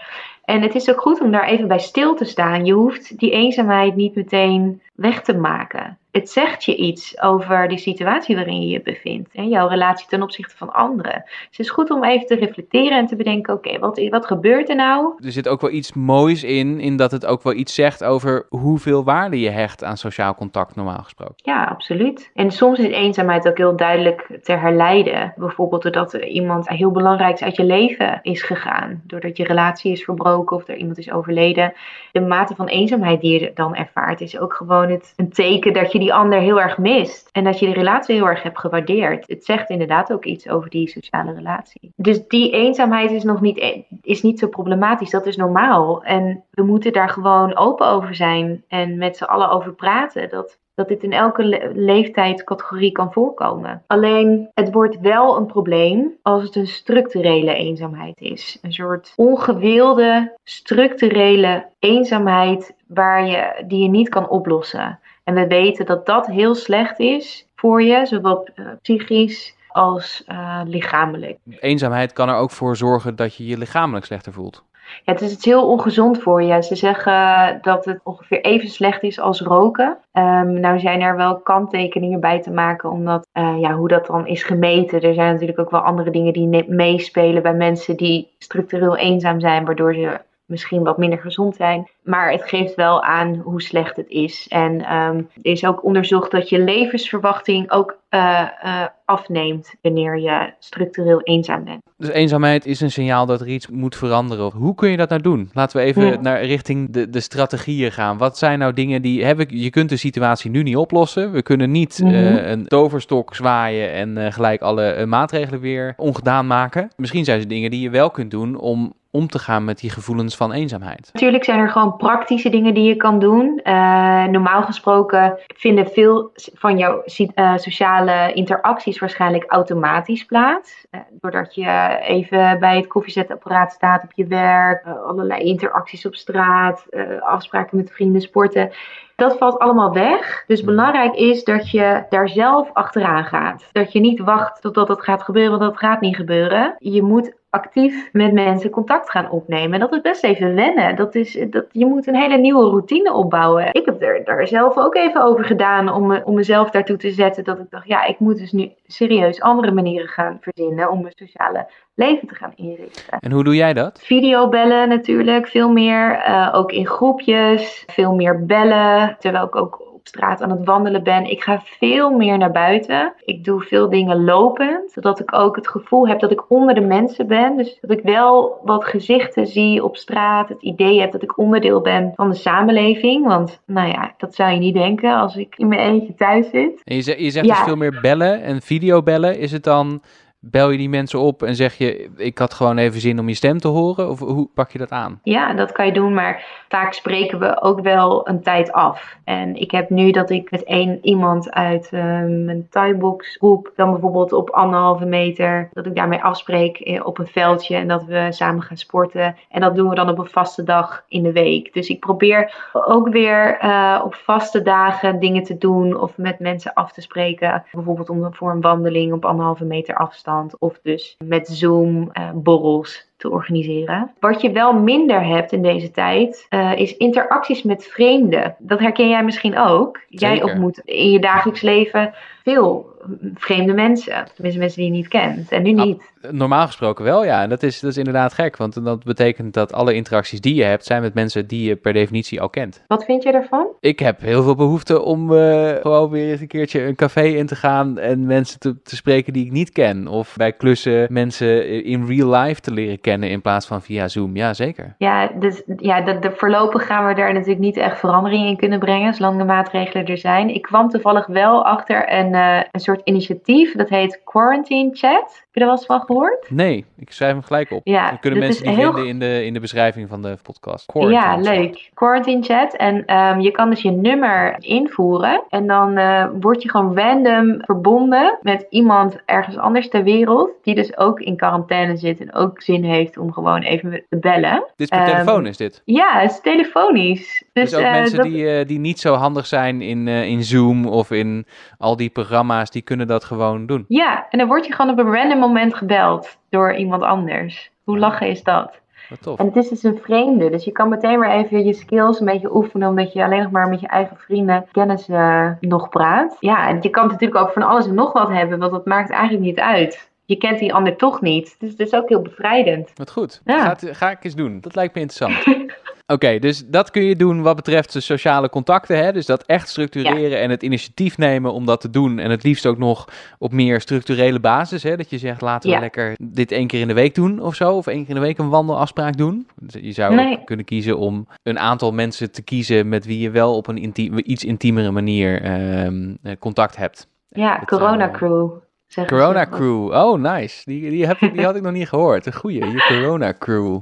En 0.54 0.62
het 0.62 0.76
is 0.76 0.90
ook 0.90 1.02
goed 1.02 1.22
om 1.22 1.32
daar 1.32 1.48
even 1.48 1.68
bij 1.68 1.80
stil 1.80 2.16
te 2.16 2.26
staan. 2.26 2.66
Je 2.66 2.74
hoeft 2.74 3.20
die 3.20 3.32
eenzaamheid 3.32 3.96
niet 3.96 4.16
meteen 4.16 4.82
weg 4.96 5.22
te 5.22 5.38
maken 5.38 5.98
het 6.14 6.30
zegt 6.30 6.64
je 6.64 6.76
iets 6.76 7.22
over 7.22 7.68
die 7.68 7.78
situatie 7.78 8.36
waarin 8.36 8.62
je 8.62 8.68
je 8.68 8.82
bevindt. 8.82 9.30
En 9.34 9.50
jouw 9.50 9.68
relatie 9.68 10.08
ten 10.08 10.22
opzichte 10.22 10.58
van 10.58 10.74
anderen. 10.74 11.24
Dus 11.26 11.58
het 11.58 11.60
is 11.60 11.70
goed 11.70 11.90
om 11.90 12.04
even 12.04 12.28
te 12.28 12.36
reflecteren 12.36 12.98
en 12.98 13.08
te 13.08 13.16
bedenken: 13.16 13.54
oké, 13.54 13.80
wat, 13.80 14.08
wat 14.10 14.26
gebeurt 14.26 14.70
er 14.70 14.76
nou? 14.76 15.14
Er 15.24 15.32
zit 15.32 15.48
ook 15.48 15.62
wel 15.62 15.72
iets 15.72 15.94
moois 15.94 16.44
in, 16.44 16.80
in 16.80 16.98
dat 16.98 17.12
het 17.12 17.26
ook 17.26 17.44
wel 17.44 17.54
iets 17.54 17.74
zegt 17.74 18.04
over 18.04 18.46
hoeveel 18.50 19.04
waarde 19.04 19.40
je 19.40 19.50
hecht 19.50 19.84
aan 19.84 19.98
sociaal 19.98 20.36
contact, 20.36 20.76
normaal 20.76 21.04
gesproken. 21.04 21.36
Ja, 21.36 21.64
absoluut. 21.64 22.32
En 22.34 22.52
soms 22.52 22.80
is 22.80 22.92
eenzaamheid 22.92 23.48
ook 23.48 23.58
heel 23.58 23.76
duidelijk 23.76 24.40
te 24.44 24.54
herleiden. 24.54 25.34
Bijvoorbeeld 25.36 25.82
doordat 25.82 26.14
er 26.14 26.28
iemand 26.28 26.70
heel 26.70 26.92
belangrijks 26.92 27.42
uit 27.42 27.56
je 27.56 27.66
leven 27.66 28.20
is 28.22 28.42
gegaan. 28.42 29.02
Doordat 29.04 29.38
je 29.38 29.44
relatie 29.44 29.92
is 29.92 30.04
verbroken 30.04 30.56
of 30.56 30.68
er 30.68 30.76
iemand 30.76 30.98
is 30.98 31.12
overleden. 31.12 31.74
De 32.12 32.22
mate 32.22 32.56
van 32.56 32.68
eenzaamheid 32.68 33.22
die 33.22 33.40
je 33.40 33.52
dan 33.54 33.76
ervaart, 33.76 34.22
is 34.22 34.40
ook 34.40 34.54
gewoon 34.54 34.90
het, 34.90 35.14
een 35.16 35.32
teken 35.32 35.74
dat 35.74 35.92
je 35.92 36.02
die 36.04 36.14
ander 36.14 36.40
heel 36.40 36.62
erg 36.62 36.78
mist. 36.78 37.30
En 37.32 37.44
dat 37.44 37.60
je 37.60 37.66
de 37.66 37.74
relatie 37.74 38.16
heel 38.16 38.28
erg 38.28 38.44
hebt 38.44 38.60
gewaardeerd. 38.60 39.28
Het 39.28 39.46
zegt 39.46 39.70
inderdaad 39.70 40.14
ook 40.14 40.26
iets 40.26 40.50
over 40.50 40.70
die 40.70 40.88
sociale 40.88 41.34
relatie. 41.34 41.94
Dus 41.96 42.28
die 42.28 42.52
eenzaamheid 42.52 43.12
is 43.12 43.24
nog 43.24 43.42
niet, 43.42 43.58
e- 43.58 43.84
is 44.02 44.22
niet 44.22 44.40
zo 44.40 44.48
problematisch. 44.48 45.10
Dat 45.10 45.26
is 45.26 45.36
normaal. 45.36 46.04
En 46.04 46.44
we 46.52 46.64
moeten 46.64 46.94
daar 46.94 47.10
gewoon 47.10 47.58
open 47.58 47.88
over 47.88 48.16
zijn 48.16 48.64
en 48.68 48.98
met 48.98 49.18
z'n 49.18 49.24
allen 49.24 49.50
over 49.50 49.74
praten. 49.74 50.30
Dat 50.30 50.62
dat 50.76 50.88
dit 50.88 51.04
in 51.04 51.14
elke 51.14 51.44
le 51.44 51.72
leeftijdscategorie 51.74 52.92
kan 52.92 53.14
voorkomen. 53.14 53.84
Alleen 53.88 54.50
het 54.54 54.72
wordt 54.72 55.00
wel 55.00 55.38
een 55.38 55.46
probleem 55.46 56.14
als 56.22 56.44
het 56.44 56.56
een 56.56 56.68
structurele 56.68 57.54
eenzaamheid 57.54 58.22
is. 58.22 58.58
Een 58.62 58.74
soort 58.74 59.14
ongewilde 59.16 60.38
structurele 60.44 61.66
eenzaamheid 61.80 62.76
waar 62.88 63.26
je, 63.26 63.64
die 63.68 63.84
je 63.84 63.90
niet 63.90 64.10
kan 64.10 64.30
oplossen. 64.30 65.00
En 65.24 65.34
we 65.34 65.48
weten 65.48 65.86
dat 65.86 66.06
dat 66.06 66.28
heel 66.28 66.56
slecht 66.56 67.00
is 67.00 67.48
voor 67.56 67.84
je, 67.84 68.06
zowel 68.06 68.48
uh, 68.56 68.66
psychisch 68.82 69.56
als 69.68 70.24
uh, 70.28 70.62
lichamelijk. 70.66 71.38
Eenzaamheid 71.60 72.14
kan 72.14 72.30
er 72.30 72.36
ook 72.36 72.52
voor 72.52 72.76
zorgen 72.78 73.16
dat 73.16 73.36
je 73.36 73.46
je 73.46 73.58
lichamelijk 73.58 74.06
slechter 74.06 74.34
voelt. 74.34 74.64
Ja, 75.04 75.14
het 75.14 75.22
is 75.22 75.46
heel 75.46 75.68
ongezond 75.68 76.22
voor 76.22 76.44
je. 76.44 76.64
Ze 76.64 76.76
zeggen 76.76 77.60
dat 77.62 77.86
het 77.86 78.00
ongeveer 78.04 78.42
even 78.42 78.70
slecht 78.70 79.04
is 79.04 79.20
als 79.20 79.42
roken. 79.42 79.98
Um, 80.14 80.60
nou 80.60 80.80
zijn 80.80 81.02
er 81.02 81.16
wel 81.16 81.40
kanttekeningen 81.40 82.20
bij 82.20 82.42
te 82.42 82.52
maken, 82.52 82.90
omdat 82.90 83.28
uh, 83.34 83.56
ja, 83.60 83.74
hoe 83.74 83.88
dat 83.88 84.06
dan 84.06 84.28
is 84.28 84.44
gemeten. 84.44 85.02
Er 85.02 85.14
zijn 85.14 85.32
natuurlijk 85.32 85.60
ook 85.60 85.72
wel 85.72 85.82
andere 85.82 86.12
dingen 86.12 86.34
die 86.34 86.66
meespelen 86.68 87.44
bij 87.44 87.54
mensen 87.54 87.98
die 87.98 88.34
structureel 88.40 88.98
eenzaam 88.98 89.40
zijn, 89.40 89.66
waardoor 89.66 89.94
ze 89.94 90.20
misschien 90.46 90.84
wat 90.84 90.98
minder 90.98 91.20
gezond 91.20 91.56
zijn. 91.56 91.90
Maar 92.04 92.32
het 92.32 92.44
geeft 92.44 92.76
wel 92.76 93.04
aan 93.04 93.36
hoe 93.36 93.62
slecht 93.62 93.96
het 93.96 94.10
is. 94.10 94.48
En 94.50 94.96
um, 94.96 95.30
er 95.42 95.52
is 95.52 95.66
ook 95.66 95.84
onderzocht 95.84 96.32
dat 96.32 96.50
je 96.50 96.60
levensverwachting 96.60 97.72
ook 97.72 97.98
uh, 98.10 98.48
uh, 98.66 98.86
afneemt 99.06 99.76
wanneer 99.82 100.20
je 100.20 100.54
structureel 100.60 101.22
eenzaam 101.22 101.64
bent. 101.64 101.82
Dus 101.98 102.10
eenzaamheid 102.10 102.66
is 102.66 102.82
een 102.82 102.92
signaal 102.92 103.26
dat 103.26 103.42
er 103.42 103.48
iets 103.48 103.68
moet 103.68 103.96
veranderen. 103.96 104.52
Hoe 104.52 104.76
kun 104.76 104.90
je 104.90 104.98
dat 104.98 105.10
nou 105.10 105.22
doen? 105.22 105.50
Laten 105.54 105.78
we 105.78 105.84
even 105.84 106.22
naar 106.22 106.46
richting 106.46 106.92
de, 106.92 107.10
de 107.10 107.20
strategieën 107.20 107.92
gaan. 107.92 108.18
Wat 108.18 108.38
zijn 108.38 108.60
nou 108.60 108.74
dingen 108.74 109.02
die 109.02 109.26
hebben? 109.26 109.46
Je 109.50 109.70
kunt 109.70 109.90
de 109.90 109.98
situatie 109.98 110.52
nu 110.52 110.64
niet 110.64 110.78
oplossen. 110.78 111.32
We 111.32 111.42
kunnen 111.42 111.72
niet 111.72 112.00
mm 112.00 112.10
-hmm. 112.10 112.16
uh, 112.16 112.50
een 112.50 112.68
toverstok 112.68 113.36
zwaaien 113.36 113.92
en 113.92 114.34
gelijk 114.34 114.62
alle 114.62 115.06
maatregelen 115.06 115.60
weer 115.60 115.94
ongedaan 115.98 116.48
maken. 116.48 116.90
Misschien 116.98 117.26
zijn 117.26 117.40
er 117.40 117.48
dingen 117.48 117.72
die 117.72 117.82
je 117.82 117.90
wel 117.90 118.12
kunt 118.12 118.32
doen 118.32 118.58
om 118.58 118.94
om 119.16 119.28
te 119.28 119.40
gaan 119.40 119.66
met 119.66 119.80
die 119.80 119.90
gevoelens 119.90 120.36
van 120.36 120.52
eenzaamheid? 120.52 121.10
Natuurlijk 121.14 121.44
zijn 121.44 121.60
er 121.60 121.70
gewoon 121.70 121.98
praktische 121.98 122.50
dingen 122.50 122.74
die 122.74 122.84
je 122.84 122.96
kan 122.96 123.20
doen. 123.20 123.60
Uh, 123.64 124.26
normaal 124.26 124.64
gesproken 124.64 125.40
vinden 125.56 125.88
veel 125.88 126.32
van 126.54 126.78
jouw 126.78 127.04
uh, 127.36 127.58
sociale 127.58 128.34
interacties 128.34 129.00
waarschijnlijk 129.00 129.46
automatisch 129.48 130.26
plaats. 130.26 130.86
Uh, 130.92 131.02
doordat 131.12 131.56
je 131.56 132.00
even 132.02 132.60
bij 132.60 132.78
het 132.78 132.88
koffiezetapparaat 132.88 133.72
staat 133.72 134.04
op 134.04 134.12
je 134.14 134.28
werk, 134.28 134.86
allerlei 134.86 135.44
interacties 135.44 136.06
op 136.06 136.16
straat, 136.16 136.86
afspraken 137.20 137.78
met 137.78 137.92
vrienden, 137.92 138.22
sporten. 138.22 138.72
Dat 139.16 139.38
valt 139.38 139.60
allemaal 139.60 139.94
weg. 139.94 140.44
Dus 140.48 140.64
belangrijk 140.64 141.16
is 141.16 141.44
dat 141.44 141.72
je 141.72 142.04
daar 142.10 142.30
zelf 142.30 142.70
achteraan 142.74 143.26
gaat. 143.26 143.70
Dat 143.72 143.92
je 143.92 144.00
niet 144.00 144.20
wacht 144.20 144.62
totdat 144.62 144.88
het 144.88 145.02
gaat 145.04 145.24
gebeuren, 145.24 145.60
want 145.60 145.72
dat 145.72 145.80
gaat 145.80 146.02
niet 146.02 146.16
gebeuren. 146.16 146.76
Je 146.78 147.02
moet 147.02 147.42
actief 147.54 148.10
met 148.12 148.34
mensen 148.34 148.70
contact 148.70 149.10
gaan 149.10 149.30
opnemen. 149.30 149.74
En 149.74 149.80
dat 149.80 149.94
is 149.94 150.02
best 150.02 150.24
even 150.24 150.56
wennen. 150.56 150.96
Dat 150.96 151.16
is, 151.16 151.46
dat, 151.50 151.66
je 151.72 151.86
moet 151.86 152.08
een 152.08 152.16
hele 152.16 152.38
nieuwe 152.38 152.70
routine 152.70 153.14
opbouwen. 153.14 153.68
Ik 153.72 153.86
heb 153.86 154.02
er 154.02 154.22
daar 154.24 154.48
zelf 154.48 154.78
ook 154.78 154.96
even 154.96 155.24
over 155.24 155.46
gedaan 155.46 155.94
om, 155.94 156.08
me, 156.08 156.26
om 156.26 156.36
mezelf 156.36 156.70
daartoe 156.70 156.98
te 156.98 157.12
zetten. 157.12 157.44
Dat 157.44 157.60
ik 157.60 157.70
dacht, 157.70 157.88
ja, 157.88 158.06
ik 158.06 158.20
moet 158.20 158.38
dus 158.38 158.52
nu 158.52 158.72
serieus 158.86 159.42
andere 159.42 159.72
manieren 159.72 160.08
gaan 160.08 160.38
verzinnen 160.42 160.92
om 160.92 161.02
mijn 161.02 161.14
sociale 161.16 161.70
leven 161.96 162.28
te 162.28 162.36
gaan 162.36 162.54
inrichten. 162.56 163.20
En 163.20 163.32
hoe 163.32 163.44
doe 163.44 163.56
jij 163.56 163.74
dat? 163.74 164.00
Videobellen 164.04 164.90
natuurlijk, 164.90 165.48
veel 165.48 165.70
meer. 165.70 166.28
Uh, 166.28 166.50
ook 166.54 166.72
in 166.72 166.88
groepjes, 166.88 167.84
veel 167.88 168.16
meer 168.16 168.46
bellen. 168.46 169.16
Terwijl 169.20 169.46
ik 169.46 169.56
ook 169.56 169.93
op 170.04 170.10
straat 170.10 170.42
aan 170.42 170.50
het 170.50 170.66
wandelen 170.66 171.04
ben. 171.04 171.30
Ik 171.30 171.44
ga 171.44 171.62
veel 171.64 172.12
meer 172.12 172.38
naar 172.38 172.52
buiten. 172.52 173.14
Ik 173.26 173.44
doe 173.44 173.62
veel 173.62 173.90
dingen 173.90 174.24
lopend, 174.24 174.92
zodat 174.92 175.20
ik 175.20 175.36
ook 175.36 175.56
het 175.56 175.68
gevoel 175.68 176.08
heb 176.08 176.20
dat 176.20 176.32
ik 176.32 176.50
onder 176.52 176.76
de 176.76 176.82
mensen 176.82 177.28
ben. 177.28 177.58
Dus 177.58 177.78
dat 177.82 177.92
ik 177.92 178.04
wel 178.04 178.60
wat 178.64 178.86
gezichten 178.86 179.48
zie 179.48 179.84
op 179.84 179.98
straat. 179.98 180.50
Het 180.50 180.62
idee 180.62 181.00
heb 181.00 181.12
dat 181.12 181.24
ik 181.24 181.38
onderdeel 181.38 181.82
ben 181.82 182.12
van 182.16 182.30
de 182.30 182.36
samenleving. 182.36 183.28
Want 183.28 183.62
nou 183.66 183.88
ja, 183.88 184.14
dat 184.18 184.36
zou 184.36 184.52
je 184.52 184.60
niet 184.60 184.74
denken 184.74 185.16
als 185.16 185.36
ik 185.36 185.56
in 185.58 185.68
mijn 185.68 185.82
eentje 185.82 186.16
thuis 186.16 186.50
zit. 186.50 186.82
En 186.84 186.96
je 186.96 187.02
zegt, 187.02 187.20
je 187.20 187.32
zegt 187.32 187.46
ja. 187.46 187.56
dus 187.56 187.64
veel 187.64 187.76
meer 187.76 188.00
bellen 188.02 188.42
en 188.42 188.62
videobellen. 188.62 189.40
Is 189.40 189.52
het 189.52 189.64
dan 189.64 190.02
bel 190.46 190.70
je 190.70 190.78
die 190.78 190.90
mensen 190.90 191.20
op 191.20 191.44
en 191.44 191.56
zeg 191.56 191.78
je: 191.78 192.10
Ik 192.18 192.38
had 192.38 192.54
gewoon 192.54 192.78
even 192.78 193.02
zin 193.02 193.20
om 193.20 193.28
je 193.28 193.36
stem 193.36 193.60
te 193.60 193.68
horen? 193.68 194.10
Of 194.10 194.20
hoe 194.20 194.50
pak 194.54 194.72
je 194.72 194.78
dat 194.78 194.92
aan? 194.92 195.20
Ja, 195.24 195.54
dat 195.54 195.72
kan 195.72 195.86
je 195.86 195.94
doen, 195.94 196.14
maar 196.14 196.46
vaak 196.70 196.94
spreken 196.94 197.40
we 197.40 197.62
ook 197.62 197.82
wel 197.82 198.28
een 198.28 198.42
tijd 198.42 198.72
af. 198.72 199.18
En 199.24 199.56
ik 199.56 199.72
heb 199.72 199.90
nu 199.90 200.12
dat 200.12 200.30
ik 200.30 200.52
met 200.52 200.64
één 200.64 201.00
iemand 201.02 201.52
uit 201.52 201.90
uh, 201.92 202.02
mijn 202.46 202.68
Thai-box 202.70 203.36
groep, 203.38 203.72
dan 203.76 203.92
bijvoorbeeld 203.92 204.34
op 204.34 204.50
anderhalve 204.50 205.06
meter, 205.06 205.70
dat 205.74 205.86
ik 205.86 205.96
daarmee 205.96 206.24
afspreek 206.24 207.02
op 207.04 207.20
een 207.20 207.28
veldje 207.28 207.76
en 207.76 207.88
dat 207.88 208.04
we 208.04 208.28
samen 208.30 208.62
gaan 208.62 208.78
sporten. 208.78 209.36
En 209.50 209.62
dat 209.62 209.76
doen 209.76 209.90
we 209.90 209.96
dan 209.96 210.10
op 210.10 210.18
een 210.18 210.30
vaste 210.30 210.64
dag 210.64 211.04
in 211.08 211.24
de 211.24 211.32
week. 211.32 211.74
Dus 211.74 211.88
ik 211.88 212.00
probeer 212.00 212.70
ook 212.74 213.10
weer 213.10 213.64
uh, 213.64 214.02
op 214.06 214.16
vaste 214.16 214.62
dagen 214.62 215.20
dingen 215.20 215.44
te 215.44 215.58
doen 215.58 216.00
of 216.00 216.18
met 216.18 216.40
mensen 216.40 216.74
af 216.74 216.92
te 216.92 217.02
spreken. 217.02 217.64
Bijvoorbeeld 217.72 218.10
om 218.10 218.34
voor 218.34 218.52
een 218.52 218.62
wandeling 218.62 219.14
op 219.14 219.26
anderhalve 219.26 219.66
meter 219.66 219.96
afstand 219.96 220.33
of 220.60 220.80
dus 220.82 221.16
met 221.26 221.48
Zoom 221.48 222.10
uh, 222.14 222.32
borrels 222.34 223.08
te 223.24 223.32
organiseren. 223.32 224.12
Wat 224.20 224.42
je 224.42 224.52
wel 224.52 224.74
minder 224.74 225.26
hebt 225.26 225.52
in 225.52 225.62
deze 225.62 225.92
tijd, 225.92 226.48
uh, 226.50 226.72
is 226.76 226.98
interacties 226.98 227.64
met 227.64 227.86
vreemden. 227.86 228.56
Dat 228.60 228.80
herken 228.80 229.10
jij 229.10 229.24
misschien 229.24 229.58
ook. 229.58 230.00
Zeker. 230.10 230.36
Jij 230.36 230.44
ontmoet 230.44 230.82
in 230.86 231.12
je 231.12 231.20
dagelijks 231.20 231.62
leven 231.62 232.14
veel 232.44 232.94
vreemde 233.36 233.74
mensen. 233.74 234.26
Tenminste, 234.34 234.60
mensen 234.60 234.82
die 234.82 234.92
je 234.92 234.98
niet 234.98 235.08
kent. 235.08 235.52
En 235.52 235.64
nu 235.64 235.72
niet. 235.72 236.12
Normaal 236.32 236.66
gesproken 236.66 237.04
wel, 237.04 237.26
ja. 237.26 237.42
En 237.42 237.50
dat 237.50 237.64
is, 237.64 237.80
dat 237.80 237.92
is 237.92 237.98
inderdaad 237.98 238.34
gek. 238.34 238.58
Want 238.58 238.84
dat 238.84 239.04
betekent 239.04 239.54
dat 239.54 239.74
alle 239.74 239.94
interacties 239.94 240.42
die 240.42 240.56
je 240.56 240.64
hebt, 240.64 240.86
zijn 240.86 241.02
met 241.02 241.14
mensen 241.14 241.48
die 241.48 241.68
je 241.68 241.76
per 241.76 241.94
definitie 241.94 242.42
al 242.42 242.50
kent. 242.50 242.84
Wat 242.88 243.06
vind 243.06 243.24
je 243.24 243.32
daarvan? 243.32 243.68
Ik 243.80 244.00
heb 244.00 244.22
heel 244.22 244.44
veel 244.44 244.56
behoefte 244.56 245.02
om 245.02 245.32
uh, 245.32 245.72
gewoon 245.82 246.10
weer 246.10 246.32
eens 246.32 246.42
een 246.42 246.48
keertje 246.48 246.82
een 246.82 246.96
café 246.96 247.24
in 247.24 247.46
te 247.46 247.56
gaan 247.56 247.98
en 247.98 248.26
mensen 248.26 248.60
te, 248.60 248.82
te 248.82 248.96
spreken 248.96 249.34
die 249.34 249.46
ik 249.46 249.52
niet 249.52 249.72
ken. 249.72 250.08
Of 250.08 250.36
bij 250.36 250.52
klussen 250.52 251.08
mensen 251.10 251.84
in 251.84 252.06
real 252.06 252.30
life 252.30 252.62
te 252.62 252.72
leren 252.72 253.02
kennen 253.02 253.13
in 253.22 253.42
plaats 253.42 253.66
van 253.66 253.82
via 253.82 254.08
Zoom. 254.08 254.36
Ja, 254.36 254.54
zeker. 254.54 254.96
Ja, 254.98 255.28
dus 255.28 255.64
ja, 255.78 256.02
de, 256.02 256.20
de, 256.20 256.32
voorlopig 256.32 256.86
gaan 256.86 257.08
we 257.08 257.14
daar 257.14 257.34
natuurlijk 257.34 257.60
niet 257.60 257.78
echt 257.78 258.00
verandering 258.00 258.48
in 258.48 258.58
kunnen 258.58 258.80
brengen, 258.80 259.14
zolang 259.14 259.38
de 259.38 259.44
maatregelen 259.44 260.06
er 260.06 260.18
zijn. 260.18 260.50
Ik 260.50 260.62
kwam 260.62 260.90
toevallig 260.90 261.28
wel 261.28 261.66
achter 261.66 262.14
een, 262.14 262.34
uh, 262.34 262.60
een 262.72 262.80
soort 262.80 263.02
initiatief, 263.04 263.76
dat 263.76 263.90
heet 263.90 264.22
Quarantine 264.24 264.90
Chat. 264.94 265.42
Heb 265.54 265.64
je 265.64 265.70
er 265.70 265.74
wel 265.74 265.76
eens 265.76 265.86
van 265.86 266.06
gehoord? 266.06 266.50
Nee, 266.50 266.86
ik 266.98 267.12
schrijf 267.12 267.32
hem 267.32 267.42
gelijk 267.42 267.72
op. 267.72 267.82
Ja, 267.84 268.10
Dan 268.10 268.20
kunnen 268.20 268.40
mensen 268.40 268.64
die 268.64 268.76
heel... 268.76 268.94
vinden 268.94 269.08
in 269.08 269.20
de, 269.20 269.46
in 269.46 269.54
de 269.54 269.60
beschrijving 269.60 270.10
van 270.10 270.22
de 270.22 270.38
podcast. 270.42 270.86
Quarantine 270.86 271.22
ja, 271.22 271.36
leuk. 271.38 271.76
Chat. 271.76 271.90
Quarantine 271.94 272.44
Chat. 272.44 272.76
En 272.76 273.18
um, 273.18 273.40
je 273.40 273.52
kan 273.52 273.70
dus 273.70 273.82
je 273.82 273.92
nummer 273.92 274.56
invoeren. 274.60 275.44
En 275.50 275.68
dan 275.68 275.98
uh, 275.98 276.26
word 276.40 276.62
je 276.62 276.70
gewoon 276.70 276.98
random 276.98 277.62
verbonden 277.66 278.38
met 278.42 278.66
iemand 278.70 279.18
ergens 279.26 279.58
anders 279.58 279.90
ter 279.90 280.04
wereld. 280.04 280.52
Die 280.62 280.76
dus 280.76 280.98
ook 280.98 281.20
in 281.20 281.38
quarantaine 281.38 281.98
zit 281.98 282.20
en 282.20 282.34
ook 282.34 282.62
zin 282.62 282.84
heeft 282.84 283.03
om 283.18 283.34
gewoon 283.34 283.62
even 283.62 284.06
te 284.10 284.18
bellen. 284.20 284.64
Dit 284.76 284.92
is 284.92 284.98
per 284.98 285.00
um, 285.00 285.06
telefoon, 285.06 285.46
is 285.46 285.58
dit? 285.58 285.82
Ja, 285.86 286.20
het 286.20 286.32
is 286.32 286.42
telefonisch. 286.42 287.44
Dus, 287.54 287.70
dus 287.70 287.80
ook 287.80 287.86
uh, 287.86 287.92
mensen 287.92 288.18
dat... 288.18 288.26
die, 288.26 288.60
uh, 288.60 288.66
die 288.66 288.80
niet 288.80 289.00
zo 289.00 289.14
handig 289.14 289.46
zijn 289.46 289.82
in, 289.82 290.08
in 290.08 290.44
Zoom 290.44 290.86
of 290.86 291.12
in 291.12 291.46
al 291.78 291.96
die 291.96 292.10
programma's, 292.10 292.72
die 292.72 292.82
kunnen 292.82 293.08
dat 293.08 293.24
gewoon 293.24 293.66
doen. 293.66 293.86
Ja, 293.88 294.28
en 294.30 294.38
dan 294.38 294.48
word 294.48 294.66
je 294.66 294.74
gewoon 294.74 294.92
op 294.92 295.06
een 295.06 295.14
random 295.14 295.40
moment 295.40 295.76
gebeld 295.76 296.38
door 296.50 296.74
iemand 296.74 297.04
anders. 297.04 297.72
Hoe 297.84 298.00
lachen 298.00 298.28
is 298.28 298.44
dat? 298.44 298.82
Tof. 299.22 299.40
En 299.40 299.46
het 299.46 299.56
is 299.56 299.70
dus 299.70 299.84
een 299.84 300.00
vreemde, 300.04 300.50
dus 300.50 300.64
je 300.64 300.72
kan 300.72 300.90
meteen 300.90 301.20
weer 301.20 301.30
even 301.30 301.66
je 301.66 301.74
skills 301.74 302.20
een 302.20 302.26
beetje 302.26 302.56
oefenen, 302.56 302.90
omdat 302.90 303.14
je 303.14 303.24
alleen 303.24 303.42
nog 303.42 303.52
maar 303.52 303.70
met 303.70 303.80
je 303.80 303.88
eigen 303.88 304.18
vrienden 304.18 304.66
kennis 304.72 305.10
uh, 305.10 305.50
nog 305.60 305.90
praat. 305.90 306.38
Ja, 306.40 306.68
en 306.68 306.78
je 306.82 306.90
kan 306.90 307.08
natuurlijk 307.08 307.42
ook 307.42 307.52
van 307.52 307.62
alles 307.64 307.88
en 307.88 307.94
nog 307.94 308.14
wat 308.14 308.30
hebben, 308.30 308.60
want 308.60 308.72
dat 308.72 308.86
maakt 308.86 309.10
eigenlijk 309.10 309.44
niet 309.44 309.60
uit. 309.60 310.12
Je 310.26 310.38
kent 310.38 310.60
die 310.60 310.74
ander 310.74 310.96
toch 310.96 311.22
niet, 311.22 311.56
dus 311.60 311.70
het 311.70 311.80
is 311.80 311.94
ook 311.94 312.10
heel 312.10 312.22
bevrijdend. 312.22 312.92
Wat 312.96 313.12
goed, 313.12 313.42
ja. 313.46 313.76
ga, 313.80 314.12
ik 314.12 314.24
eens 314.24 314.36
doen. 314.36 314.62
Dat 314.62 314.76
lijkt 314.76 314.96
me 314.96 315.02
interessant. 315.02 315.46
Oké, 316.08 316.26
okay, 316.26 316.40
dus 316.40 316.68
dat 316.68 316.92
kun 316.92 317.04
je 317.04 317.16
doen 317.16 317.42
wat 317.42 317.56
betreft 317.56 317.94
de 317.94 318.00
sociale 318.00 318.50
contacten. 318.50 318.98
Hè? 318.98 319.12
Dus 319.12 319.26
dat 319.26 319.44
echt 319.44 319.70
structureren 319.70 320.30
ja. 320.30 320.38
en 320.38 320.50
het 320.50 320.64
initiatief 320.64 321.18
nemen 321.18 321.54
om 321.54 321.66
dat 321.66 321.82
te 321.82 321.90
doen. 321.90 322.20
En 322.20 322.32
het 322.32 322.44
liefst 322.44 322.66
ook 322.66 322.78
nog 322.78 323.08
op 323.38 323.52
meer 323.52 323.82
structurele 323.82 324.40
basis. 324.40 324.84
Hè? 324.84 324.98
Dat 324.98 325.10
je 325.10 325.18
zegt, 325.18 325.42
laten 325.42 325.70
we 325.70 325.76
ja. 325.76 325.82
lekker 325.82 326.16
dit 326.18 326.52
één 326.52 326.68
keer 326.68 326.82
in 326.82 326.88
de 326.88 326.94
week 326.94 327.16
doen 327.16 327.40
of 327.40 327.56
zo. 327.56 327.74
Of 327.74 327.88
één 327.88 328.00
keer 328.00 328.16
in 328.16 328.22
de 328.22 328.28
week 328.28 328.38
een 328.38 328.50
wandelafspraak 328.50 329.18
doen. 329.18 329.48
Je 329.68 329.92
zou 329.92 330.16
nee. 330.16 330.44
kunnen 330.44 330.66
kiezen 330.66 330.98
om 330.98 331.28
een 331.44 331.60
aantal 331.60 331.92
mensen 331.92 332.32
te 332.32 332.42
kiezen 332.42 332.90
met 332.90 333.06
wie 333.06 333.20
je 333.20 333.30
wel 333.30 333.56
op 333.56 333.68
een 333.68 333.94
iets 334.32 334.44
intiemere 334.44 334.92
manier 334.92 335.62
um, 335.86 336.18
contact 336.40 336.76
hebt. 336.76 337.08
Ja, 337.30 337.58
dat, 337.58 337.68
Corona 337.68 338.10
Crew. 338.10 338.50
Corona 338.94 339.46
Crew, 339.46 339.92
oh 339.92 340.20
nice. 340.20 340.62
Die, 340.66 340.90
die, 340.90 341.06
heb, 341.06 341.20
die 341.20 341.44
had 341.44 341.56
ik 341.56 341.62
nog 341.62 341.72
niet 341.72 341.90
gehoord. 341.90 342.26
Een 342.26 342.34
goeie, 342.34 342.66
je 342.66 342.86
Corona 342.88 343.34
Crew. 343.40 343.80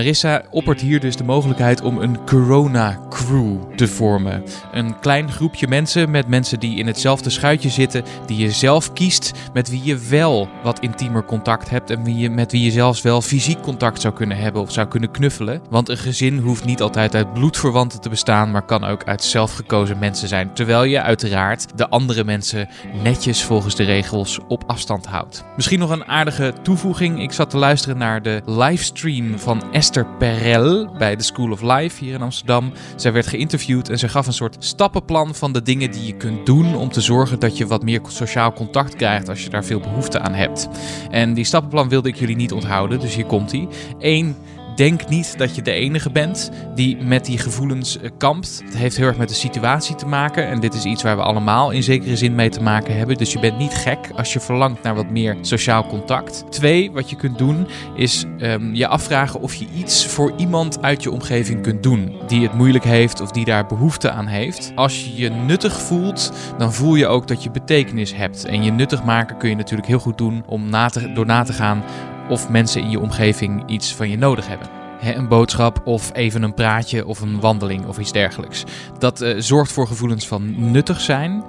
Marissa 0.00 0.42
oppert 0.50 0.80
hier 0.80 1.00
dus 1.00 1.16
de 1.16 1.24
mogelijkheid 1.24 1.80
om 1.82 1.98
een 1.98 2.24
corona 2.24 2.98
crew 3.10 3.56
te 3.76 3.88
vormen. 3.88 4.42
Een 4.72 4.98
klein 5.00 5.32
groepje 5.32 5.68
mensen 5.68 6.10
met 6.10 6.28
mensen 6.28 6.60
die 6.60 6.78
in 6.78 6.86
hetzelfde 6.86 7.30
schuitje 7.30 7.68
zitten, 7.68 8.04
die 8.26 8.36
je 8.36 8.50
zelf 8.50 8.92
kiest, 8.92 9.32
met 9.52 9.70
wie 9.70 9.84
je 9.84 9.98
wel 9.98 10.48
wat 10.62 10.80
intiemer 10.80 11.24
contact 11.24 11.70
hebt 11.70 11.90
en 11.90 12.04
wie 12.04 12.16
je, 12.16 12.30
met 12.30 12.52
wie 12.52 12.62
je 12.64 12.70
zelfs 12.70 13.02
wel 13.02 13.22
fysiek 13.22 13.60
contact 13.60 14.00
zou 14.00 14.14
kunnen 14.14 14.36
hebben 14.36 14.62
of 14.62 14.72
zou 14.72 14.88
kunnen 14.88 15.10
knuffelen. 15.10 15.62
Want 15.70 15.88
een 15.88 15.96
gezin 15.96 16.38
hoeft 16.38 16.64
niet 16.64 16.80
altijd 16.80 17.14
uit 17.14 17.32
bloedverwanten 17.32 18.00
te 18.00 18.08
bestaan, 18.08 18.50
maar 18.50 18.62
kan 18.62 18.84
ook 18.84 19.04
uit 19.04 19.24
zelfgekozen 19.24 19.98
mensen 19.98 20.28
zijn. 20.28 20.54
Terwijl 20.54 20.84
je 20.84 21.02
uiteraard 21.02 21.78
de 21.78 21.88
andere 21.88 22.24
mensen 22.24 22.68
netjes 23.02 23.44
volgens 23.44 23.74
de 23.74 23.84
regels 23.84 24.38
op 24.48 24.64
afstand 24.66 25.06
houdt. 25.06 25.44
Misschien 25.56 25.78
nog 25.78 25.90
een 25.90 26.04
aardige 26.04 26.54
toevoeging. 26.62 27.22
Ik 27.22 27.32
zat 27.32 27.50
te 27.50 27.56
luisteren 27.56 27.98
naar 27.98 28.22
de 28.22 28.42
livestream 28.46 29.38
van 29.38 29.62
Esther 29.72 29.88
Perel 30.18 30.88
bij 30.98 31.16
de 31.16 31.22
School 31.22 31.50
of 31.50 31.62
Life 31.62 32.04
hier 32.04 32.14
in 32.14 32.22
Amsterdam. 32.22 32.72
Zij 32.96 33.12
werd 33.12 33.26
geïnterviewd 33.26 33.88
en 33.88 33.98
ze 33.98 34.08
gaf 34.08 34.26
een 34.26 34.32
soort 34.32 34.56
stappenplan 34.58 35.34
van 35.34 35.52
de 35.52 35.62
dingen 35.62 35.90
die 35.90 36.06
je 36.06 36.16
kunt 36.16 36.46
doen 36.46 36.76
om 36.76 36.88
te 36.88 37.00
zorgen 37.00 37.38
dat 37.38 37.56
je 37.56 37.66
wat 37.66 37.82
meer 37.82 38.00
sociaal 38.08 38.52
contact 38.52 38.96
krijgt 38.96 39.28
als 39.28 39.42
je 39.42 39.50
daar 39.50 39.64
veel 39.64 39.80
behoefte 39.80 40.20
aan 40.20 40.34
hebt. 40.34 40.68
En 41.10 41.34
die 41.34 41.44
stappenplan 41.44 41.88
wilde 41.88 42.08
ik 42.08 42.16
jullie 42.16 42.36
niet 42.36 42.52
onthouden, 42.52 43.00
dus 43.00 43.14
hier 43.14 43.26
komt 43.26 43.52
hij. 43.52 43.68
1 43.98 44.36
denk 44.80 45.08
niet 45.08 45.38
dat 45.38 45.54
je 45.54 45.62
de 45.62 45.72
enige 45.72 46.10
bent 46.10 46.50
die 46.74 46.96
met 46.96 47.24
die 47.24 47.38
gevoelens 47.38 47.98
eh, 47.98 48.10
kampt. 48.18 48.62
Het 48.64 48.76
heeft 48.76 48.96
heel 48.96 49.06
erg 49.06 49.16
met 49.16 49.28
de 49.28 49.34
situatie 49.34 49.94
te 49.94 50.06
maken. 50.06 50.46
En 50.46 50.60
dit 50.60 50.74
is 50.74 50.84
iets 50.84 51.02
waar 51.02 51.16
we 51.16 51.22
allemaal 51.22 51.70
in 51.70 51.82
zekere 51.82 52.16
zin 52.16 52.34
mee 52.34 52.48
te 52.48 52.62
maken 52.62 52.96
hebben. 52.96 53.16
Dus 53.16 53.32
je 53.32 53.38
bent 53.38 53.58
niet 53.58 53.74
gek 53.74 54.10
als 54.16 54.32
je 54.32 54.40
verlangt 54.40 54.82
naar 54.82 54.94
wat 54.94 55.10
meer 55.10 55.36
sociaal 55.40 55.86
contact. 55.86 56.44
Twee, 56.50 56.90
wat 56.90 57.10
je 57.10 57.16
kunt 57.16 57.38
doen, 57.38 57.66
is 57.94 58.24
um, 58.38 58.74
je 58.74 58.86
afvragen 58.86 59.40
of 59.40 59.54
je 59.54 59.66
iets 59.76 60.06
voor 60.06 60.32
iemand 60.36 60.82
uit 60.82 61.02
je 61.02 61.10
omgeving 61.10 61.62
kunt 61.62 61.82
doen. 61.82 62.16
Die 62.26 62.42
het 62.42 62.54
moeilijk 62.54 62.84
heeft 62.84 63.20
of 63.20 63.30
die 63.30 63.44
daar 63.44 63.66
behoefte 63.66 64.10
aan 64.10 64.26
heeft. 64.26 64.72
Als 64.74 65.04
je 65.04 65.22
je 65.22 65.30
nuttig 65.30 65.80
voelt, 65.80 66.32
dan 66.58 66.72
voel 66.72 66.94
je 66.94 67.06
ook 67.06 67.28
dat 67.28 67.42
je 67.42 67.50
betekenis 67.50 68.14
hebt. 68.14 68.44
En 68.44 68.62
je 68.62 68.72
nuttig 68.72 69.04
maken 69.04 69.36
kun 69.36 69.48
je 69.48 69.56
natuurlijk 69.56 69.88
heel 69.88 69.98
goed 69.98 70.18
doen 70.18 70.42
om 70.46 70.70
na 70.70 70.88
te, 70.88 71.12
door 71.12 71.26
na 71.26 71.42
te 71.42 71.52
gaan 71.52 71.82
of 72.30 72.48
mensen 72.48 72.82
in 72.82 72.90
je 72.90 73.00
omgeving 73.00 73.62
iets 73.66 73.94
van 73.94 74.10
je 74.10 74.18
nodig 74.18 74.48
hebben. 74.48 74.68
een 75.00 75.28
boodschap 75.28 75.80
of 75.84 76.10
even 76.14 76.42
een 76.42 76.54
praatje 76.54 77.06
of 77.06 77.20
een 77.20 77.40
wandeling 77.40 77.86
of 77.86 77.98
iets 77.98 78.12
dergelijks. 78.12 78.64
Dat 78.98 79.22
uh, 79.22 79.34
zorgt 79.38 79.72
voor 79.72 79.86
gevoelens 79.86 80.28
van 80.28 80.70
nuttig 80.70 81.00
zijn. 81.00 81.44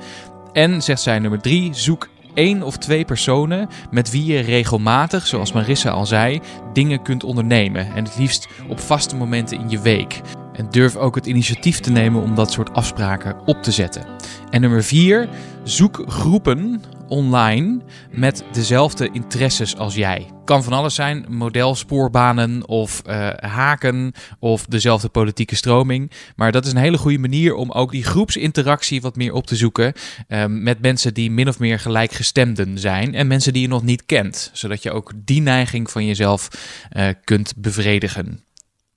En, 0.53 0.81
zegt 0.81 1.01
zij 1.01 1.19
nummer 1.19 1.41
drie, 1.41 1.73
zoek 1.73 2.07
één 2.33 2.63
of 2.63 2.77
twee 2.77 3.05
personen 3.05 3.69
met 3.91 4.11
wie 4.11 4.25
je 4.25 4.39
regelmatig, 4.39 5.27
zoals 5.27 5.51
Marissa 5.51 5.89
al 5.89 6.05
zei, 6.05 6.41
dingen 6.73 7.01
kunt 7.01 7.23
ondernemen. 7.23 7.93
En 7.93 8.03
het 8.03 8.17
liefst 8.17 8.47
op 8.67 8.79
vaste 8.79 9.15
momenten 9.15 9.59
in 9.59 9.69
je 9.69 9.81
week. 9.81 10.21
En 10.53 10.67
durf 10.69 10.95
ook 10.95 11.15
het 11.15 11.25
initiatief 11.25 11.79
te 11.79 11.91
nemen 11.91 12.21
om 12.21 12.35
dat 12.35 12.51
soort 12.51 12.73
afspraken 12.73 13.35
op 13.45 13.63
te 13.63 13.71
zetten. 13.71 14.05
En 14.49 14.61
nummer 14.61 14.83
vier, 14.83 15.29
zoek 15.63 16.03
groepen 16.07 16.81
online 17.11 17.81
met 18.11 18.43
dezelfde 18.51 19.09
interesses 19.11 19.77
als 19.77 19.95
jij. 19.95 20.29
Kan 20.45 20.63
van 20.63 20.73
alles 20.73 20.95
zijn, 20.95 21.25
modelsporbanen 21.29 22.67
of 22.67 23.01
uh, 23.07 23.29
haken 23.39 24.13
of 24.39 24.65
dezelfde 24.65 25.09
politieke 25.09 25.55
stroming. 25.55 26.11
Maar 26.35 26.51
dat 26.51 26.65
is 26.65 26.71
een 26.71 26.77
hele 26.77 26.97
goede 26.97 27.17
manier 27.17 27.55
om 27.55 27.71
ook 27.71 27.91
die 27.91 28.03
groepsinteractie 28.03 29.01
wat 29.01 29.15
meer 29.15 29.33
op 29.33 29.47
te 29.47 29.55
zoeken 29.55 29.93
uh, 30.27 30.45
met 30.47 30.81
mensen 30.81 31.13
die 31.13 31.31
min 31.31 31.47
of 31.47 31.59
meer 31.59 31.79
gelijkgestemden 31.79 32.79
zijn 32.79 33.15
en 33.15 33.27
mensen 33.27 33.53
die 33.53 33.61
je 33.61 33.67
nog 33.67 33.83
niet 33.83 34.05
kent. 34.05 34.49
Zodat 34.53 34.83
je 34.83 34.91
ook 34.91 35.11
die 35.15 35.41
neiging 35.41 35.91
van 35.91 36.05
jezelf 36.05 36.47
uh, 36.91 37.07
kunt 37.23 37.53
bevredigen. 37.57 38.43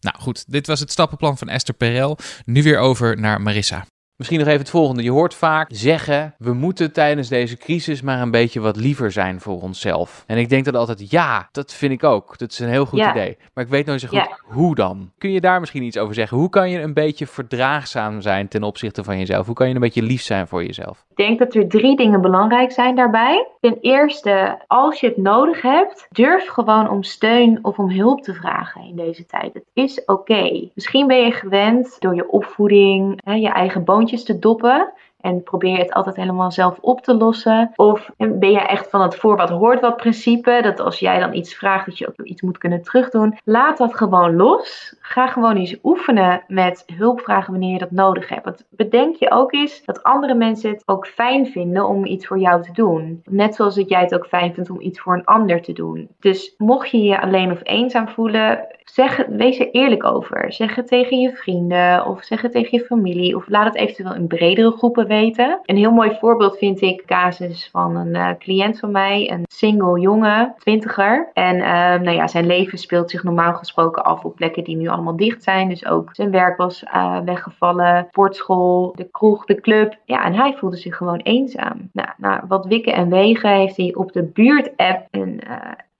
Nou 0.00 0.16
goed, 0.18 0.44
dit 0.46 0.66
was 0.66 0.80
het 0.80 0.90
stappenplan 0.90 1.38
van 1.38 1.48
Esther 1.48 1.74
Perel. 1.74 2.18
Nu 2.44 2.62
weer 2.62 2.78
over 2.78 3.20
naar 3.20 3.40
Marissa. 3.40 3.86
Misschien 4.16 4.38
nog 4.38 4.48
even 4.48 4.60
het 4.60 4.70
volgende. 4.70 5.02
Je 5.02 5.10
hoort 5.10 5.34
vaak 5.34 5.68
zeggen: 5.72 6.34
we 6.38 6.52
moeten 6.52 6.92
tijdens 6.92 7.28
deze 7.28 7.56
crisis 7.56 8.02
maar 8.02 8.20
een 8.20 8.30
beetje 8.30 8.60
wat 8.60 8.76
liever 8.76 9.12
zijn 9.12 9.40
voor 9.40 9.62
onszelf. 9.62 10.24
En 10.26 10.38
ik 10.38 10.48
denk 10.48 10.64
dan 10.64 10.74
altijd: 10.74 11.10
ja, 11.10 11.48
dat 11.52 11.74
vind 11.74 11.92
ik 11.92 12.04
ook. 12.04 12.38
Dat 12.38 12.50
is 12.50 12.58
een 12.58 12.68
heel 12.68 12.86
goed 12.86 12.98
ja. 12.98 13.10
idee. 13.10 13.36
Maar 13.54 13.64
ik 13.64 13.70
weet 13.70 13.86
nooit 13.86 14.00
zo 14.00 14.08
goed 14.08 14.16
ja. 14.16 14.38
hoe 14.42 14.74
dan. 14.74 15.10
Kun 15.18 15.32
je 15.32 15.40
daar 15.40 15.60
misschien 15.60 15.82
iets 15.82 15.98
over 15.98 16.14
zeggen? 16.14 16.38
Hoe 16.38 16.50
kan 16.50 16.70
je 16.70 16.80
een 16.80 16.94
beetje 16.94 17.26
verdraagzaam 17.26 18.20
zijn 18.20 18.48
ten 18.48 18.62
opzichte 18.62 19.04
van 19.04 19.18
jezelf? 19.18 19.46
Hoe 19.46 19.54
kan 19.54 19.68
je 19.68 19.74
een 19.74 19.80
beetje 19.80 20.02
lief 20.02 20.22
zijn 20.22 20.46
voor 20.46 20.64
jezelf? 20.64 21.04
Ik 21.10 21.26
denk 21.26 21.38
dat 21.38 21.54
er 21.54 21.68
drie 21.68 21.96
dingen 21.96 22.20
belangrijk 22.20 22.72
zijn 22.72 22.96
daarbij. 22.96 23.46
Ten 23.60 23.78
eerste, 23.80 24.62
als 24.66 25.00
je 25.00 25.06
het 25.06 25.16
nodig 25.16 25.62
hebt, 25.62 26.06
durf 26.10 26.48
gewoon 26.48 26.90
om 26.90 27.02
steun 27.02 27.58
of 27.62 27.78
om 27.78 27.90
hulp 27.90 28.22
te 28.22 28.34
vragen 28.34 28.82
in 28.82 28.96
deze 28.96 29.26
tijd. 29.26 29.54
Het 29.54 29.64
is 29.72 30.00
oké. 30.00 30.12
Okay. 30.12 30.70
Misschien 30.74 31.06
ben 31.06 31.24
je 31.24 31.32
gewend 31.32 31.96
door 32.00 32.14
je 32.14 32.30
opvoeding, 32.30 33.20
hè, 33.24 33.34
je 33.34 33.48
eigen 33.48 33.84
te 34.06 34.38
doppen. 34.38 34.92
En 35.20 35.42
probeer 35.42 35.70
je 35.70 35.78
het 35.78 35.92
altijd 35.92 36.16
helemaal 36.16 36.52
zelf 36.52 36.78
op 36.80 37.00
te 37.00 37.14
lossen? 37.14 37.72
Of 37.76 38.10
ben 38.16 38.50
je 38.50 38.60
echt 38.60 38.90
van 38.90 39.02
het 39.02 39.16
voor 39.16 39.36
wat 39.36 39.48
hoort 39.48 39.80
wat 39.80 39.96
principe? 39.96 40.58
Dat 40.62 40.80
als 40.80 40.98
jij 40.98 41.18
dan 41.18 41.34
iets 41.34 41.54
vraagt, 41.54 41.86
dat 41.86 41.98
je 41.98 42.08
ook 42.08 42.26
iets 42.26 42.42
moet 42.42 42.58
kunnen 42.58 42.82
terugdoen. 42.82 43.38
Laat 43.44 43.78
dat 43.78 43.96
gewoon 43.96 44.36
los. 44.36 44.94
Ga 45.00 45.26
gewoon 45.26 45.56
eens 45.56 45.76
oefenen 45.82 46.44
met 46.46 46.84
hulp 46.96 47.20
vragen 47.20 47.50
wanneer 47.50 47.72
je 47.72 47.78
dat 47.78 47.90
nodig 47.90 48.28
hebt. 48.28 48.44
Want 48.44 48.64
bedenk 48.70 49.16
je 49.16 49.30
ook 49.30 49.52
eens 49.52 49.84
dat 49.84 50.02
andere 50.02 50.34
mensen 50.34 50.70
het 50.70 50.82
ook 50.86 51.06
fijn 51.06 51.46
vinden 51.46 51.88
om 51.88 52.04
iets 52.04 52.26
voor 52.26 52.38
jou 52.38 52.62
te 52.62 52.72
doen. 52.72 53.22
Net 53.24 53.54
zoals 53.54 53.74
dat 53.74 53.88
jij 53.88 54.00
het 54.00 54.14
ook 54.14 54.26
fijn 54.26 54.54
vindt 54.54 54.70
om 54.70 54.80
iets 54.80 55.00
voor 55.00 55.14
een 55.14 55.24
ander 55.24 55.62
te 55.62 55.72
doen. 55.72 56.08
Dus 56.20 56.54
mocht 56.58 56.90
je 56.90 57.02
je 57.02 57.20
alleen 57.20 57.50
of 57.50 57.60
eenzaam 57.62 58.08
voelen, 58.08 58.66
zeg, 58.84 59.26
wees 59.26 59.58
er 59.58 59.70
eerlijk 59.70 60.04
over. 60.04 60.52
Zeg 60.52 60.74
het 60.74 60.86
tegen 60.86 61.20
je 61.20 61.36
vrienden 61.36 62.06
of 62.06 62.24
zeg 62.24 62.42
het 62.42 62.52
tegen 62.52 62.78
je 62.78 62.84
familie. 62.84 63.36
Of 63.36 63.48
laat 63.48 63.66
het 63.66 63.74
eventueel 63.76 64.14
in 64.14 64.26
bredere 64.26 64.70
groepen 64.70 65.06
weten. 65.06 65.60
Een 65.62 65.76
heel 65.76 65.92
mooi 65.92 66.16
voorbeeld 66.20 66.58
vind 66.58 66.80
ik 66.80 67.02
casus 67.06 67.68
van 67.72 67.96
een 67.96 68.14
uh, 68.14 68.30
cliënt 68.38 68.78
van 68.78 68.90
mij. 68.90 69.30
Een 69.30 69.44
single 69.46 70.00
jongen, 70.00 70.54
twintiger. 70.58 71.30
En 71.32 71.56
uh, 71.56 71.64
nou 72.00 72.10
ja, 72.10 72.26
zijn 72.26 72.46
leven 72.46 72.78
speelt 72.78 73.10
zich 73.10 73.22
normaal 73.22 73.54
gesproken 73.54 74.04
af 74.04 74.24
op 74.24 74.34
plekken 74.34 74.64
die 74.64 74.76
nu 74.76 74.88
allemaal 74.88 75.16
dicht 75.16 75.42
zijn. 75.42 75.68
Dus 75.68 75.86
ook 75.86 76.08
zijn 76.12 76.30
werk 76.30 76.56
was 76.56 76.82
uh, 76.82 77.20
weggevallen, 77.20 78.06
sportschool, 78.08 78.92
de 78.96 79.08
kroeg, 79.10 79.44
de 79.44 79.60
club. 79.60 79.96
Ja, 80.04 80.24
en 80.24 80.34
hij 80.34 80.54
voelde 80.56 80.76
zich 80.76 80.96
gewoon 80.96 81.20
eenzaam. 81.20 81.90
Nou, 81.92 82.08
nou 82.16 82.40
wat 82.48 82.66
wikken 82.66 82.92
en 82.92 83.10
wegen 83.10 83.50
heeft 83.50 83.76
hij 83.76 83.94
op 83.94 84.12
de 84.12 84.22
buurt-app 84.22 85.06
een 85.10 85.42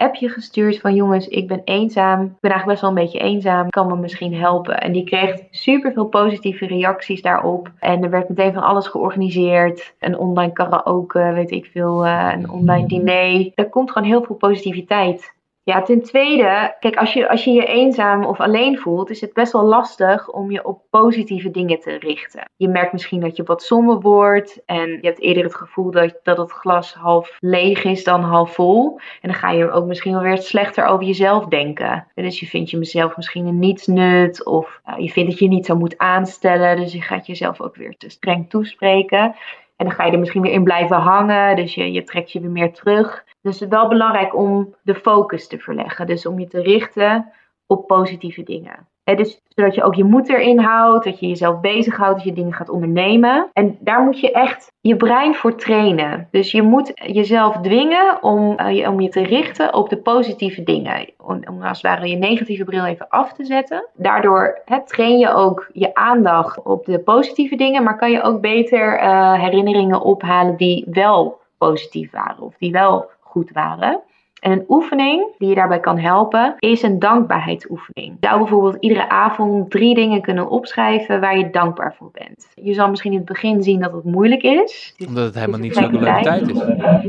appje 0.04 0.28
gestuurd 0.28 0.80
van 0.80 0.94
jongens, 0.94 1.28
ik 1.28 1.48
ben 1.48 1.62
eenzaam. 1.64 2.22
Ik 2.22 2.40
ben 2.40 2.50
eigenlijk 2.50 2.66
best 2.66 2.80
wel 2.80 2.90
een 2.90 3.04
beetje 3.04 3.18
eenzaam. 3.18 3.68
Kan 3.70 3.86
me 3.86 3.96
misschien 3.96 4.34
helpen. 4.34 4.80
En 4.80 4.92
die 4.92 5.04
kreeg 5.04 5.40
super 5.50 5.92
veel 5.92 6.06
positieve 6.06 6.66
reacties 6.66 7.22
daarop. 7.22 7.70
En 7.78 8.02
er 8.02 8.10
werd 8.10 8.28
meteen 8.28 8.52
van 8.52 8.62
alles 8.62 8.86
georganiseerd. 8.86 9.94
Een 9.98 10.18
online 10.18 10.52
karaoke, 10.52 11.32
weet 11.34 11.50
ik 11.50 11.68
veel, 11.72 12.06
uh, 12.06 12.30
een 12.32 12.50
online 12.50 12.86
diner. 12.86 13.50
Er 13.54 13.68
komt 13.68 13.90
gewoon 13.90 14.08
heel 14.08 14.22
veel 14.22 14.36
positiviteit 14.36 15.33
ja, 15.64 15.82
ten 15.82 16.02
tweede, 16.02 16.76
kijk, 16.80 16.96
als 16.96 17.12
je, 17.12 17.28
als 17.28 17.44
je 17.44 17.52
je 17.52 17.66
eenzaam 17.66 18.24
of 18.24 18.40
alleen 18.40 18.78
voelt, 18.78 19.10
is 19.10 19.20
het 19.20 19.32
best 19.32 19.52
wel 19.52 19.64
lastig 19.64 20.30
om 20.30 20.50
je 20.50 20.64
op 20.64 20.82
positieve 20.90 21.50
dingen 21.50 21.80
te 21.80 21.98
richten. 21.98 22.50
Je 22.56 22.68
merkt 22.68 22.92
misschien 22.92 23.20
dat 23.20 23.36
je 23.36 23.42
wat 23.42 23.62
somber 23.62 24.00
wordt 24.00 24.62
en 24.66 24.88
je 24.90 25.06
hebt 25.06 25.20
eerder 25.20 25.44
het 25.44 25.54
gevoel 25.54 25.90
dat, 25.90 26.20
dat 26.22 26.36
het 26.36 26.50
glas 26.50 26.94
half 26.94 27.36
leeg 27.40 27.84
is 27.84 28.04
dan 28.04 28.22
half 28.22 28.54
vol. 28.54 28.98
En 29.20 29.28
dan 29.28 29.34
ga 29.34 29.50
je 29.50 29.70
ook 29.70 29.86
misschien 29.86 30.12
wel 30.12 30.22
weer 30.22 30.38
slechter 30.38 30.86
over 30.86 31.06
jezelf 31.06 31.46
denken. 31.46 32.06
Dus 32.14 32.40
je 32.40 32.46
vindt 32.46 32.70
jezelf 32.70 33.16
misschien 33.16 33.46
een 33.46 33.58
nietsnut 33.58 34.44
of 34.44 34.80
uh, 34.86 34.98
je 34.98 35.10
vindt 35.10 35.30
dat 35.30 35.38
je 35.38 35.48
niet 35.48 35.66
zo 35.66 35.76
moet 35.76 35.98
aanstellen. 35.98 36.76
Dus 36.76 36.92
je 36.92 37.02
gaat 37.02 37.26
jezelf 37.26 37.60
ook 37.60 37.76
weer 37.76 37.96
te 37.96 38.08
streng 38.08 38.50
toespreken. 38.50 39.34
En 39.76 39.86
dan 39.86 39.90
ga 39.90 40.04
je 40.04 40.12
er 40.12 40.18
misschien 40.18 40.42
weer 40.42 40.52
in 40.52 40.64
blijven 40.64 40.96
hangen. 40.96 41.56
Dus 41.56 41.74
je, 41.74 41.92
je 41.92 42.04
trekt 42.04 42.32
je 42.32 42.40
weer 42.40 42.50
meer 42.50 42.72
terug. 42.72 43.24
Dus 43.44 43.60
het 43.60 43.72
is 43.72 43.78
wel 43.78 43.88
belangrijk 43.88 44.36
om 44.36 44.74
de 44.82 44.94
focus 44.94 45.46
te 45.46 45.58
verleggen. 45.58 46.06
Dus 46.06 46.26
om 46.26 46.38
je 46.38 46.46
te 46.46 46.62
richten 46.62 47.32
op 47.66 47.86
positieve 47.86 48.42
dingen. 48.42 48.88
dus 49.04 49.40
zodat 49.48 49.74
je 49.74 49.82
ook 49.82 49.94
je 49.94 50.04
moed 50.04 50.28
erin 50.28 50.58
houdt, 50.58 51.04
dat 51.04 51.20
je 51.20 51.28
jezelf 51.28 51.60
bezighoudt, 51.60 52.16
dat 52.16 52.24
je 52.24 52.32
dingen 52.32 52.52
gaat 52.52 52.68
ondernemen. 52.68 53.50
En 53.52 53.76
daar 53.80 54.02
moet 54.02 54.20
je 54.20 54.32
echt 54.32 54.72
je 54.80 54.96
brein 54.96 55.34
voor 55.34 55.54
trainen. 55.54 56.28
Dus 56.30 56.50
je 56.50 56.62
moet 56.62 56.92
jezelf 56.94 57.56
dwingen 57.56 58.22
om, 58.22 58.60
uh, 58.60 58.76
je, 58.76 58.88
om 58.88 59.00
je 59.00 59.08
te 59.08 59.22
richten 59.22 59.74
op 59.74 59.88
de 59.88 59.96
positieve 59.96 60.62
dingen. 60.62 61.08
Om, 61.18 61.62
als 61.62 61.82
het 61.82 61.92
ware 61.92 62.08
je 62.08 62.16
negatieve 62.16 62.64
bril 62.64 62.84
even 62.84 63.08
af 63.08 63.32
te 63.32 63.44
zetten. 63.44 63.88
Daardoor 63.94 64.62
train 64.84 65.18
je 65.18 65.32
ook 65.32 65.70
je 65.72 65.94
aandacht 65.94 66.62
op 66.62 66.84
de 66.84 66.98
positieve 66.98 67.56
dingen, 67.56 67.82
maar 67.82 67.98
kan 67.98 68.10
je 68.10 68.22
ook 68.22 68.40
beter 68.40 69.02
uh, 69.02 69.32
herinneringen 69.40 70.00
ophalen 70.00 70.56
die 70.56 70.86
wel 70.90 71.42
positief 71.58 72.10
waren 72.10 72.42
of 72.42 72.54
die 72.58 72.72
wel 72.72 73.12
goed 73.34 73.50
waren. 73.52 74.02
En 74.44 74.52
een 74.52 74.64
oefening 74.68 75.34
die 75.38 75.48
je 75.48 75.54
daarbij 75.54 75.80
kan 75.80 75.98
helpen, 75.98 76.54
is 76.58 76.82
een 76.82 76.98
dankbaarheidsoefening. 76.98 78.16
Je 78.20 78.26
zou 78.26 78.38
bijvoorbeeld 78.38 78.76
iedere 78.80 79.08
avond 79.08 79.70
drie 79.70 79.94
dingen 79.94 80.20
kunnen 80.20 80.48
opschrijven 80.48 81.20
waar 81.20 81.38
je 81.38 81.50
dankbaar 81.50 81.94
voor 81.94 82.10
bent. 82.12 82.48
Je 82.54 82.74
zal 82.74 82.88
misschien 82.88 83.12
in 83.12 83.18
het 83.18 83.26
begin 83.26 83.62
zien 83.62 83.80
dat 83.80 83.92
het 83.92 84.04
moeilijk 84.04 84.42
is. 84.42 84.94
Omdat 85.08 85.24
het 85.24 85.34
helemaal 85.34 85.60
niet 85.60 85.74
zo'n 85.74 85.90
leuke 85.90 86.22
tijd 86.22 86.48
is. 86.48 86.62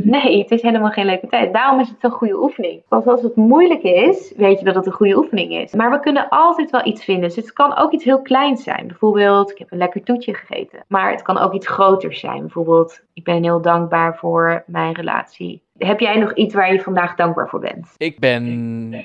Nee, 0.04 0.40
het 0.40 0.52
is 0.52 0.62
helemaal 0.62 0.90
geen 0.90 1.06
leuke 1.06 1.28
tijd. 1.28 1.54
Daarom 1.54 1.80
is 1.80 1.90
het 1.90 2.04
een 2.04 2.12
goede 2.12 2.42
oefening. 2.42 2.82
Want 2.88 3.08
als 3.08 3.22
het 3.22 3.36
moeilijk 3.36 3.84
is, 3.84 4.34
weet 4.38 4.60
je 4.60 4.66
dat 4.66 4.76
het 4.76 4.86
een 4.86 4.92
goede 4.92 5.18
oefening 5.18 5.52
is. 5.52 5.74
Maar 5.74 5.92
we 5.92 6.00
kunnen 6.00 6.30
altijd 6.30 6.70
wel 6.70 6.86
iets 6.86 7.04
vinden. 7.04 7.24
Dus 7.24 7.36
het 7.36 7.54
kan 7.54 7.78
ook 7.78 7.92
iets 7.92 8.04
heel 8.04 8.22
kleins 8.22 8.64
zijn. 8.64 8.88
Bijvoorbeeld, 8.88 9.52
ik 9.52 9.58
heb 9.58 9.72
een 9.72 9.78
lekker 9.78 10.04
toetje 10.04 10.34
gegeten. 10.34 10.84
Maar 10.88 11.12
het 11.12 11.22
kan 11.22 11.38
ook 11.38 11.54
iets 11.54 11.68
groters 11.68 12.20
zijn. 12.20 12.40
Bijvoorbeeld, 12.40 13.02
ik 13.14 13.24
ben 13.24 13.44
heel 13.44 13.62
dankbaar 13.62 14.18
voor 14.18 14.64
mijn 14.68 14.94
relatie. 14.94 15.64
Heb 15.78 16.00
jij 16.00 16.18
nog 16.18 16.34
iets 16.34 16.54
waar 16.54 16.74
je 16.74 16.82
vandaag 16.82 17.16
dankbaar 17.16 17.50
voor 17.50 17.60
bent? 17.60 17.88
Ik 17.98 18.20
ben 18.20 18.44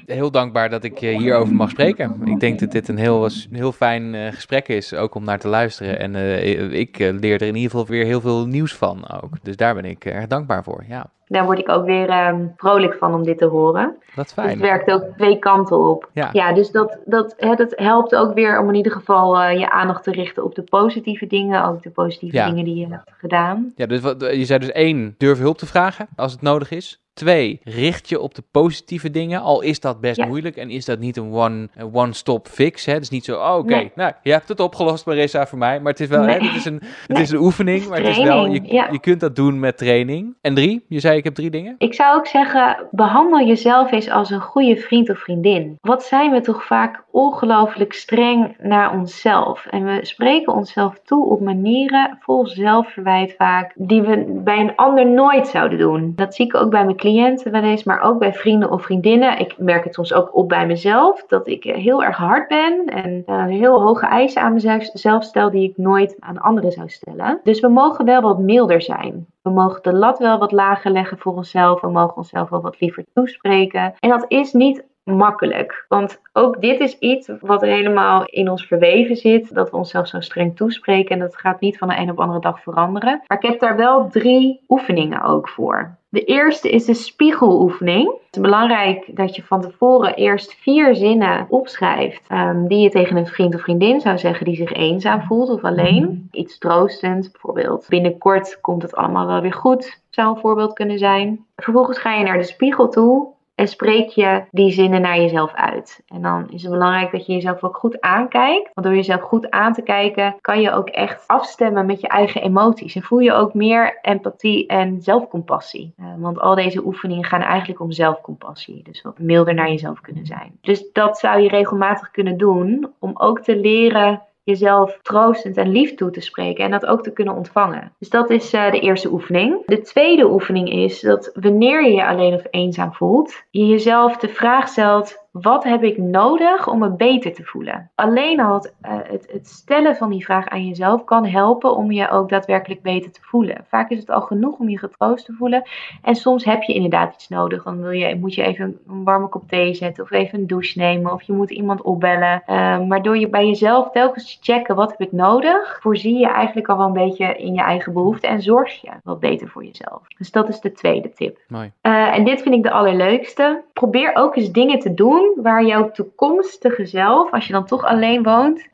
heel 0.07 0.31
dankbaar 0.31 0.71
dat 0.71 0.85
ik 0.85 0.99
hierover 0.99 1.55
mag 1.55 1.71
spreken. 1.71 2.21
Ik 2.25 2.41
denk 2.41 2.59
dat 2.59 2.71
dit 2.71 2.89
een 2.89 2.99
heel, 2.99 3.29
heel 3.51 3.73
fijn 3.73 4.15
uh, 4.15 4.27
gesprek 4.27 4.69
is, 4.69 4.95
ook 4.95 5.15
om 5.15 5.25
naar 5.25 5.39
te 5.39 5.49
luisteren. 5.49 5.99
En 5.99 6.15
uh, 6.15 6.73
ik 6.73 6.99
leer 6.99 7.41
er 7.41 7.47
in 7.47 7.55
ieder 7.55 7.71
geval 7.71 7.87
weer 7.87 8.05
heel 8.05 8.21
veel 8.21 8.47
nieuws 8.47 8.75
van 8.75 9.11
ook. 9.23 9.31
Dus 9.43 9.57
daar 9.57 9.75
ben 9.75 9.85
ik 9.85 10.05
erg 10.05 10.27
dankbaar 10.27 10.65
voor, 10.65 10.85
ja. 10.89 11.11
Daar 11.33 11.45
word 11.45 11.59
ik 11.59 11.69
ook 11.69 11.85
weer 11.85 12.27
um, 12.29 12.53
vrolijk 12.57 12.95
van 12.95 13.15
om 13.15 13.25
dit 13.25 13.39
te 13.39 13.45
horen. 13.45 13.97
Dat 14.15 14.33
fijn. 14.33 14.47
Dus 14.47 14.57
het 14.57 14.65
werkt 14.65 14.91
ook 14.91 15.05
twee 15.17 15.39
kanten 15.39 15.79
op. 15.79 16.09
Ja, 16.13 16.29
ja 16.33 16.53
dus 16.53 16.71
dat, 16.71 16.99
dat, 17.05 17.35
hè, 17.37 17.55
dat 17.55 17.73
helpt 17.77 18.15
ook 18.15 18.35
weer 18.35 18.61
om 18.61 18.69
in 18.69 18.75
ieder 18.75 18.93
geval 18.93 19.43
uh, 19.43 19.59
je 19.59 19.71
aandacht 19.71 20.05
te 20.05 20.11
richten 20.11 20.45
op 20.45 20.55
de 20.55 20.63
positieve 20.63 21.27
dingen. 21.27 21.65
Ook 21.65 21.83
de 21.83 21.91
positieve 21.91 22.37
Ja. 22.37 22.47
dingen 22.49 22.65
die 22.65 22.75
je 22.77 22.87
hebt 22.87 23.11
gedaan. 23.19 23.73
Ja, 23.77 23.87
dus 23.87 24.01
wat, 24.01 24.21
je 24.21 24.45
zei 24.45 24.59
dus 24.59 24.73
één, 24.73 25.15
durf 25.19 25.39
hulp 25.39 25.59
te 25.59 25.67
vragen 25.67 26.09
als 26.17 26.33
het 26.33 26.43
nodig 26.43 26.71
is. 26.71 27.01
Twee, 27.15 27.61
richt 27.65 28.09
je 28.09 28.21
op 28.21 28.35
de 28.35 28.43
positieve 28.51 29.11
dingen, 29.11 29.41
al 29.41 29.61
is 29.61 29.81
dat 29.81 30.01
best 30.01 30.17
Ja. 30.17 30.27
moeilijk 30.27 30.57
en 30.57 30.71
is 30.71 30.85
dat 30.85 30.99
niet 30.99 31.17
een 31.17 31.33
one- 31.33 31.69
one-stop 31.93 32.49
fix. 32.49 32.85
Hè? 32.85 32.93
Het 32.93 33.03
is 33.03 33.11
niet 33.11 33.25
zo, 33.25 33.37
oh, 33.41 33.55
oké, 33.57 33.75
Nee. 33.75 33.93
nou, 33.95 34.13
je 34.23 34.33
hebt 34.33 34.49
het 34.49 34.61
opgelost 34.61 35.07
Marissa 35.07 35.47
voor 35.47 35.59
mij, 35.59 35.81
maar 35.81 35.93
het 35.93 36.01
is 36.01 36.09
wel, 36.09 36.23
hè, 36.23 36.33
het 36.47 36.55
is 36.57 36.65
een, 36.65 36.75
het 36.75 37.09
Nee. 37.09 37.23
is 37.23 37.31
een 37.31 37.39
oefening, 37.39 37.89
maar 37.89 37.99
het 37.99 38.07
is 38.07 38.19
wel, 38.23 38.47
je, 38.47 38.61
ja. 38.65 38.89
je 38.91 39.01
kunt 39.01 39.21
dat 39.21 39.37
doen 39.37 39.61
met 39.61 39.79
training. 39.79 40.37
En 40.41 40.55
drie, 40.55 40.85
je 40.89 41.01
zei 41.01 41.17
ik 41.17 41.25
heb 41.25 41.35
drie 41.35 41.51
dingen. 41.51 41.75
Ik 41.79 41.95
zou 41.95 42.17
ook 42.19 42.27
zeggen, 42.27 42.89
behandel 42.91 43.47
jezelf 43.47 43.93
eens 43.93 44.11
als 44.11 44.31
een 44.31 44.41
goede 44.41 44.77
vriend 44.77 45.11
of 45.11 45.19
vriendin. 45.19 45.79
Wat 45.81 46.03
zijn 46.03 46.31
we 46.31 46.41
toch 46.41 46.65
vaak 46.65 47.05
ongelooflijk 47.11 47.93
streng 47.93 48.55
naar 48.59 48.93
onszelf. 48.93 49.67
En 49.67 49.85
we 49.85 49.99
spreken 50.03 50.53
onszelf 50.55 51.01
toe 51.05 51.25
op 51.27 51.41
manieren 51.41 52.19
vol 52.21 52.47
zelfverwijt 52.47 53.35
vaak, 53.39 53.73
die 53.75 54.03
we 54.03 54.41
bij 54.45 54.59
een 54.61 54.77
ander 54.77 55.07
nooit 55.07 55.49
zouden 55.49 55.79
doen. 55.79 56.13
Dat 56.17 56.35
zie 56.35 56.47
ik 56.47 56.55
ook 56.55 56.71
bij 56.71 56.85
mijn 56.85 56.97
cliënten 57.01 57.53
wel 57.53 57.79
maar 57.85 58.01
ook 58.01 58.19
bij 58.19 58.33
vrienden 58.33 58.71
of 58.71 58.83
vriendinnen. 58.83 59.39
Ik 59.39 59.59
merk 59.59 59.85
het 59.85 59.95
soms 59.95 60.13
ook 60.13 60.37
op 60.37 60.49
bij 60.49 60.67
mezelf, 60.67 61.25
dat 61.27 61.49
ik 61.49 61.65
eh, 61.65 61.75
heel 61.75 62.05
erg 62.05 62.17
hard 62.17 62.49
ben 62.49 62.85
en 62.85 63.23
eh, 63.27 63.45
heel 63.45 63.83
hoge 63.83 64.07
eisen 64.07 64.43
aan 64.43 64.53
mezelf 64.53 64.89
zelf 64.93 65.25
stel 65.25 65.51
die 65.51 65.71
ik 65.71 65.77
nooit 65.77 66.17
aan 66.19 66.39
anderen 66.39 66.73
zou 66.73 66.89
stellen. 66.89 67.41
Dus 67.43 67.61
we 67.61 67.69
mogen 67.69 68.05
wel 68.05 68.21
wat 68.21 68.39
milder 68.39 68.83
zijn. 68.83 69.27
We 69.43 69.51
mogen 69.51 69.83
de 69.83 69.93
lat 69.93 70.19
wel 70.19 70.39
wat 70.39 70.53
lager 70.53 70.91
leggen 70.91 71.19
voor 71.19 71.35
onszelf. 71.35 71.81
We 71.81 71.91
mogen 71.91 72.17
onszelf 72.17 72.49
wel 72.49 72.61
wat 72.61 72.81
liever 72.81 73.05
toespreken. 73.15 73.95
En 73.99 74.09
dat 74.09 74.25
is 74.29 74.53
niet 74.53 74.85
makkelijk. 75.05 75.85
Want 75.89 76.21
ook 76.33 76.61
dit 76.61 76.81
is 76.81 76.99
iets 76.99 77.31
wat 77.41 77.61
helemaal 77.61 78.25
in 78.25 78.51
ons 78.51 78.67
verweven 78.67 79.17
zit. 79.17 79.55
Dat 79.55 79.71
we 79.71 79.77
onszelf 79.77 80.07
zo 80.07 80.21
streng 80.21 80.57
toespreken. 80.57 81.15
En 81.15 81.19
dat 81.19 81.37
gaat 81.37 81.61
niet 81.61 81.79
van 81.79 81.89
de 81.89 81.97
een 81.97 82.11
op 82.11 82.17
de 82.17 82.23
andere 82.23 82.41
dag 82.41 82.63
veranderen. 82.63 83.23
Maar 83.27 83.39
ik 83.39 83.49
heb 83.51 83.61
daar 83.61 83.77
wel 83.77 84.09
drie 84.09 84.65
oefeningen 84.69 85.23
ook 85.23 85.49
voor. 85.49 85.99
De 86.13 86.25
eerste 86.25 86.71
is 86.71 86.85
de 86.85 86.95
spiegeloefening. 86.95 88.07
Het 88.07 88.37
is 88.37 88.41
belangrijk 88.41 89.17
dat 89.17 89.37
je 89.37 89.43
van 89.43 89.61
tevoren 89.61 90.15
eerst 90.15 90.55
vier 90.55 90.95
zinnen 90.97 91.47
opschrijft. 91.49 92.27
ehm, 92.29 92.67
die 92.67 92.79
je 92.79 92.91
tegen 92.91 93.17
een 93.17 93.27
vriend 93.27 93.55
of 93.55 93.61
vriendin 93.61 94.01
zou 94.01 94.19
zeggen 94.19 94.45
die 94.45 94.57
zich 94.57 94.73
eenzaam 94.73 95.23
voelt 95.23 95.51
of 95.51 95.65
alleen. 95.65 96.29
Iets 96.31 96.59
troostends, 96.59 97.31
bijvoorbeeld. 97.31 97.87
Binnenkort 97.89 98.61
komt 98.61 98.83
het 98.83 98.95
allemaal 98.95 99.27
wel 99.27 99.41
weer 99.41 99.53
goed, 99.53 100.03
zou 100.11 100.29
een 100.29 100.41
voorbeeld 100.41 100.73
kunnen 100.73 100.99
zijn. 100.99 101.45
Vervolgens 101.57 101.99
ga 101.99 102.15
je 102.15 102.25
naar 102.25 102.39
de 102.39 102.45
spiegel 102.45 102.89
toe 102.89 103.29
en 103.61 103.69
spreek 103.69 104.09
je 104.09 104.43
die 104.51 104.73
zinnen 104.73 105.01
naar 105.01 105.17
jezelf 105.17 105.53
uit. 105.53 106.03
En 106.07 106.23
dan 106.23 106.51
is 106.51 106.63
het 106.63 106.71
belangrijk 106.71 107.13
dat 107.13 107.27
je 107.27 107.33
jezelf 107.33 107.65
ook 107.65 107.77
goed 107.77 108.01
aankijkt. 108.01 108.71
Want 108.75 108.87
door 108.87 108.97
jezelf 108.97 109.21
goed 109.21 109.51
aan 109.51 109.73
te 109.73 109.83
kijken, 109.83 110.37
kan 110.41 110.61
je 110.61 110.73
ook 110.73 110.89
echt 110.89 111.25
afstemmen 111.27 111.87
met 111.87 112.01
je 112.01 112.09
eigen 112.09 112.43
emoties. 112.43 112.95
En 112.95 113.03
voel 113.03 113.19
je 113.19 113.33
ook 113.33 113.55
meer 113.55 113.99
empathie 114.03 114.67
en 114.67 115.03
zelfcompassie. 115.03 115.95
Eh, 115.97 116.07
want 116.19 116.41
al 116.41 116.55
deze 116.55 116.87
oefeningen 116.87 117.25
gaan 117.25 117.41
eigenlijk 117.41 117.81
om 117.81 117.93
zelfcompassie. 117.93 118.83
Dus 118.83 119.03
wat 119.03 119.19
milder 119.19 119.55
naar 119.55 119.71
jezelf 119.71 120.01
kunnen 120.01 120.27
zijn. 120.27 120.59
Dus 120.61 120.93
dat 120.93 121.19
zou 121.19 121.41
je 121.41 121.49
regelmatig 121.49 122.11
kunnen 122.11 122.37
doen 122.37 122.93
om 122.99 123.11
ook 123.15 123.41
te 123.41 123.57
leren 123.57 124.23
jezelf 124.51 124.99
troostend 125.03 125.57
en 125.57 125.69
lief 125.69 125.95
toe 125.95 126.11
te 126.11 126.21
spreken 126.21 126.65
en 126.65 126.71
dat 126.71 126.87
ook 126.87 127.03
te 127.03 127.13
kunnen 127.13 127.35
ontvangen. 127.35 127.93
Dus 127.99 128.09
dat 128.09 128.31
is 128.31 128.53
eh, 128.53 128.71
de 128.71 128.81
eerste 128.81 129.13
oefening. 129.13 129.63
De 129.67 129.81
tweede 129.81 130.31
oefening 130.31 130.73
is 130.73 131.01
dat 131.01 131.31
wanneer 131.35 131.85
je 131.85 131.93
je 131.93 132.07
alleen 132.07 132.35
of 132.35 132.47
eenzaam 132.51 132.93
voelt, 132.93 133.43
je 133.51 133.67
jezelf 133.67 134.17
de 134.17 134.29
vraag 134.29 134.69
stelt: 134.69 135.17
wat 135.31 135.65
heb 135.65 135.83
ik 135.83 135.99
nodig 135.99 136.69
om 136.69 136.79
me 136.79 136.91
beter 136.91 137.33
te 137.33 137.45
voelen? 137.45 137.91
Alleen 137.95 138.41
al 138.41 138.55
het, 138.55 138.75
eh, 138.81 138.99
het, 139.03 139.29
het 139.33 139.47
stellen 139.49 139.97
van 139.97 140.11
die 140.11 140.25
vraag 140.25 140.49
aan 140.49 140.67
jezelf 140.67 141.05
kan 141.05 141.27
helpen 141.27 141.77
om 141.77 141.93
je 141.93 142.11
ook 142.11 142.29
daadwerkelijk 142.29 142.83
beter 142.83 143.11
te 143.11 143.21
voelen. 143.23 143.65
Vaak 143.69 143.91
is 143.91 143.99
het 143.99 144.11
al 144.11 144.21
genoeg 144.21 144.59
om 144.59 144.69
je 144.69 144.79
getroost 144.79 145.25
te 145.25 145.33
voelen. 145.33 145.63
En 146.03 146.15
soms 146.15 146.45
heb 146.45 146.63
je 146.63 146.75
inderdaad 146.75 147.15
iets 147.15 147.29
nodig. 147.29 147.63
Dan 147.63 147.81
wil 147.81 147.91
je, 147.91 148.17
moet 148.17 148.35
je 148.35 148.43
even 148.43 148.79
een 148.89 149.05
warme 149.05 149.29
kop 149.29 149.49
thee 149.49 149.75
zetten 149.75 150.05
of 150.05 150.11
even 150.11 150.39
een 150.39 150.47
douche 150.47 150.79
nemen 150.79 151.13
of 151.13 151.23
je 151.23 151.33
moet 151.33 151.51
iemand 151.51 151.83
opbellen. 151.83 152.43
Eh, 152.47 152.81
maar 152.81 153.03
door 153.03 153.19
je 153.19 153.29
bij 153.29 153.47
jezelf 153.47 153.91
telkens 153.91 154.39
te 154.39 154.53
checken 154.53 154.77
wat 154.77 154.91
heb 154.91 155.01
ik 155.01 155.13
nodig, 155.13 155.79
voorzie 155.83 156.19
je 156.19 156.29
eigenlijk 156.29 156.69
al 156.69 156.77
wel 156.77 156.87
een 156.87 156.93
beetje 156.93 157.37
in 157.37 157.55
je 157.55 157.63
eigen 157.63 157.93
behoeften 157.93 158.29
en 158.29 158.43
zorg 158.43 158.81
je 158.81 158.91
wat 159.05 159.21
beter 159.21 159.49
voor 159.49 159.65
jezelf. 159.65 160.03
Dus 160.19 160.31
dat 160.31 160.49
is 160.49 160.61
de 160.61 160.73
tweede 160.73 161.13
tip. 161.13 161.39
Mooi. 161.49 161.73
Uh, 161.83 162.17
en 162.17 162.25
dit 162.25 162.43
vind 162.43 162.55
ik 162.55 162.63
de 162.63 162.71
allerleukste. 162.71 163.63
Probeer 163.73 164.11
ook 164.15 164.37
eens 164.37 164.53
dingen 164.53 164.79
te 164.79 164.95
doen 164.95 165.20
waar 165.43 165.65
jouw 165.65 165.91
toekomstige 165.91 166.87
zelf, 166.87 167.33
als 167.33 167.47
je 167.47 167.53
dan 167.53 167.67
toch 167.67 167.85
alleen 167.85 168.23
woont, 168.23 168.59
uh, 168.59 168.65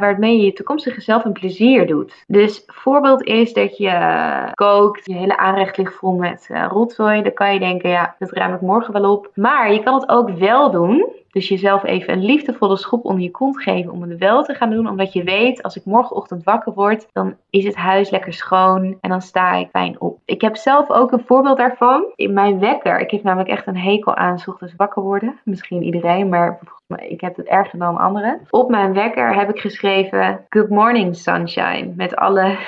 waarmee 0.00 0.38
je 0.38 0.44
je 0.44 0.52
toekomstige 0.52 1.00
zelf 1.00 1.24
een 1.24 1.32
plezier 1.32 1.86
doet. 1.86 2.24
Dus 2.26 2.62
voorbeeld 2.66 3.22
is 3.22 3.52
dat 3.52 3.76
je 3.76 4.50
kookt, 4.54 5.06
je 5.06 5.14
hele 5.14 5.36
aanrecht 5.36 5.76
ligt 5.76 5.94
vol 5.94 6.12
met 6.12 6.48
uh, 6.50 6.66
rotzooi. 6.70 7.22
Dan 7.22 7.32
kan 7.32 7.52
je 7.52 7.58
denken, 7.58 7.90
ja, 7.90 8.14
dat 8.18 8.30
ruim 8.30 8.54
ik 8.54 8.60
morgen 8.60 8.92
wel 8.92 9.12
op. 9.12 9.30
Maar 9.34 9.72
je 9.72 9.82
kan 9.82 9.94
het 9.94 10.08
ook 10.08 10.30
wel 10.30 10.70
doen. 10.70 11.22
Dus 11.34 11.48
jezelf 11.48 11.84
even 11.84 12.12
een 12.12 12.24
liefdevolle 12.24 12.76
schop 12.76 13.04
onder 13.04 13.22
je 13.22 13.30
kont 13.30 13.62
geven 13.62 13.92
om 13.92 14.02
het 14.02 14.18
wel 14.18 14.44
te 14.44 14.54
gaan 14.54 14.70
doen. 14.70 14.88
Omdat 14.88 15.12
je 15.12 15.22
weet, 15.22 15.62
als 15.62 15.76
ik 15.76 15.84
morgenochtend 15.84 16.44
wakker 16.44 16.72
word, 16.72 17.08
dan 17.12 17.36
is 17.50 17.64
het 17.64 17.74
huis 17.74 18.10
lekker 18.10 18.32
schoon 18.32 18.98
en 19.00 19.10
dan 19.10 19.22
sta 19.22 19.54
ik 19.54 19.68
fijn 19.70 20.00
op. 20.00 20.18
Ik 20.24 20.40
heb 20.40 20.56
zelf 20.56 20.90
ook 20.90 21.12
een 21.12 21.24
voorbeeld 21.26 21.56
daarvan. 21.56 22.12
In 22.14 22.32
mijn 22.32 22.58
wekker, 22.58 22.98
ik 23.00 23.10
heb 23.10 23.22
namelijk 23.22 23.50
echt 23.50 23.66
een 23.66 23.76
hekel 23.76 24.14
aan 24.14 24.38
's 24.38 24.48
ochtends 24.48 24.74
wakker 24.76 25.02
worden. 25.02 25.40
Misschien 25.44 25.82
iedereen, 25.82 26.28
maar 26.28 26.58
ik 26.96 27.20
heb 27.20 27.36
het 27.36 27.46
erger 27.46 27.78
dan 27.78 27.96
anderen. 27.96 28.40
Op 28.50 28.70
mijn 28.70 28.92
wekker 28.92 29.34
heb 29.34 29.50
ik 29.50 29.60
geschreven 29.60 30.44
Good 30.48 30.68
morning 30.68 31.16
sunshine. 31.16 31.92
Met 31.96 32.16
alle 32.16 32.58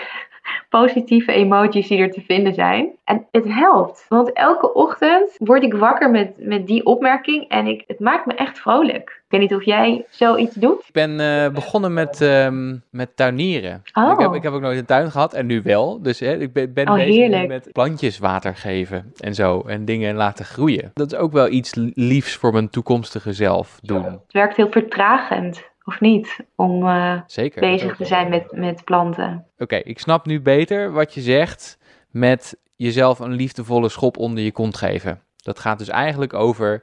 positieve 0.68 1.32
emojis 1.32 1.88
die 1.88 1.98
er 1.98 2.10
te 2.10 2.20
vinden 2.20 2.54
zijn. 2.54 2.90
En 3.04 3.26
het 3.30 3.44
helpt. 3.48 4.06
Want 4.08 4.32
elke 4.32 4.74
ochtend 4.74 5.34
word 5.38 5.62
ik 5.62 5.74
wakker 5.74 6.10
met, 6.10 6.32
met 6.36 6.66
die 6.66 6.84
opmerking. 6.84 7.48
En 7.48 7.66
ik, 7.66 7.84
het 7.86 8.00
maakt 8.00 8.26
me 8.26 8.34
echt 8.34 8.58
vrolijk. 8.58 9.22
Ik 9.28 9.32
weet 9.32 9.40
niet 9.40 9.54
of 9.54 9.64
jij 9.64 10.06
zoiets 10.10 10.54
doet. 10.54 10.78
Ik 10.86 10.92
ben 10.92 11.20
uh, 11.20 11.48
begonnen 11.48 11.94
met, 11.94 12.20
um, 12.20 12.82
met 12.90 13.16
tuinieren. 13.16 13.82
Oh. 13.92 14.12
Ik, 14.12 14.18
heb, 14.18 14.34
ik 14.34 14.42
heb 14.42 14.52
ook 14.52 14.60
nooit 14.60 14.78
een 14.78 14.84
tuin 14.84 15.10
gehad 15.10 15.34
en 15.34 15.46
nu 15.46 15.62
wel. 15.62 16.02
Dus 16.02 16.20
hè, 16.20 16.36
ik 16.36 16.52
ben, 16.52 16.72
ben 16.72 16.88
oh, 16.88 16.94
bezig 16.94 17.14
heerlijk. 17.14 17.48
met 17.48 17.68
plantjes 17.72 18.18
water 18.18 18.56
geven 18.56 19.12
en 19.20 19.34
zo. 19.34 19.62
En 19.66 19.84
dingen 19.84 20.14
laten 20.14 20.44
groeien. 20.44 20.90
Dat 20.94 21.12
is 21.12 21.18
ook 21.18 21.32
wel 21.32 21.48
iets 21.48 21.74
liefs 21.94 22.34
voor 22.34 22.52
mijn 22.52 22.70
toekomstige 22.70 23.32
zelf 23.32 23.78
doen. 23.82 24.04
Het 24.04 24.32
werkt 24.32 24.56
heel 24.56 24.70
vertragend. 24.70 25.74
Of 25.86 26.00
niet? 26.00 26.38
Om 26.56 26.82
uh, 26.82 27.20
Zeker, 27.26 27.60
bezig 27.60 27.96
te 27.96 28.04
zijn 28.04 28.28
met, 28.28 28.52
met 28.52 28.84
planten. 28.84 29.46
Oké, 29.52 29.62
okay, 29.62 29.80
ik 29.80 29.98
snap 29.98 30.26
nu 30.26 30.40
beter 30.40 30.92
wat 30.92 31.14
je 31.14 31.20
zegt 31.20 31.78
met 32.10 32.58
jezelf 32.76 33.18
een 33.18 33.32
liefdevolle 33.32 33.88
schop 33.88 34.16
onder 34.18 34.44
je 34.44 34.52
kont 34.52 34.76
geven. 34.76 35.20
Dat 35.36 35.58
gaat 35.58 35.78
dus 35.78 35.88
eigenlijk 35.88 36.34
over 36.34 36.82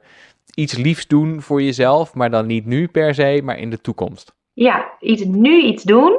iets 0.54 0.76
liefs 0.76 1.06
doen 1.06 1.42
voor 1.42 1.62
jezelf, 1.62 2.14
maar 2.14 2.30
dan 2.30 2.46
niet 2.46 2.66
nu 2.66 2.88
per 2.88 3.14
se, 3.14 3.40
maar 3.44 3.58
in 3.58 3.70
de 3.70 3.80
toekomst. 3.80 4.34
Ja, 4.52 4.92
iets, 5.00 5.24
nu 5.24 5.62
iets 5.62 5.82
doen 5.82 6.18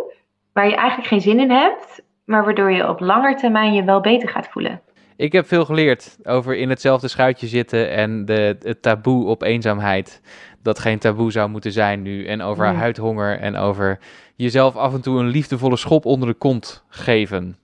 waar 0.53 0.67
je 0.67 0.75
eigenlijk 0.75 1.07
geen 1.07 1.21
zin 1.21 1.39
in 1.39 1.51
hebt, 1.51 2.03
maar 2.25 2.45
waardoor 2.45 2.71
je 2.71 2.89
op 2.89 2.99
lange 2.99 3.35
termijn 3.35 3.73
je 3.73 3.83
wel 3.83 4.01
beter 4.01 4.29
gaat 4.29 4.47
voelen. 4.47 4.81
Ik 5.17 5.31
heb 5.31 5.47
veel 5.47 5.65
geleerd 5.65 6.17
over 6.23 6.55
in 6.57 6.69
hetzelfde 6.69 7.07
schuitje 7.07 7.47
zitten 7.47 7.89
en 7.91 8.25
de, 8.25 8.57
het 8.61 8.81
taboe 8.81 9.25
op 9.25 9.41
eenzaamheid. 9.41 10.21
Dat 10.61 10.79
geen 10.79 10.99
taboe 10.99 11.31
zou 11.31 11.49
moeten 11.49 11.71
zijn 11.71 12.01
nu. 12.01 12.25
En 12.25 12.41
over 12.41 12.67
Nee. 12.67 12.75
huidhonger 12.75 13.39
en 13.39 13.55
over 13.55 13.99
jezelf 14.35 14.75
af 14.75 14.93
en 14.93 15.01
toe 15.01 15.19
een 15.19 15.27
liefdevolle 15.27 15.77
schop 15.77 16.05
onder 16.05 16.27
de 16.27 16.33
kont 16.33 16.83
geven. 16.89 17.57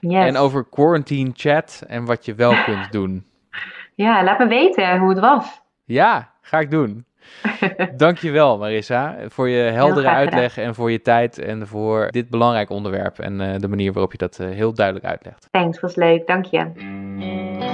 Yes. 0.00 0.24
En 0.26 0.36
over 0.36 0.64
quarantine 0.70 1.30
chat 1.34 1.84
en 1.86 2.04
wat 2.04 2.24
je 2.24 2.34
wel 2.34 2.54
kunt 2.64 2.92
doen. 2.98 3.24
Ja, 3.94 4.24
laat 4.24 4.38
me 4.38 4.46
weten 4.46 4.98
hoe 4.98 5.08
het 5.08 5.18
was. 5.20 5.60
Ja, 5.84 6.32
ga 6.40 6.58
ik 6.60 6.70
doen. 6.70 7.04
Dankjewel 7.96 8.58
Marissa 8.58 9.16
voor 9.28 9.48
je 9.48 9.62
heldere 9.62 10.08
uitleg 10.08 10.58
en 10.58 10.74
voor 10.74 10.90
je 10.90 11.02
tijd 11.02 11.38
en 11.38 11.66
voor 11.66 12.08
dit 12.10 12.28
belangrijk 12.28 12.70
onderwerp 12.70 13.18
en 13.18 13.40
uh, 13.40 13.54
de 13.58 13.68
manier 13.68 13.92
waarop 13.92 14.12
je 14.12 14.18
dat 14.18 14.38
uh, 14.40 14.48
heel 14.50 14.74
duidelijk 14.74 15.06
uitlegt. 15.06 15.48
Thanks, 15.50 15.80
was 15.80 15.94
leuk. 15.94 16.26
Dank 16.26 16.44
je. 16.44 17.72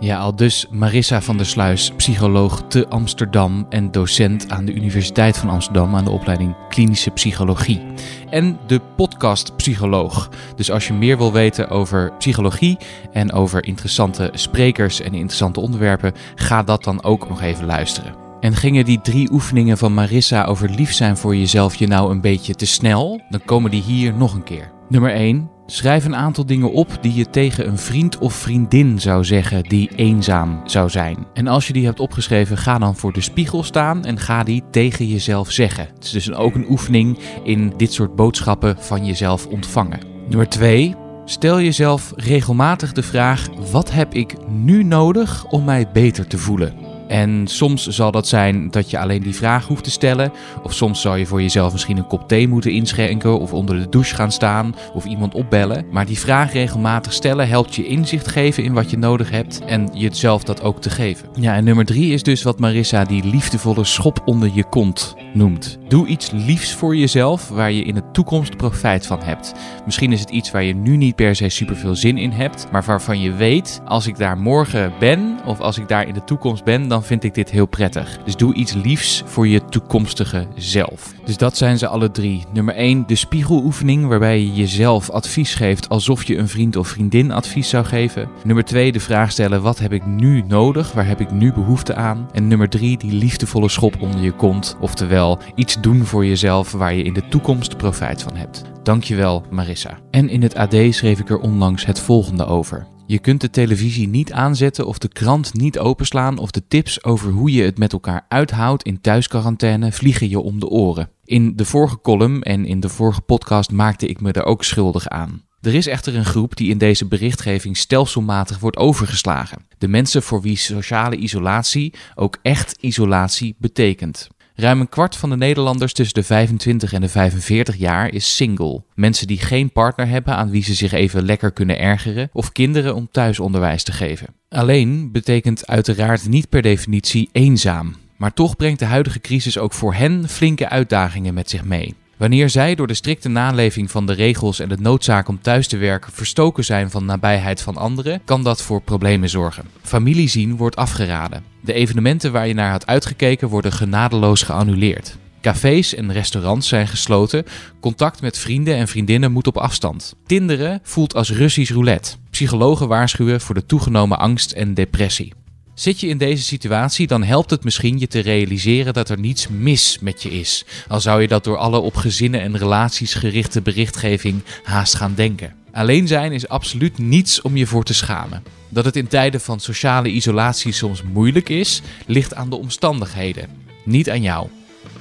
Ja, 0.00 0.18
al 0.18 0.36
dus 0.36 0.66
Marissa 0.70 1.20
van 1.20 1.36
der 1.36 1.46
Sluis, 1.46 1.92
psycholoog 1.96 2.62
te 2.68 2.88
Amsterdam 2.88 3.66
en 3.68 3.90
docent 3.90 4.50
aan 4.50 4.64
de 4.64 4.72
Universiteit 4.72 5.38
van 5.38 5.50
Amsterdam 5.50 5.94
aan 5.94 6.04
de 6.04 6.10
opleiding 6.10 6.56
Klinische 6.68 7.10
Psychologie. 7.10 7.82
En 8.30 8.58
de 8.66 8.80
podcast 8.96 9.56
Psycholoog. 9.56 10.28
Dus 10.56 10.70
als 10.70 10.86
je 10.86 10.92
meer 10.92 11.16
wil 11.16 11.32
weten 11.32 11.68
over 11.68 12.12
psychologie 12.18 12.78
en 13.12 13.32
over 13.32 13.64
interessante 13.64 14.30
sprekers 14.32 15.00
en 15.00 15.14
interessante 15.14 15.60
onderwerpen, 15.60 16.12
ga 16.34 16.62
dat 16.62 16.84
dan 16.84 17.04
ook 17.04 17.28
nog 17.28 17.42
even 17.42 17.66
luisteren. 17.66 18.27
En 18.40 18.54
gingen 18.54 18.84
die 18.84 19.00
drie 19.00 19.32
oefeningen 19.32 19.78
van 19.78 19.94
Marissa 19.94 20.44
over 20.44 20.70
lief 20.70 20.92
zijn 20.92 21.16
voor 21.16 21.36
jezelf 21.36 21.74
je 21.74 21.86
nou 21.86 22.10
een 22.10 22.20
beetje 22.20 22.54
te 22.54 22.66
snel? 22.66 23.20
Dan 23.28 23.44
komen 23.44 23.70
die 23.70 23.82
hier 23.82 24.14
nog 24.14 24.34
een 24.34 24.44
keer. 24.44 24.70
Nummer 24.88 25.12
1. 25.12 25.50
Schrijf 25.66 26.04
een 26.04 26.16
aantal 26.16 26.46
dingen 26.46 26.72
op 26.72 26.98
die 27.00 27.14
je 27.14 27.30
tegen 27.30 27.68
een 27.68 27.78
vriend 27.78 28.18
of 28.18 28.34
vriendin 28.34 29.00
zou 29.00 29.24
zeggen 29.24 29.62
die 29.62 29.90
eenzaam 29.96 30.60
zou 30.64 30.90
zijn. 30.90 31.26
En 31.34 31.46
als 31.46 31.66
je 31.66 31.72
die 31.72 31.84
hebt 31.84 32.00
opgeschreven, 32.00 32.56
ga 32.58 32.78
dan 32.78 32.96
voor 32.96 33.12
de 33.12 33.20
spiegel 33.20 33.62
staan 33.62 34.04
en 34.04 34.18
ga 34.18 34.42
die 34.42 34.62
tegen 34.70 35.06
jezelf 35.06 35.50
zeggen. 35.50 35.88
Het 35.94 36.04
is 36.04 36.10
dus 36.10 36.32
ook 36.32 36.54
een 36.54 36.70
oefening 36.70 37.18
in 37.44 37.72
dit 37.76 37.92
soort 37.92 38.16
boodschappen 38.16 38.76
van 38.78 39.06
jezelf 39.06 39.46
ontvangen. 39.46 40.00
Nummer 40.28 40.48
2. 40.48 40.94
Stel 41.24 41.60
jezelf 41.60 42.12
regelmatig 42.16 42.92
de 42.92 43.02
vraag: 43.02 43.48
wat 43.70 43.92
heb 43.92 44.14
ik 44.14 44.34
nu 44.48 44.84
nodig 44.84 45.44
om 45.44 45.64
mij 45.64 45.90
beter 45.92 46.26
te 46.26 46.38
voelen? 46.38 46.87
En 47.08 47.46
soms 47.46 47.86
zal 47.86 48.10
dat 48.10 48.28
zijn 48.28 48.70
dat 48.70 48.90
je 48.90 48.98
alleen 48.98 49.22
die 49.22 49.34
vraag 49.34 49.66
hoeft 49.66 49.84
te 49.84 49.90
stellen. 49.90 50.32
Of 50.62 50.74
soms 50.74 51.00
zal 51.00 51.14
je 51.14 51.26
voor 51.26 51.42
jezelf 51.42 51.72
misschien 51.72 51.96
een 51.96 52.06
kop 52.06 52.28
thee 52.28 52.48
moeten 52.48 52.72
inschenken. 52.72 53.38
Of 53.38 53.52
onder 53.52 53.78
de 53.78 53.88
douche 53.88 54.14
gaan 54.14 54.32
staan. 54.32 54.74
Of 54.94 55.04
iemand 55.04 55.34
opbellen. 55.34 55.86
Maar 55.90 56.06
die 56.06 56.18
vraag 56.18 56.52
regelmatig 56.52 57.12
stellen 57.12 57.48
helpt 57.48 57.74
je 57.74 57.86
inzicht 57.86 58.28
geven 58.28 58.64
in 58.64 58.72
wat 58.72 58.90
je 58.90 58.98
nodig 58.98 59.30
hebt. 59.30 59.60
En 59.64 59.88
jezelf 59.92 60.44
dat 60.44 60.62
ook 60.62 60.80
te 60.80 60.90
geven. 60.90 61.28
Ja, 61.40 61.54
en 61.54 61.64
nummer 61.64 61.84
drie 61.84 62.12
is 62.12 62.22
dus 62.22 62.42
wat 62.42 62.58
Marissa 62.58 63.04
die 63.04 63.24
liefdevolle 63.24 63.84
schop 63.84 64.22
onder 64.24 64.50
je 64.54 64.64
kont 64.64 65.14
noemt. 65.34 65.78
Doe 65.88 66.06
iets 66.06 66.30
liefs 66.30 66.74
voor 66.74 66.96
jezelf 66.96 67.48
waar 67.48 67.72
je 67.72 67.82
in 67.82 67.94
de 67.94 68.10
toekomst 68.12 68.56
profijt 68.56 69.06
van 69.06 69.22
hebt. 69.22 69.54
Misschien 69.84 70.12
is 70.12 70.20
het 70.20 70.30
iets 70.30 70.50
waar 70.50 70.62
je 70.62 70.74
nu 70.74 70.96
niet 70.96 71.14
per 71.14 71.36
se 71.36 71.48
super 71.48 71.76
veel 71.76 71.94
zin 71.94 72.18
in 72.18 72.30
hebt. 72.30 72.66
Maar 72.72 72.84
waarvan 72.84 73.20
je 73.20 73.32
weet, 73.32 73.80
als 73.84 74.06
ik 74.06 74.16
daar 74.16 74.38
morgen 74.38 74.92
ben. 74.98 75.38
Of 75.44 75.60
als 75.60 75.78
ik 75.78 75.88
daar 75.88 76.08
in 76.08 76.14
de 76.14 76.24
toekomst 76.24 76.64
ben. 76.64 76.88
Dan 76.88 76.97
vind 77.02 77.24
ik 77.24 77.34
dit 77.34 77.50
heel 77.50 77.66
prettig. 77.66 78.18
Dus 78.24 78.36
doe 78.36 78.54
iets 78.54 78.72
liefs 78.72 79.22
voor 79.26 79.48
je 79.48 79.64
toekomstige 79.64 80.46
zelf. 80.54 81.14
Dus 81.24 81.36
dat 81.36 81.56
zijn 81.56 81.78
ze 81.78 81.86
alle 81.86 82.10
drie. 82.10 82.44
Nummer 82.52 82.74
1, 82.74 83.06
de 83.06 83.14
spiegeloefening, 83.14 84.06
waarbij 84.06 84.40
je 84.40 84.54
jezelf 84.54 85.10
advies 85.10 85.54
geeft 85.54 85.88
alsof 85.88 86.24
je 86.24 86.36
een 86.36 86.48
vriend 86.48 86.76
of 86.76 86.88
vriendin 86.88 87.30
advies 87.30 87.68
zou 87.68 87.84
geven. 87.84 88.28
Nummer 88.44 88.64
2, 88.64 88.92
de 88.92 89.00
vraag 89.00 89.30
stellen: 89.30 89.62
wat 89.62 89.78
heb 89.78 89.92
ik 89.92 90.06
nu 90.06 90.44
nodig? 90.48 90.92
Waar 90.92 91.06
heb 91.06 91.20
ik 91.20 91.30
nu 91.30 91.52
behoefte 91.52 91.94
aan? 91.94 92.28
En 92.32 92.48
nummer 92.48 92.68
3, 92.68 92.98
die 92.98 93.12
liefdevolle 93.12 93.68
schop 93.68 94.00
onder 94.00 94.20
je 94.20 94.32
kont. 94.32 94.76
Oftewel, 94.80 95.38
iets 95.54 95.80
doen 95.80 96.04
voor 96.04 96.26
jezelf 96.26 96.72
waar 96.72 96.94
je 96.94 97.02
in 97.02 97.12
de 97.12 97.28
toekomst 97.28 97.76
profijt 97.76 98.22
van 98.22 98.36
hebt. 98.36 98.64
Dankjewel, 98.82 99.42
Marissa. 99.50 99.98
En 100.10 100.28
in 100.28 100.42
het 100.42 100.54
AD 100.54 100.74
schreef 100.90 101.18
ik 101.18 101.30
er 101.30 101.38
onlangs 101.38 101.86
het 101.86 102.00
volgende 102.00 102.46
over. 102.46 102.86
Je 103.10 103.18
kunt 103.18 103.40
de 103.40 103.50
televisie 103.50 104.08
niet 104.08 104.32
aanzetten 104.32 104.86
of 104.86 104.98
de 104.98 105.08
krant 105.08 105.54
niet 105.54 105.78
openslaan 105.78 106.38
of 106.38 106.50
de 106.50 106.62
tips 106.68 107.04
over 107.04 107.30
hoe 107.30 107.52
je 107.52 107.62
het 107.62 107.78
met 107.78 107.92
elkaar 107.92 108.26
uithoudt 108.28 108.82
in 108.82 109.00
thuisquarantaine 109.00 109.92
vliegen 109.92 110.28
je 110.28 110.40
om 110.40 110.60
de 110.60 110.68
oren. 110.68 111.10
In 111.24 111.56
de 111.56 111.64
vorige 111.64 112.00
column 112.00 112.42
en 112.42 112.64
in 112.64 112.80
de 112.80 112.88
vorige 112.88 113.20
podcast 113.20 113.70
maakte 113.70 114.06
ik 114.06 114.20
me 114.20 114.32
er 114.32 114.44
ook 114.44 114.64
schuldig 114.64 115.08
aan. 115.08 115.42
Er 115.60 115.74
is 115.74 115.86
echter 115.86 116.16
een 116.16 116.24
groep 116.24 116.56
die 116.56 116.70
in 116.70 116.78
deze 116.78 117.06
berichtgeving 117.06 117.76
stelselmatig 117.76 118.58
wordt 118.58 118.76
overgeslagen. 118.76 119.66
De 119.78 119.88
mensen 119.88 120.22
voor 120.22 120.40
wie 120.40 120.56
sociale 120.56 121.16
isolatie 121.16 121.94
ook 122.14 122.38
echt 122.42 122.76
isolatie 122.80 123.56
betekent. 123.58 124.28
Ruim 124.60 124.80
een 124.80 124.88
kwart 124.88 125.16
van 125.16 125.30
de 125.30 125.36
Nederlanders 125.36 125.92
tussen 125.92 126.14
de 126.14 126.22
25 126.22 126.92
en 126.92 127.00
de 127.00 127.08
45 127.08 127.76
jaar 127.76 128.12
is 128.12 128.36
single. 128.36 128.82
Mensen 128.94 129.26
die 129.26 129.38
geen 129.38 129.72
partner 129.72 130.08
hebben 130.08 130.36
aan 130.36 130.50
wie 130.50 130.62
ze 130.62 130.74
zich 130.74 130.92
even 130.92 131.24
lekker 131.24 131.52
kunnen 131.52 131.78
ergeren 131.78 132.30
of 132.32 132.52
kinderen 132.52 132.94
om 132.94 133.08
thuisonderwijs 133.10 133.82
te 133.82 133.92
geven. 133.92 134.26
Alleen 134.48 135.12
betekent 135.12 135.66
uiteraard 135.66 136.28
niet 136.28 136.48
per 136.48 136.62
definitie 136.62 137.28
eenzaam. 137.32 137.94
Maar 138.16 138.32
toch 138.32 138.56
brengt 138.56 138.78
de 138.78 138.84
huidige 138.84 139.20
crisis 139.20 139.58
ook 139.58 139.72
voor 139.72 139.94
hen 139.94 140.28
flinke 140.28 140.68
uitdagingen 140.68 141.34
met 141.34 141.50
zich 141.50 141.64
mee. 141.64 141.94
Wanneer 142.18 142.50
zij 142.50 142.74
door 142.74 142.86
de 142.86 142.94
strikte 142.94 143.28
naleving 143.28 143.90
van 143.90 144.06
de 144.06 144.12
regels 144.12 144.58
en 144.58 144.68
de 144.68 144.76
noodzaak 144.80 145.28
om 145.28 145.40
thuis 145.40 145.68
te 145.68 145.76
werken 145.76 146.12
verstoken 146.12 146.64
zijn 146.64 146.90
van 146.90 147.04
nabijheid 147.04 147.62
van 147.62 147.76
anderen, 147.76 148.20
kan 148.24 148.42
dat 148.42 148.62
voor 148.62 148.80
problemen 148.80 149.28
zorgen. 149.28 149.64
Familie 149.82 150.28
zien 150.28 150.56
wordt 150.56 150.76
afgeraden. 150.76 151.44
De 151.60 151.72
evenementen 151.72 152.32
waar 152.32 152.46
je 152.48 152.54
naar 152.54 152.70
had 152.70 152.86
uitgekeken 152.86 153.48
worden 153.48 153.72
genadeloos 153.72 154.42
geannuleerd. 154.42 155.16
Cafés 155.40 155.94
en 155.94 156.12
restaurants 156.12 156.68
zijn 156.68 156.88
gesloten. 156.88 157.44
Contact 157.80 158.20
met 158.20 158.38
vrienden 158.38 158.76
en 158.76 158.88
vriendinnen 158.88 159.32
moet 159.32 159.46
op 159.46 159.56
afstand. 159.56 160.14
Tinderen 160.26 160.80
voelt 160.82 161.14
als 161.14 161.32
Russisch 161.32 161.72
roulette. 161.72 162.16
Psychologen 162.30 162.88
waarschuwen 162.88 163.40
voor 163.40 163.54
de 163.54 163.66
toegenomen 163.66 164.18
angst 164.18 164.52
en 164.52 164.74
depressie. 164.74 165.32
Zit 165.78 166.00
je 166.00 166.08
in 166.08 166.18
deze 166.18 166.42
situatie, 166.42 167.06
dan 167.06 167.22
helpt 167.22 167.50
het 167.50 167.64
misschien 167.64 167.98
je 167.98 168.06
te 168.06 168.18
realiseren 168.20 168.92
dat 168.92 169.08
er 169.08 169.18
niets 169.18 169.48
mis 169.48 169.98
met 170.00 170.22
je 170.22 170.30
is. 170.30 170.64
Al 170.88 171.00
zou 171.00 171.20
je 171.20 171.28
dat 171.28 171.44
door 171.44 171.56
alle 171.56 171.78
op 171.78 171.96
gezinnen 171.96 172.40
en 172.40 172.56
relaties 172.56 173.14
gerichte 173.14 173.60
berichtgeving 173.60 174.42
haast 174.62 174.94
gaan 174.94 175.14
denken. 175.14 175.54
Alleen 175.72 176.06
zijn 176.06 176.32
is 176.32 176.48
absoluut 176.48 176.98
niets 176.98 177.42
om 177.42 177.56
je 177.56 177.66
voor 177.66 177.84
te 177.84 177.94
schamen. 177.94 178.42
Dat 178.68 178.84
het 178.84 178.96
in 178.96 179.06
tijden 179.06 179.40
van 179.40 179.60
sociale 179.60 180.08
isolatie 180.08 180.72
soms 180.72 181.02
moeilijk 181.02 181.48
is, 181.48 181.82
ligt 182.06 182.34
aan 182.34 182.50
de 182.50 182.56
omstandigheden, 182.56 183.48
niet 183.84 184.10
aan 184.10 184.22
jou. 184.22 184.48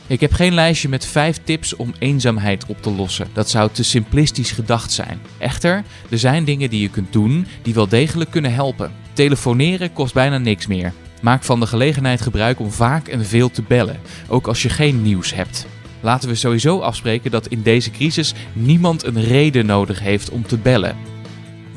Ik 0.08 0.20
heb 0.20 0.34
geen 0.34 0.54
lijstje 0.54 0.90
met 0.90 1.06
5 1.06 1.40
tips 1.44 1.76
om 1.76 1.94
eenzaamheid 2.00 2.66
op 2.66 2.82
te 2.82 2.92
lossen. 2.92 3.28
Dat 3.34 3.50
zou 3.50 3.70
te 3.72 3.84
simplistisch 3.84 4.52
gedacht 4.52 4.92
zijn. 4.92 5.20
Echter, 5.38 5.84
er 6.10 6.20
zijn 6.20 6.44
dingen 6.44 6.70
die 6.70 6.82
je 6.82 6.90
kunt 6.90 7.14
doen 7.14 7.48
die 7.62 7.74
wel 7.74 7.88
degelijk 7.88 8.32
kunnen 8.32 8.54
helpen. 8.54 9.06
Telefoneren 9.18 9.93
kost 9.93 10.13
bijna 10.13 10.38
niks 10.38 10.68
meer. 10.68 10.93
Maak 11.22 11.43
van 11.43 11.59
de 11.59 11.68
gelegenheid 11.68 12.22
gebruik 12.22 12.59
om 12.59 12.72
vaak 12.72 13.07
en 13.07 13.26
veel 13.26 13.51
te 13.51 13.61
bellen, 13.61 13.99
ook 14.28 14.47
als 14.47 14.61
je 14.61 14.70
geen 14.70 15.01
nieuws 15.01 15.34
hebt. 15.34 15.65
Laten 15.99 16.30
we 16.30 16.36
sowieso 16.36 16.80
afspreken 16.80 17.32
dat 17.32 17.47
in 17.47 17.61
deze 17.61 17.91
crisis 17.91 18.34
niemand 18.53 19.03
een 19.03 19.22
reden 19.22 19.65
nodig 19.65 19.99
heeft 19.99 20.30
om 20.30 20.47
te 20.47 20.57
bellen. 20.57 20.95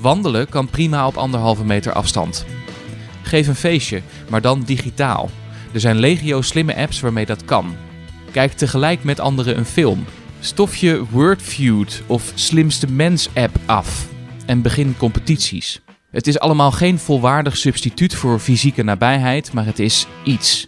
Wandelen 0.00 0.48
kan 0.48 0.68
prima 0.68 1.06
op 1.06 1.16
anderhalve 1.16 1.64
meter 1.64 1.92
afstand. 1.92 2.46
Geef 3.22 3.48
een 3.48 3.54
feestje, 3.54 4.02
maar 4.28 4.40
dan 4.40 4.62
digitaal. 4.62 5.30
Er 5.72 5.80
zijn 5.80 5.98
legio 5.98 6.40
slimme 6.40 6.76
apps 6.76 7.00
waarmee 7.00 7.26
dat 7.26 7.44
kan. 7.44 7.76
Kijk 8.30 8.52
tegelijk 8.52 9.04
met 9.04 9.20
anderen 9.20 9.58
een 9.58 9.64
film. 9.64 10.04
Stof 10.40 10.76
je 10.76 11.04
Wordfeud 11.10 12.02
of 12.06 12.32
Slimste 12.34 12.90
Mens 12.90 13.28
app 13.34 13.56
af 13.66 14.08
en 14.46 14.62
begin 14.62 14.94
competities. 14.96 15.80
Het 16.10 16.26
is 16.26 16.38
allemaal 16.38 16.72
geen 16.72 16.98
volwaardig 16.98 17.56
substituut 17.56 18.14
voor 18.14 18.38
fysieke 18.38 18.82
nabijheid, 18.82 19.52
maar 19.52 19.66
het 19.66 19.78
is 19.78 20.06
iets. 20.24 20.64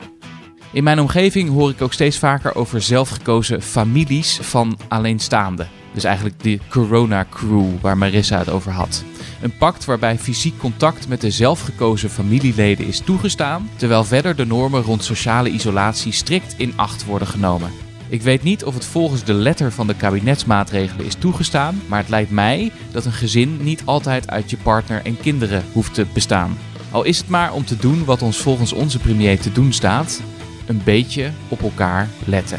In 0.72 0.84
mijn 0.84 1.00
omgeving 1.00 1.50
hoor 1.50 1.70
ik 1.70 1.82
ook 1.82 1.92
steeds 1.92 2.18
vaker 2.18 2.54
over 2.54 2.82
zelfgekozen 2.82 3.62
families 3.62 4.38
van 4.40 4.78
alleenstaanden. 4.88 5.68
Dus 5.94 6.04
eigenlijk 6.04 6.42
de 6.42 6.58
Corona 6.68 7.26
Crew 7.30 7.80
waar 7.80 7.98
Marissa 7.98 8.38
het 8.38 8.50
over 8.50 8.72
had. 8.72 9.04
Een 9.40 9.56
pact 9.56 9.84
waarbij 9.84 10.18
fysiek 10.18 10.58
contact 10.58 11.08
met 11.08 11.20
de 11.20 11.30
zelfgekozen 11.30 12.10
familieleden 12.10 12.86
is 12.86 13.00
toegestaan, 13.00 13.70
terwijl 13.76 14.04
verder 14.04 14.36
de 14.36 14.46
normen 14.46 14.82
rond 14.82 15.04
sociale 15.04 15.48
isolatie 15.50 16.12
strikt 16.12 16.54
in 16.56 16.72
acht 16.76 17.04
worden 17.04 17.28
genomen. 17.28 17.70
Ik 18.12 18.22
weet 18.22 18.42
niet 18.42 18.64
of 18.64 18.74
het 18.74 18.84
volgens 18.84 19.24
de 19.24 19.32
letter 19.32 19.72
van 19.72 19.86
de 19.86 19.94
kabinetsmaatregelen 19.94 21.06
is 21.06 21.14
toegestaan, 21.14 21.82
maar 21.86 21.98
het 21.98 22.08
lijkt 22.08 22.30
mij 22.30 22.72
dat 22.90 23.04
een 23.04 23.12
gezin 23.12 23.56
niet 23.62 23.82
altijd 23.84 24.30
uit 24.30 24.50
je 24.50 24.56
partner 24.56 25.04
en 25.04 25.16
kinderen 25.16 25.64
hoeft 25.72 25.94
te 25.94 26.06
bestaan. 26.12 26.58
Al 26.90 27.04
is 27.04 27.18
het 27.18 27.28
maar 27.28 27.52
om 27.52 27.64
te 27.64 27.76
doen 27.76 28.04
wat 28.04 28.22
ons 28.22 28.36
volgens 28.36 28.72
onze 28.72 28.98
premier 28.98 29.40
te 29.40 29.52
doen 29.52 29.72
staat: 29.72 30.22
een 30.66 30.80
beetje 30.84 31.30
op 31.48 31.62
elkaar 31.62 32.08
letten. 32.24 32.58